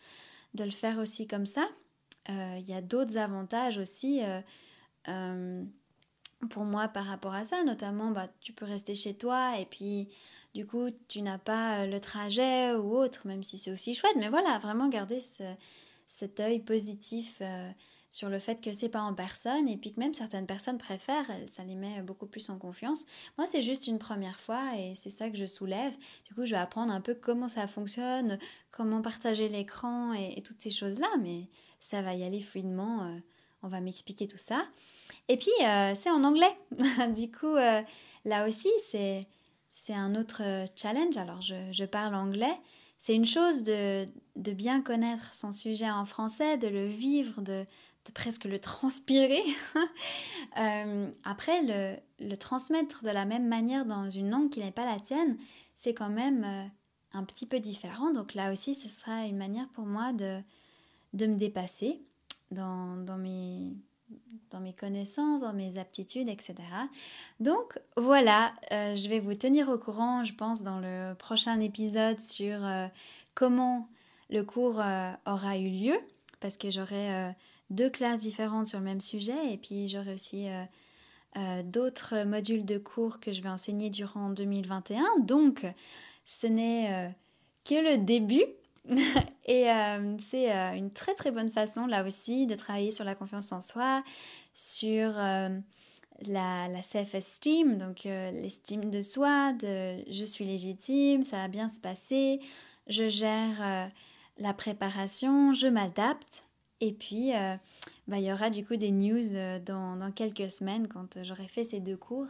de 0.54 0.64
le 0.64 0.70
faire 0.70 0.98
aussi 0.98 1.26
comme 1.26 1.46
ça. 1.46 1.68
Euh, 2.30 2.56
il 2.58 2.66
y 2.66 2.72
a 2.72 2.80
d'autres 2.80 3.18
avantages 3.18 3.76
aussi 3.76 4.22
euh, 4.22 4.40
euh, 5.08 5.62
pour 6.46 6.64
moi 6.64 6.88
par 6.88 7.06
rapport 7.06 7.34
à 7.34 7.44
ça, 7.44 7.62
notamment 7.64 8.10
bah, 8.10 8.28
tu 8.40 8.52
peux 8.52 8.64
rester 8.64 8.94
chez 8.94 9.14
toi 9.14 9.58
et 9.58 9.66
puis 9.66 10.08
du 10.54 10.66
coup 10.66 10.90
tu 11.08 11.22
n'as 11.22 11.38
pas 11.38 11.86
le 11.86 12.00
trajet 12.00 12.74
ou 12.74 12.96
autre, 12.96 13.26
même 13.26 13.42
si 13.42 13.58
c'est 13.58 13.72
aussi 13.72 13.94
chouette, 13.94 14.16
mais 14.16 14.28
voilà, 14.28 14.58
vraiment 14.58 14.88
garder 14.88 15.20
cet 16.06 16.40
œil 16.40 16.60
positif 16.60 17.42
sur 18.14 18.28
le 18.28 18.38
fait 18.38 18.60
que 18.60 18.72
c'est 18.72 18.88
pas 18.88 19.02
en 19.02 19.12
personne 19.12 19.68
et 19.68 19.76
puis 19.76 19.92
que 19.92 19.98
même 19.98 20.14
certaines 20.14 20.46
personnes 20.46 20.78
préfèrent, 20.78 21.28
ça 21.48 21.64
les 21.64 21.74
met 21.74 22.00
beaucoup 22.00 22.26
plus 22.26 22.48
en 22.48 22.58
confiance. 22.58 23.06
Moi, 23.36 23.46
c'est 23.48 23.60
juste 23.60 23.88
une 23.88 23.98
première 23.98 24.38
fois 24.38 24.76
et 24.78 24.94
c'est 24.94 25.10
ça 25.10 25.28
que 25.30 25.36
je 25.36 25.44
soulève. 25.44 25.92
Du 26.24 26.32
coup, 26.32 26.44
je 26.44 26.52
vais 26.52 26.60
apprendre 26.60 26.92
un 26.92 27.00
peu 27.00 27.14
comment 27.14 27.48
ça 27.48 27.66
fonctionne, 27.66 28.38
comment 28.70 29.02
partager 29.02 29.48
l'écran 29.48 30.12
et, 30.12 30.40
toutes 30.42 30.60
ces 30.60 30.70
choses-là, 30.70 31.08
mais 31.22 31.48
ça 31.80 32.02
va 32.02 32.14
y 32.14 32.22
aller 32.22 32.40
fluidement. 32.40 33.02
Euh, 33.02 33.18
on 33.64 33.68
va 33.68 33.80
m'expliquer 33.80 34.28
tout 34.28 34.38
ça. 34.38 34.64
Et 35.28 35.36
puis, 35.36 35.50
euh, 35.62 35.92
c'est 35.94 36.10
en 36.10 36.24
anglais. 36.24 36.56
du 37.14 37.30
coup, 37.30 37.56
euh, 37.56 37.82
là 38.24 38.46
aussi, 38.46 38.70
c'est, 38.78 39.26
un 39.92 40.14
autre 40.14 40.42
challenge. 40.76 41.16
Alors, 41.16 41.40
je, 41.42 41.54
je 41.72 41.84
parle 41.84 42.14
anglais. 42.14 42.56
C'est 42.98 43.14
une 43.14 43.24
chose 43.24 43.62
de, 43.62 44.06
de, 44.36 44.52
bien 44.52 44.80
connaître 44.80 45.34
son 45.34 45.52
sujet 45.52 45.90
en 45.90 46.06
français, 46.06 46.56
de 46.56 46.68
le 46.68 46.86
vivre, 46.86 47.42
de, 47.42 47.66
de 48.06 48.12
presque 48.12 48.44
le 48.44 48.58
transpirer. 48.70 49.42
Euh, 50.56 51.10
après, 51.24 51.62
le, 51.62 51.96
le, 52.24 52.36
transmettre 52.36 53.02
de 53.02 53.10
la 53.10 53.24
même 53.24 53.48
manière 53.48 53.84
dans 53.86 54.08
une 54.08 54.30
langue 54.30 54.50
qui 54.50 54.60
n'est 54.60 54.70
pas 54.70 54.84
la 54.84 55.00
tienne, 55.00 55.36
c'est 55.74 55.94
quand 55.94 56.10
même 56.10 56.44
euh, 56.44 56.64
un 57.12 57.24
petit 57.24 57.44
peu 57.44 57.58
différent. 57.58 58.12
Donc 58.12 58.34
là 58.34 58.52
aussi, 58.52 58.72
ce 58.72 58.88
sera 58.88 59.24
une 59.24 59.36
manière 59.36 59.68
pour 59.70 59.84
moi 59.84 60.12
de, 60.12 60.40
de 61.12 61.26
me 61.26 61.34
dépasser 61.34 62.00
dans, 62.52 62.96
dans, 62.98 63.16
mes, 63.16 63.72
dans 64.50 64.60
mes 64.60 64.72
connaissances, 64.72 65.40
dans 65.40 65.52
mes 65.52 65.78
aptitudes, 65.78 66.28
etc. 66.28 66.54
Donc 67.40 67.78
voilà, 67.96 68.52
euh, 68.72 68.94
je 68.94 69.08
vais 69.08 69.20
vous 69.20 69.34
tenir 69.34 69.68
au 69.68 69.78
courant, 69.78 70.24
je 70.24 70.34
pense, 70.34 70.62
dans 70.62 70.78
le 70.78 71.14
prochain 71.14 71.58
épisode 71.60 72.20
sur 72.20 72.60
comment 73.34 73.88
le 74.30 74.42
cours 74.42 74.82
aura 75.26 75.58
eu 75.58 75.68
lieu, 75.68 75.96
parce 76.40 76.56
que 76.56 76.70
j'aurai 76.70 77.34
deux 77.70 77.90
classes 77.90 78.20
différentes 78.20 78.66
sur 78.66 78.78
le 78.78 78.84
même 78.84 79.00
sujet 79.00 79.52
et 79.52 79.56
puis 79.56 79.88
j'aurai 79.88 80.14
aussi 80.14 80.48
euh, 80.48 80.64
euh, 81.36 81.62
d'autres 81.62 82.24
modules 82.24 82.64
de 82.64 82.78
cours 82.78 83.20
que 83.20 83.32
je 83.32 83.42
vais 83.42 83.48
enseigner 83.48 83.90
durant 83.90 84.30
2021. 84.30 85.02
Donc 85.20 85.66
ce 86.24 86.46
n'est 86.46 86.92
euh, 86.92 87.08
que 87.64 87.74
le 87.74 87.98
début 87.98 88.44
et 89.46 89.66
c'est 90.20 90.50
une 90.76 90.90
très 90.92 91.14
très 91.14 91.30
bonne 91.30 91.50
façon 91.50 91.86
là 91.86 92.04
aussi 92.04 92.46
de 92.46 92.54
travailler 92.54 92.90
sur 92.90 93.04
la 93.04 93.14
confiance 93.14 93.50
en 93.52 93.60
soi, 93.60 94.04
sur 94.52 95.12
la, 95.12 96.68
la 96.68 96.82
self-esteem, 96.82 97.78
donc 97.78 98.04
l'estime 98.04 98.90
de 98.90 99.00
soi, 99.00 99.52
de 99.54 100.04
je 100.10 100.24
suis 100.24 100.44
légitime, 100.44 101.24
ça 101.24 101.38
va 101.38 101.48
bien 101.48 101.68
se 101.68 101.80
passer, 101.80 102.40
je 102.86 103.08
gère 103.08 103.90
la 104.38 104.52
préparation, 104.52 105.52
je 105.52 105.66
m'adapte 105.66 106.44
et 106.84 106.92
puis, 106.92 107.34
euh, 107.34 107.56
bah, 108.08 108.18
il 108.18 108.24
y 108.24 108.32
aura 108.32 108.50
du 108.50 108.64
coup 108.64 108.76
des 108.76 108.90
news 108.90 109.34
euh, 109.34 109.58
dans, 109.58 109.96
dans 109.96 110.10
quelques 110.10 110.50
semaines 110.50 110.86
quand 110.86 111.16
euh, 111.16 111.24
j'aurai 111.24 111.48
fait 111.48 111.64
ces 111.64 111.80
deux 111.80 111.96
cours. 111.96 112.26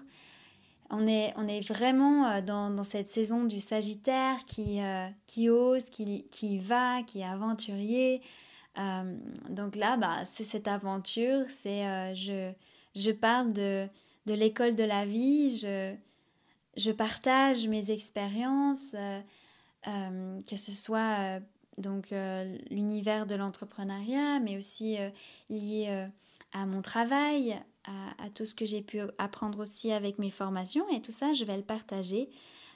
On 0.97 1.07
est, 1.07 1.33
on 1.37 1.49
est 1.49 1.61
vraiment 1.61 2.41
dans, 2.41 2.71
dans, 2.71 2.85
cette 2.85 3.09
saison 3.09 3.45
du 3.45 3.61
Sagittaire 3.61 4.45
qui, 4.45 4.79
qui 5.27 5.51
ose, 5.51 5.91
qui, 5.91 6.25
qui 6.31 6.59
va, 6.59 7.03
qui 7.03 7.21
est 7.21 7.25
aventurier. 7.25 8.23
donc 9.49 9.75
là, 9.77 9.97
bah, 9.97 10.25
c'est 10.25 10.45
cette 10.45 10.69
aventure, 10.69 11.47
c'est 11.49 12.15
je, 12.15 12.53
je 12.95 13.11
parle 13.11 13.53
de, 13.53 13.89
de 14.27 14.35
l'école 14.35 14.77
de 14.77 14.85
la 14.85 15.05
vie, 15.05 15.57
je, 15.59 15.95
je 16.77 16.93
partage 16.93 17.67
mes 17.67 17.91
expériences, 17.91 18.95
que 19.85 20.57
ce 20.57 20.73
soit 20.73 21.41
donc 21.79 22.13
euh, 22.13 22.57
l'univers 22.71 23.27
de 23.27 23.35
l'entrepreneuriat, 23.35 24.41
mais 24.41 24.57
aussi 24.57 24.99
euh, 24.99 25.11
lié 25.49 25.87
euh, 25.89 26.07
à 26.53 26.67
mon 26.67 26.83
travail, 26.83 27.61
à, 27.87 28.31
tout 28.31 28.47
ce 28.47 28.55
que 28.55 28.65
j'ai 28.65 28.83
pu 28.83 29.01
apprendre 29.19 29.61
aussi 29.61 29.93
avec 29.93 30.19
mes 30.19 30.31
formations. 30.31 30.89
Et 30.89 31.03
tout 31.03 31.13
ça, 31.13 31.33
je 31.33 31.45
vais 31.45 31.57
le 31.57 31.63
partager 31.63 32.31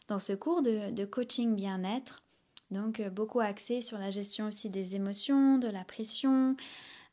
dans 0.06 0.18
ce 0.18 0.32
cours 0.32 0.62
de, 0.62 1.04
coaching 1.04 1.54
bien-être. 1.54 2.22
Donc 2.70 3.00
beaucoup 3.08 3.40
axé 3.40 3.80
sur 3.80 3.98
la 3.98 4.10
gestion 4.10 4.46
aussi 4.46 4.68
des 4.68 4.94
émotions, 4.94 5.56
de 5.58 5.68
la 5.68 5.84
pression, 5.84 6.54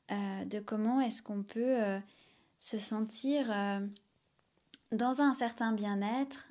de 0.10 0.60
comment 0.60 1.00
est-ce 1.00 1.24
qu'on 1.24 1.43
peut 1.43 1.78
se 2.60 2.78
sentir 2.78 3.48
dans 4.91 5.22
un 5.22 5.34
certain 5.34 5.72
bien-être 5.72 6.50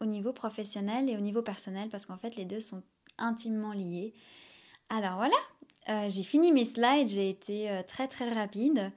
au 0.00 0.06
niveau 0.06 0.32
professionnel 0.32 1.08
et 1.08 1.16
au 1.16 1.20
niveau 1.20 1.42
personnel, 1.42 1.88
parce 1.90 2.06
qu'en 2.06 2.16
fait 2.16 2.36
les 2.36 2.44
deux 2.44 2.60
sont 2.60 2.82
intimement 3.18 3.72
liés. 3.72 4.14
Alors 4.88 5.16
voilà, 5.16 5.36
euh, 5.88 6.08
j'ai 6.08 6.22
fini 6.22 6.52
mes 6.52 6.64
slides, 6.64 7.08
j'ai 7.08 7.28
été 7.28 7.70
euh, 7.70 7.82
très 7.82 8.08
très 8.08 8.30
rapide. 8.30 8.92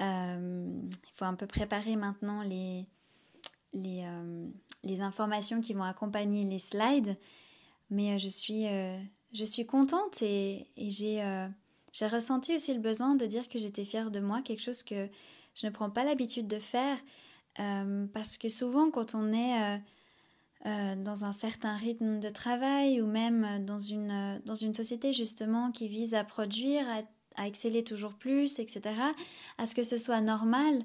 Euh, 0.00 0.66
il 0.84 1.12
faut 1.14 1.24
un 1.24 1.34
peu 1.34 1.46
préparer 1.46 1.96
maintenant 1.96 2.42
les, 2.42 2.86
les, 3.72 4.04
les, 4.82 5.00
informations 5.00 5.60
qui 5.60 5.74
vont 5.74 5.82
accompagner 5.82 6.44
les 6.44 6.58
slides. 6.58 7.16
Mais 7.90 8.18
je, 8.18 8.28
suis, 8.28 8.66
je 9.32 9.44
suis 9.44 9.66
contente 9.66 10.22
et, 10.22 10.66
j'ai 10.76 11.22
j'ai 11.92 12.06
ressenti 12.06 12.54
aussi 12.54 12.72
le 12.72 12.78
besoin 12.78 13.16
de 13.16 13.26
dire 13.26 13.48
que 13.48 13.58
j'étais 13.58 13.84
fière 13.84 14.12
de 14.12 14.20
moi, 14.20 14.42
quelque 14.42 14.62
chose 14.62 14.84
que 14.84 15.08
je 15.56 15.66
ne 15.66 15.72
prends 15.72 15.90
pas 15.90 16.04
l'habitude 16.04 16.46
de 16.46 16.58
faire. 16.60 16.96
parce 18.14 18.38
que 18.38 18.48
souvent 18.48 18.90
quand 18.90 19.14
on 19.14 19.32
est 19.32 19.80
euh, 20.66 20.94
dans 20.94 21.24
un 21.24 21.32
certain 21.32 21.74
rythme 21.74 22.20
de 22.20 22.28
travail 22.28 23.00
ou 23.00 23.06
même 23.06 23.64
dans 23.64 23.78
une, 23.78 24.10
euh, 24.10 24.38
dans 24.44 24.56
une 24.56 24.74
société 24.74 25.14
justement 25.14 25.72
qui 25.72 25.88
vise 25.88 26.12
à 26.12 26.22
produire, 26.22 26.86
à, 26.90 27.00
exceller 27.44 27.84
toujours 27.84 28.14
plus, 28.14 28.58
etc., 28.58 28.82
à 29.58 29.66
ce 29.66 29.74
que 29.74 29.82
ce 29.82 29.98
soit 29.98 30.20
normal, 30.20 30.84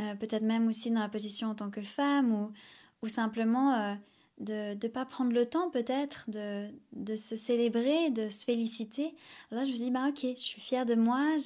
euh, 0.00 0.14
peut-être 0.14 0.42
même 0.42 0.68
aussi 0.68 0.90
dans 0.90 1.00
la 1.00 1.08
position 1.08 1.48
en 1.48 1.54
tant 1.54 1.70
que 1.70 1.82
femme 1.82 2.50
ou, 3.02 3.08
simplement 3.08 3.96
de 4.38 4.74
ne 4.74 4.88
pas 4.88 5.04
prendre 5.04 5.32
le 5.32 5.46
temps 5.46 5.70
peut-être 5.70 6.28
de, 6.28 6.68
de, 6.92 7.16
se 7.16 7.36
célébrer, 7.36 8.10
de 8.10 8.28
se 8.28 8.44
féliciter. 8.44 9.14
Alors 9.50 9.62
là, 9.62 9.64
je 9.64 9.70
me 9.70 9.76
dis, 9.76 9.90
bah 9.92 10.08
ok, 10.08 10.34
je 10.36 10.42
suis 10.42 10.60
fière 10.60 10.84
de 10.84 10.96
moi, 10.96 11.36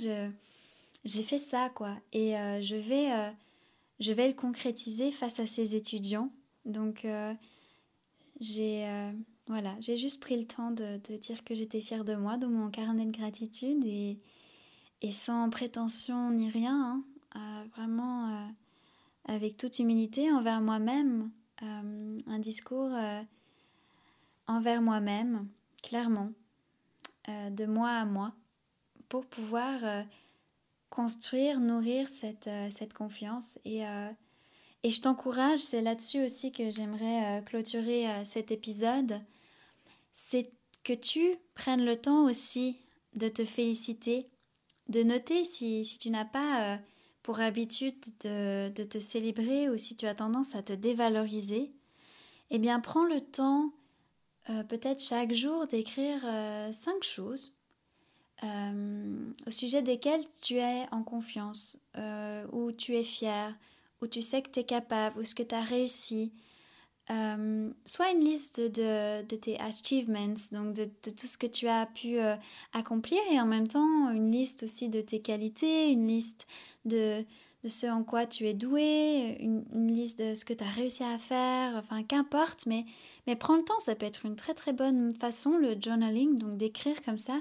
j'ai 1.04 1.22
fait 1.22 1.38
ça, 1.38 1.70
quoi. 1.74 1.94
Et 2.14 2.32
je, 2.62 2.76
vais, 2.76 3.34
je 4.00 4.12
vais 4.12 4.28
le 4.28 4.34
concrétiser 4.34 5.10
face 5.10 5.40
à 5.40 5.46
ces 5.46 5.76
étudiants. 5.76 6.30
Donc, 6.64 7.06
j'ai 8.42 8.86
euh, 8.86 9.12
voilà, 9.46 9.74
j'ai 9.80 9.96
juste 9.96 10.20
pris 10.20 10.36
le 10.36 10.46
temps 10.46 10.70
de, 10.70 10.98
dire 11.16 11.44
que 11.44 11.54
j'étais 11.54 11.80
fière 11.80 12.04
de 12.04 12.14
moi 12.14 12.36
dans 12.36 12.48
mon 12.48 12.70
carnet 12.70 13.06
de 13.06 13.16
gratitude 13.16 13.84
et, 13.86 14.18
et 15.02 15.12
sans 15.12 15.50
prétention 15.50 16.30
ni 16.30 16.48
rien, 16.50 16.74
hein, 16.74 17.04
euh, 17.36 17.64
vraiment 17.76 18.28
euh, 18.30 18.46
avec 19.26 19.56
toute 19.56 19.78
humilité 19.78 20.32
envers 20.32 20.60
moi-même, 20.60 21.30
un 21.60 22.40
discours 22.40 22.90
envers 24.48 24.82
moi-même, 24.82 25.46
clairement, 25.80 26.32
de 27.28 27.66
moi 27.66 27.90
à 27.90 28.04
moi, 28.04 28.32
pour 29.08 29.26
pouvoir 29.26 29.78
construire, 30.90 31.60
nourrir 31.60 32.08
cette, 32.08 32.50
cette 32.72 32.94
confiance. 32.94 33.60
Et 33.64 33.84
et 34.84 34.90
je 34.90 35.00
t'encourage, 35.00 35.60
c'est 35.60 35.80
là-dessus 35.80 36.24
aussi 36.24 36.50
que 36.50 36.70
j'aimerais 36.70 37.38
euh, 37.38 37.42
clôturer 37.42 38.10
euh, 38.10 38.24
cet 38.24 38.50
épisode, 38.50 39.20
c'est 40.12 40.50
que 40.82 40.92
tu 40.92 41.36
prennes 41.54 41.84
le 41.84 41.96
temps 41.96 42.24
aussi 42.24 42.78
de 43.14 43.28
te 43.28 43.44
féliciter, 43.44 44.28
de 44.88 45.02
noter 45.02 45.44
si, 45.44 45.84
tu 46.00 46.10
n'as 46.10 46.24
pas 46.24 46.74
euh, 46.74 46.76
pour 47.22 47.40
habitude 47.40 47.94
de, 48.24 48.84
te 48.84 48.98
célébrer 48.98 49.70
ou 49.70 49.78
si 49.78 49.96
tu 49.96 50.06
as 50.06 50.14
tendance 50.14 50.54
à 50.54 50.62
te 50.62 50.72
dévaloriser, 50.72 51.72
eh 52.50 52.58
bien 52.58 52.80
prends 52.80 53.06
le 53.06 53.20
temps 53.20 53.72
peut-être 54.68 55.00
chaque 55.00 55.32
jour 55.32 55.68
d'écrire 55.68 56.20
cinq 56.72 57.04
choses 57.04 57.56
au 58.42 59.50
sujet 59.50 59.82
desquelles 59.82 60.24
tu 60.42 60.56
es 60.56 60.86
en 60.90 61.04
confiance, 61.04 61.80
ou 62.52 62.72
tu 62.72 62.96
es 62.96 63.04
fier, 63.04 63.56
où 64.00 64.08
tu 64.08 64.20
sais 64.20 64.42
que 64.42 64.50
tu 64.50 64.60
es 64.60 64.64
capable, 64.64 65.20
ou 65.20 65.24
ce 65.24 65.34
que 65.34 65.44
tu 65.44 65.54
as 65.54 65.62
réussi. 65.62 66.32
Euh, 67.10 67.70
soit 67.84 68.12
une 68.12 68.24
liste 68.24 68.60
de, 68.60 69.22
de, 69.26 69.36
tes 69.36 69.58
achievements, 69.58 70.34
donc 70.52 70.72
de, 70.74 70.84
de, 70.84 71.10
tout 71.10 71.26
ce 71.26 71.36
que 71.36 71.48
tu 71.48 71.66
as 71.66 71.86
pu 71.86 72.18
euh, 72.18 72.36
accomplir, 72.72 73.18
et 73.32 73.40
en 73.40 73.46
même 73.46 73.66
temps 73.66 74.10
une 74.10 74.30
liste 74.30 74.62
aussi 74.62 74.88
de 74.88 75.00
tes 75.00 75.20
qualités, 75.20 75.90
une 75.90 76.06
liste 76.06 76.46
de, 76.84 77.24
de 77.64 77.68
ce 77.68 77.88
en 77.88 78.04
quoi 78.04 78.26
tu 78.26 78.46
es 78.46 78.54
doué, 78.54 79.36
une, 79.40 79.92
liste 79.92 80.20
de 80.20 80.36
ce 80.36 80.44
que 80.44 80.52
tu 80.52 80.62
as 80.62 80.68
réussi 80.68 81.02
à 81.02 81.18
faire, 81.18 81.74
enfin 81.76 82.04
qu'importe, 82.04 82.66
mais, 82.66 82.84
mais 83.26 83.34
prends 83.34 83.56
le 83.56 83.62
temps, 83.62 83.80
ça 83.80 83.96
peut 83.96 84.06
être 84.06 84.24
une 84.24 84.36
très 84.36 84.54
très 84.54 84.72
bonne 84.72 85.12
façon, 85.12 85.56
le 85.56 85.74
journaling, 85.80 86.38
donc 86.38 86.56
d'écrire 86.56 87.02
comme 87.02 87.18
ça, 87.18 87.40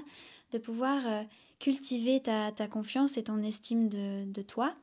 de 0.50 0.58
pouvoir 0.58 1.06
euh, 1.06 1.22
cultiver 1.60 2.20
ta, 2.20 2.50
ta, 2.50 2.66
confiance 2.66 3.16
et 3.16 3.22
ton 3.22 3.40
estime 3.42 3.88
de, 3.88 4.24
de 4.24 4.42
toi. 4.42 4.74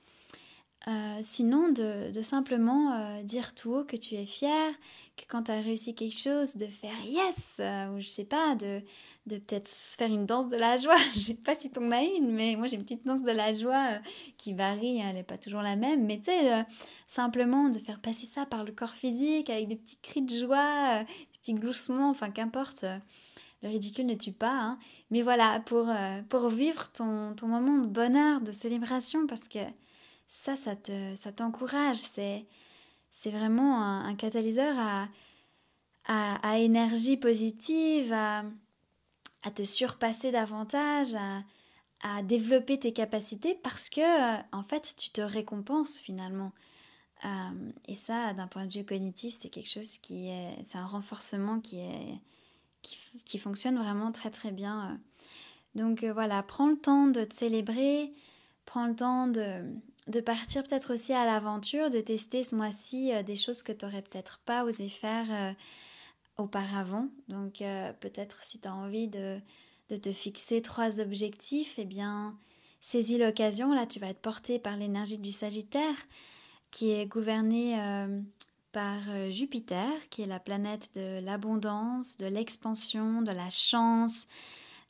Euh, 0.88 1.20
sinon, 1.22 1.70
de, 1.70 2.22
simplement 2.22 2.94
euh, 2.94 3.22
dire 3.24 3.54
tout 3.54 3.74
haut 3.74 3.84
que 3.84 3.98
tu 3.98 4.16
es 4.16 4.26
fier, 4.26 4.72
que 5.18 5.24
quand 5.28 5.44
tu 5.44 5.52
as 5.52 5.60
réussi 5.60 5.94
quelque 5.94 6.18
chose, 6.18 6.56
de 6.56 6.68
faire 6.68 6.96
yes, 7.06 7.58
euh, 7.60 7.90
ou 7.90 8.00
je 8.00 8.08
sais 8.08 8.24
pas, 8.24 8.56
de, 8.56 8.82
de 9.26 9.38
peut-être 9.38 9.68
faire 9.68 10.08
une 10.08 10.26
danse 10.26 10.48
de 10.48 10.56
la 10.56 10.78
joie. 10.78 10.96
je 11.14 11.20
sais 11.20 11.34
pas 11.34 11.54
si 11.54 11.70
tu 11.70 11.80
en 11.80 11.92
as 11.92 12.04
une, 12.04 12.32
mais 12.32 12.56
moi 12.56 12.68
j'ai 12.68 12.78
une 12.78 12.84
petite 12.84 13.06
danse 13.06 13.24
de 13.24 13.32
la 13.32 13.52
joie 13.54 14.00
qui 14.38 14.54
varie, 14.54 15.00
elle 15.00 15.16
n'est 15.16 15.24
pas 15.24 15.38
toujours 15.38 15.62
la 15.62 15.76
même, 15.76 16.06
mais 16.06 16.18
tu 16.18 16.26
sais, 16.26 16.66
simplement 17.08 17.68
de 17.68 17.80
faire 17.80 18.00
passer 18.00 18.26
ça 18.26 18.46
par 18.46 18.64
le 18.64 18.72
corps 18.72 18.96
physique 18.96 19.50
avec 19.50 19.68
des 19.68 19.76
petits 19.76 19.98
cris 20.02 20.22
de 20.22 20.34
joie, 20.34 21.04
des 21.04 21.40
petits 21.40 21.56
gloussements, 21.56 22.10
enfin 22.10 22.32
qu'importe. 22.32 22.86
le 23.64 23.70
ridicule 23.70 24.06
ne 24.06 24.16
tue 24.16 24.32
pas, 24.32 24.58
hein. 24.58 24.80
mais 25.12 25.24
voilà, 25.24 25.60
pour, 25.60 25.90
pour 26.30 26.48
vivre 26.48 26.90
ton, 26.94 27.36
ton 27.36 27.48
moment 27.48 27.80
de 27.80 27.88
bonheur, 27.88 28.40
de 28.40 28.54
célébration, 28.54 29.28
parce 29.28 29.50
que 29.50 29.60
ça, 30.30 30.56
ça 30.56 30.76
te, 30.76 31.16
ça 31.16 31.34
t'encourage. 31.34 31.98
C'est, 31.98 32.46
c'est 33.12 33.32
vraiment 33.32 33.82
un, 33.84 34.16
catalyseur 34.16 34.76
à, 34.78 35.10
à, 36.06 36.60
énergie 36.60 37.18
positive, 37.18 38.14
à, 38.14 38.44
te 39.54 39.64
surpasser 39.64 40.32
davantage, 40.32 41.16
à, 42.04 42.24
développer 42.24 42.80
tes 42.80 42.94
capacités 42.94 43.56
parce 43.56 43.90
que, 43.90 44.56
en 44.56 44.64
fait, 44.64 44.96
tu 44.98 45.10
te 45.10 45.22
récompenses 45.22 45.98
finalement. 45.98 46.54
Euh, 47.26 47.72
et 47.88 47.96
ça, 47.96 48.34
d'un 48.34 48.48
point 48.48 48.66
de 48.66 48.72
vue 48.72 48.86
cognitif, 48.86 49.36
c'est 49.38 49.50
quelque 49.50 49.70
chose 49.70 49.98
qui 49.98 50.30
est, 50.30 50.56
c'est 50.64 50.78
un 50.78 50.86
renforcement 50.86 51.60
qui 51.60 51.80
est, 51.80 52.20
qui, 53.26 53.40
fonctionne 53.40 53.78
vraiment 53.78 54.12
très 54.12 54.30
très 54.30 54.52
bien. 54.52 54.98
Donc 55.76 56.04
euh, 56.04 56.14
voilà, 56.14 56.42
prends 56.44 56.70
le 56.70 56.78
temps 56.78 57.08
de 57.08 57.26
te 57.26 57.34
célébrer, 57.34 58.14
prends 58.66 58.88
le 58.88 58.96
temps 58.96 59.28
de, 59.28 59.66
de 60.10 60.22
partir 60.22 60.64
peut-être 60.64 60.94
aussi 60.94 61.14
à 61.14 61.24
l'aventure, 61.24 61.92
de 61.92 62.02
tester 62.02 62.44
ce 62.44 62.56
mois-ci 62.56 63.14
euh, 63.14 63.22
des 63.22 63.36
choses 63.36 63.62
que 63.62 63.72
tu 63.72 63.86
n'aurais 63.86 64.02
peut-être 64.02 64.40
pas 64.40 64.66
osé 64.66 64.90
faire 64.90 65.28
euh, 65.32 65.54
auparavant. 66.38 67.08
Donc 67.28 67.62
euh, 67.62 67.94
peut-être 67.94 68.42
si 68.42 68.60
tu 68.60 68.68
as 68.68 68.74
envie 68.74 69.08
de, 69.08 69.40
de, 69.90 69.98
te 69.98 70.12
fixer 70.12 70.64
trois 70.64 71.00
objectifs, 71.00 71.76
eh 71.78 71.86
bien 71.86 72.36
saisis 72.82 73.20
l'occasion. 73.20 73.72
Là, 73.72 73.86
tu 73.86 74.00
vas 74.00 74.08
être 74.08 74.22
porté 74.22 74.58
par 74.58 74.78
l'énergie 74.78 75.20
du 75.20 75.32
Sagittaire 75.32 75.96
qui 76.72 76.92
est 76.92 77.08
gouvernée 77.08 77.76
par 78.72 79.00
Jupiter, 79.32 79.90
qui 80.12 80.22
est 80.22 80.28
la 80.28 80.40
planète 80.40 80.92
de 80.94 81.20
l'abondance, 81.20 82.16
de 82.18 82.28
l'expansion, 82.28 83.24
de 83.24 83.32
la 83.32 83.50
chance, 83.50 84.28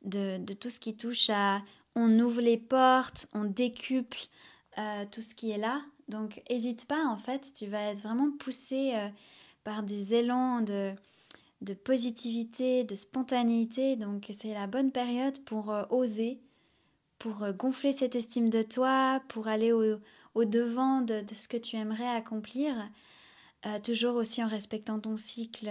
de, 0.04 0.36
de, 0.36 0.52
tout 0.52 0.68
ce 0.68 0.78
qui 0.78 0.94
touche 0.94 1.30
à 1.30 1.62
on 1.96 2.18
ouvre 2.20 2.42
les 2.42 2.58
portes, 2.58 3.28
on 3.32 3.44
décuple 3.44 4.28
euh, 4.78 5.04
tout 5.10 5.20
ce 5.20 5.34
qui 5.34 5.50
est 5.50 5.58
là. 5.58 5.82
Donc 6.08 6.42
n'hésite 6.48 6.86
pas, 6.86 7.04
en 7.06 7.16
fait, 7.16 7.52
tu 7.54 7.66
vas 7.66 7.90
être 7.90 7.98
vraiment 7.98 8.30
poussé 8.38 8.92
euh, 8.94 9.08
par 9.64 9.82
des 9.82 10.14
élans 10.14 10.60
de, 10.60 10.92
de 11.60 11.74
positivité, 11.74 12.84
de 12.84 12.94
spontanéité. 12.94 13.96
Donc 13.96 14.30
c'est 14.32 14.54
la 14.54 14.68
bonne 14.68 14.92
période 14.92 15.42
pour 15.44 15.72
euh, 15.72 15.82
oser, 15.90 16.40
pour 17.18 17.52
gonfler 17.52 17.90
cette 17.90 18.14
estime 18.14 18.48
de 18.48 18.62
toi, 18.62 19.20
pour 19.28 19.48
aller 19.48 19.72
au, 19.72 20.44
devant 20.44 21.00
de, 21.00 21.20
de, 21.20 21.34
ce 21.34 21.48
que 21.48 21.56
tu 21.56 21.76
aimerais 21.76 22.08
accomplir. 22.08 22.72
toujours 23.84 24.14
aussi 24.14 24.42
en 24.42 24.46
respectant 24.46 24.98
ton 24.98 25.16
cycle 25.16 25.68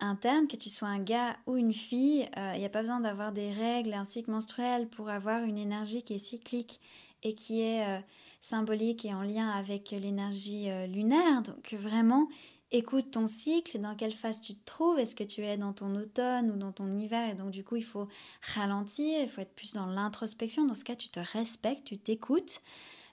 interne, 0.00 0.48
que 0.48 0.56
tu 0.56 0.68
sois 0.68 0.88
un 0.88 0.98
gars 0.98 1.34
ou 1.46 1.56
une 1.56 1.72
fille, 1.72 2.28
il 2.36 2.58
n'y 2.58 2.66
a 2.66 2.68
pas 2.68 2.82
besoin 2.82 3.00
d'avoir 3.00 3.32
des 3.32 3.50
règles, 3.52 3.94
un 3.94 4.04
cycle 4.04 4.30
menstruel 4.30 4.86
pour 4.86 5.08
avoir 5.08 5.44
une 5.44 5.56
énergie 5.56 6.02
qui 6.02 6.12
est 6.12 6.18
cyclique 6.18 6.78
et 7.22 7.34
qui 7.34 7.60
est 7.60 7.86
euh, 7.86 8.00
symbolique 8.40 9.04
et 9.04 9.14
en 9.14 9.22
lien 9.22 9.48
avec 9.50 9.90
l'énergie 9.90 10.70
euh, 10.70 10.86
lunaire. 10.86 11.42
Donc 11.42 11.74
vraiment, 11.74 12.28
écoute 12.70 13.10
ton 13.12 13.26
cycle, 13.26 13.78
dans 13.80 13.94
quelle 13.94 14.12
phase 14.12 14.40
tu 14.40 14.54
te 14.54 14.64
trouves, 14.64 14.98
est-ce 14.98 15.16
que 15.16 15.24
tu 15.24 15.42
es 15.42 15.56
dans 15.56 15.72
ton 15.72 15.94
automne 15.96 16.50
ou 16.50 16.56
dans 16.56 16.72
ton 16.72 16.90
hiver, 16.96 17.30
et 17.30 17.34
donc 17.34 17.50
du 17.50 17.64
coup 17.64 17.76
il 17.76 17.84
faut 17.84 18.08
ralentir, 18.54 19.22
il 19.22 19.28
faut 19.28 19.40
être 19.40 19.54
plus 19.54 19.74
dans 19.74 19.86
l'introspection, 19.86 20.64
dans 20.64 20.74
ce 20.74 20.84
cas 20.84 20.96
tu 20.96 21.08
te 21.08 21.20
respectes, 21.20 21.84
tu 21.84 21.98
t'écoutes. 21.98 22.60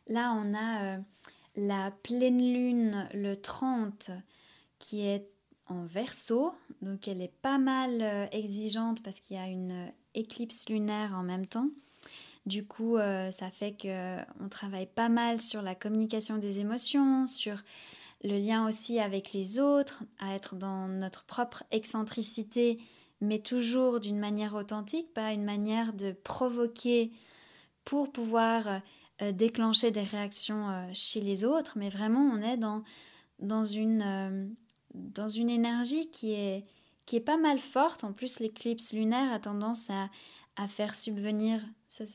Là 0.07 0.33
on 0.33 0.53
a 0.53 0.95
euh, 0.95 0.99
la 1.55 1.91
pleine 1.91 2.39
lune 2.53 3.07
le 3.13 3.35
30 3.35 4.11
qui 4.79 5.05
est 5.05 5.29
en 5.67 5.85
verso, 5.85 6.51
donc 6.81 7.07
elle 7.07 7.21
est 7.21 7.33
pas 7.41 7.57
mal 7.57 8.27
exigeante 8.33 9.01
parce 9.01 9.21
qu'il 9.21 9.37
y 9.37 9.39
a 9.39 9.47
une 9.47 9.93
éclipse 10.13 10.67
lunaire 10.67 11.13
en 11.15 11.23
même 11.23 11.47
temps. 11.47 11.69
Du 12.45 12.65
coup, 12.65 12.97
euh, 12.97 13.31
ça 13.31 13.49
fait 13.49 13.75
qu'on 13.79 14.49
travaille 14.49 14.87
pas 14.87 15.07
mal 15.07 15.39
sur 15.39 15.61
la 15.61 15.75
communication 15.75 16.37
des 16.37 16.59
émotions, 16.59 17.25
sur 17.25 17.57
le 18.23 18.37
lien 18.37 18.67
aussi 18.67 18.99
avec 18.99 19.31
les 19.31 19.59
autres, 19.59 20.03
à 20.19 20.35
être 20.35 20.55
dans 20.55 20.87
notre 20.87 21.23
propre 21.23 21.63
excentricité, 21.71 22.79
mais 23.21 23.39
toujours 23.39 24.01
d'une 24.01 24.19
manière 24.19 24.55
authentique, 24.55 25.13
pas 25.13 25.31
une 25.31 25.45
manière 25.45 25.93
de 25.93 26.11
provoquer 26.11 27.11
pour 27.85 28.11
pouvoir 28.11 28.81
euh, 29.21 29.31
déclencher 29.31 29.91
des 29.91 30.03
réactions 30.03 30.69
euh, 30.69 30.89
chez 30.93 31.21
les 31.21 31.45
autres, 31.45 31.73
mais 31.77 31.89
vraiment 31.89 32.29
on 32.33 32.41
est 32.41 32.57
dans, 32.57 32.83
dans, 33.39 33.63
une, 33.63 34.53
dans 34.93 35.29
une 35.29 35.49
énergie 35.49 36.09
qui 36.09 36.33
est, 36.33 36.65
qui 37.05 37.15
est 37.15 37.21
pas 37.21 37.37
mal 37.37 37.59
forte. 37.59 38.03
En 38.03 38.11
plus, 38.11 38.39
l'éclipse 38.39 38.91
lunaire 38.93 39.31
a 39.31 39.39
tendance 39.39 39.89
à, 39.89 40.09
à 40.55 40.67
faire 40.67 40.95
subvenir, 40.95 41.59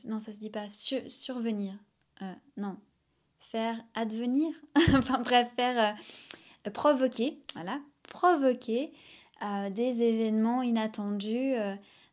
non 0.07 0.19
ça 0.19 0.33
se 0.33 0.39
dit 0.39 0.49
pas, 0.49 0.67
survenir, 0.69 1.73
euh, 2.21 2.33
non, 2.57 2.77
faire 3.39 3.79
advenir, 3.95 4.53
enfin 4.93 5.19
bref, 5.19 5.49
faire 5.55 5.95
euh, 6.65 6.71
provoquer, 6.71 7.39
voilà, 7.53 7.79
provoquer 8.03 8.91
euh, 9.43 9.69
des 9.69 10.03
événements 10.03 10.61
inattendus, 10.61 11.53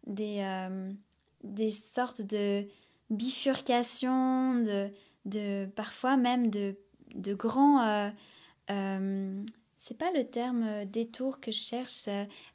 des, 0.06 0.68
des 1.42 1.70
sortes 1.70 2.22
de 2.22 2.66
bifurcations, 3.10 4.62
de, 4.62 4.90
de 5.24 5.66
parfois 5.74 6.16
même 6.16 6.50
de, 6.50 6.76
de 7.14 7.34
grands 7.34 8.10
c'est 9.87 9.97
pas 9.97 10.11
le 10.11 10.24
terme 10.24 10.64
euh, 10.64 10.84
détour 10.84 11.39
que 11.39 11.53
je 11.53 11.59
cherche, 11.59 12.09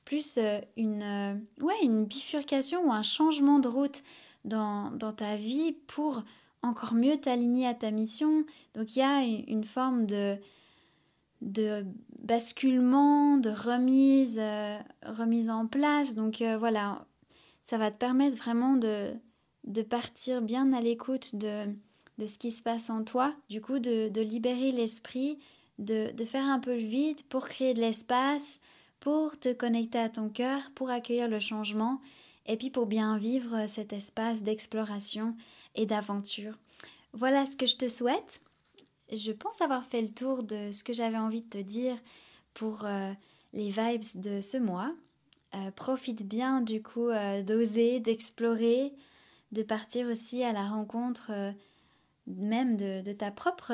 plus 0.04 0.38
euh, 0.38 0.60
une, 0.76 1.02
euh, 1.02 1.34
ouais, 1.64 1.82
une 1.82 2.04
bifurcation 2.04 2.86
ou 2.86 2.92
un 2.92 3.04
changement 3.04 3.60
de 3.60 3.70
route 3.70 4.04
dans, 4.44 4.92
dans 4.92 5.14
ta 5.14 5.38
vie 5.38 5.72
pour 5.88 6.24
encore 6.62 6.94
mieux 6.94 7.16
t'aligner 7.16 7.68
à 7.68 7.74
ta 7.74 7.90
mission. 7.92 8.44
Donc 8.74 8.98
il 8.98 9.00
y 9.00 9.02
a 9.02 9.24
une, 9.24 9.64
forme 9.64 10.06
de, 10.06 10.36
de 11.40 11.86
basculement, 12.20 13.38
de 13.38 13.50
remise, 13.50 14.40
remise 15.06 15.50
en 15.50 15.68
place. 15.68 16.16
Donc 16.16 16.44
voilà, 16.60 17.06
ça 17.64 17.78
va 17.78 17.92
te 17.92 17.98
permettre 17.98 18.36
vraiment 18.36 18.76
de, 18.76 19.14
de 19.64 19.82
partir 19.82 20.42
bien 20.42 20.74
à 20.74 20.82
l'écoute 20.82 21.36
de, 21.36 21.66
de 22.18 22.26
ce 22.28 22.38
qui 22.38 22.52
se 22.52 22.62
passe 22.62 22.90
en 22.90 23.04
toi, 23.04 23.34
du 23.50 23.62
coup 23.62 23.80
de, 23.80 24.10
de 24.10 24.22
libérer 24.22 24.72
l'esprit 24.72 25.40
de, 25.80 26.13
faire 26.26 26.45
un 26.45 26.59
peu 26.59 26.76
le 26.76 26.86
vide 26.86 27.24
pour 27.24 27.47
créer 27.47 27.74
de 27.74 27.82
l'espace, 27.82 28.59
pour 28.99 29.38
te 29.39 29.51
connecter 29.51 29.97
à 29.97 30.09
ton 30.09 30.30
cœur, 30.30 30.61
pour 30.76 30.89
accueillir 30.89 31.28
le 31.28 31.39
changement 31.39 31.99
et 32.45 32.57
puis 32.57 32.69
pour 32.69 32.86
bien 32.86 33.17
vivre 33.17 33.67
cet 33.67 33.93
espace 33.93 34.43
d'exploration 34.43 35.36
et 35.76 35.86
d'aventure. 35.86 36.57
Voilà 37.13 37.45
ce 37.45 37.57
que 37.57 37.65
je 37.65 37.78
te 37.78 37.88
souhaite. 37.88 38.41
Je 39.11 39.32
pense 39.32 39.61
avoir 39.61 39.86
fait 39.86 40.01
le 40.01 40.09
tour 40.09 40.43
de 40.43 40.72
ce 40.72 40.84
que 40.84 40.93
j'avais 40.93 41.17
envie 41.17 41.41
de 41.41 41.49
te 41.49 41.57
dire 41.57 41.97
pour 42.53 42.86
euh, 42.86 43.11
les 43.53 43.69
vibes 43.69 44.22
de 44.22 44.41
ce 44.41 44.57
mois. 44.57 44.93
Euh, 45.53 45.72
profite 45.72 46.26
bien 46.26 46.61
du 46.61 46.82
coup 46.82 47.09
euh, 47.09 47.43
d'oser, 47.43 47.99
d'explorer, 47.99 48.93
de 49.51 49.63
partir 49.63 50.07
aussi 50.07 50.43
à 50.43 50.53
la 50.53 50.63
rencontre 50.63 51.53
même 52.28 52.78
de, 52.78 53.11
ta 53.11 53.32
propre 53.32 53.74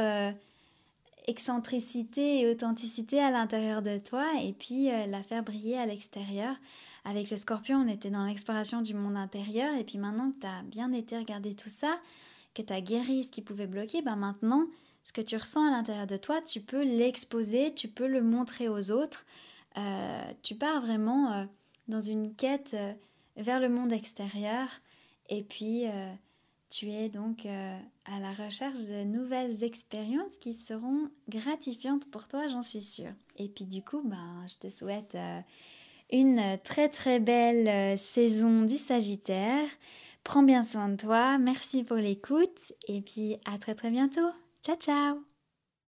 excentricité 1.27 2.41
et 2.41 2.49
authenticité 2.49 3.19
à 3.21 3.29
l'intérieur 3.29 3.81
de 3.81 3.99
toi 3.99 4.25
et 4.41 4.53
puis 4.53 4.89
euh, 4.89 5.05
la 5.07 5.21
faire 5.23 5.43
briller 5.43 5.77
à 5.77 5.85
l'extérieur. 5.85 6.55
Avec 7.03 7.29
le 7.29 7.37
scorpion, 7.37 7.79
on 7.79 7.87
était 7.87 8.09
dans 8.09 8.25
l'exploration 8.25 8.81
du 8.81 8.93
monde 8.93 9.17
intérieur 9.17 9.75
et 9.75 9.83
puis 9.83 9.97
maintenant 9.97 10.31
que 10.31 10.39
tu 10.39 10.47
as 10.47 10.63
bien 10.63 10.91
été 10.93 11.17
regarder 11.17 11.53
tout 11.53 11.69
ça, 11.69 11.99
que 12.53 12.61
tu 12.61 12.73
as 12.73 12.81
guéri 12.81 13.25
ce 13.25 13.31
qui 13.31 13.41
pouvait 13.41 13.67
bloquer, 13.67 14.01
ben 14.01 14.15
maintenant, 14.15 14.67
ce 15.03 15.13
que 15.13 15.21
tu 15.21 15.35
ressens 15.37 15.67
à 15.67 15.71
l'intérieur 15.71 16.07
de 16.07 16.17
toi, 16.17 16.41
tu 16.41 16.61
peux 16.61 16.83
l'exposer, 16.83 17.73
tu 17.73 17.87
peux 17.87 18.07
le 18.07 18.21
montrer 18.21 18.67
aux 18.67 18.91
autres. 18.91 19.25
Euh, 19.77 20.21
tu 20.43 20.55
pars 20.55 20.81
vraiment 20.81 21.31
euh, 21.31 21.45
dans 21.87 22.01
une 22.01 22.33
quête 22.35 22.75
vers 23.35 23.59
le 23.59 23.69
monde 23.69 23.93
extérieur 23.93 24.67
et 25.29 25.43
puis 25.43 25.85
tu 26.69 26.89
es 26.89 27.07
donc 27.07 27.45
à 28.13 28.19
la 28.19 28.31
recherche 28.31 28.87
de 28.87 29.03
nouvelles 29.03 29.63
expériences 29.63 30.37
qui 30.37 30.53
seront 30.53 31.09
gratifiantes 31.29 32.09
pour 32.09 32.27
toi, 32.27 32.47
j'en 32.47 32.61
suis 32.61 32.81
sûre. 32.81 33.13
Et 33.37 33.49
puis 33.49 33.65
du 33.65 33.83
coup, 33.83 34.01
ben, 34.03 34.45
je 34.47 34.57
te 34.57 34.69
souhaite 34.69 35.15
euh, 35.15 35.39
une 36.11 36.57
très 36.63 36.89
très 36.89 37.19
belle 37.19 37.67
euh, 37.67 37.97
saison 37.97 38.63
du 38.63 38.77
Sagittaire. 38.77 39.67
Prends 40.23 40.43
bien 40.43 40.63
soin 40.63 40.89
de 40.89 40.97
toi, 40.97 41.37
merci 41.37 41.83
pour 41.83 41.97
l'écoute 41.97 42.73
et 42.87 43.01
puis 43.01 43.37
à 43.45 43.57
très 43.57 43.75
très 43.75 43.91
bientôt. 43.91 44.29
Ciao 44.61 44.75
ciao 44.75 45.36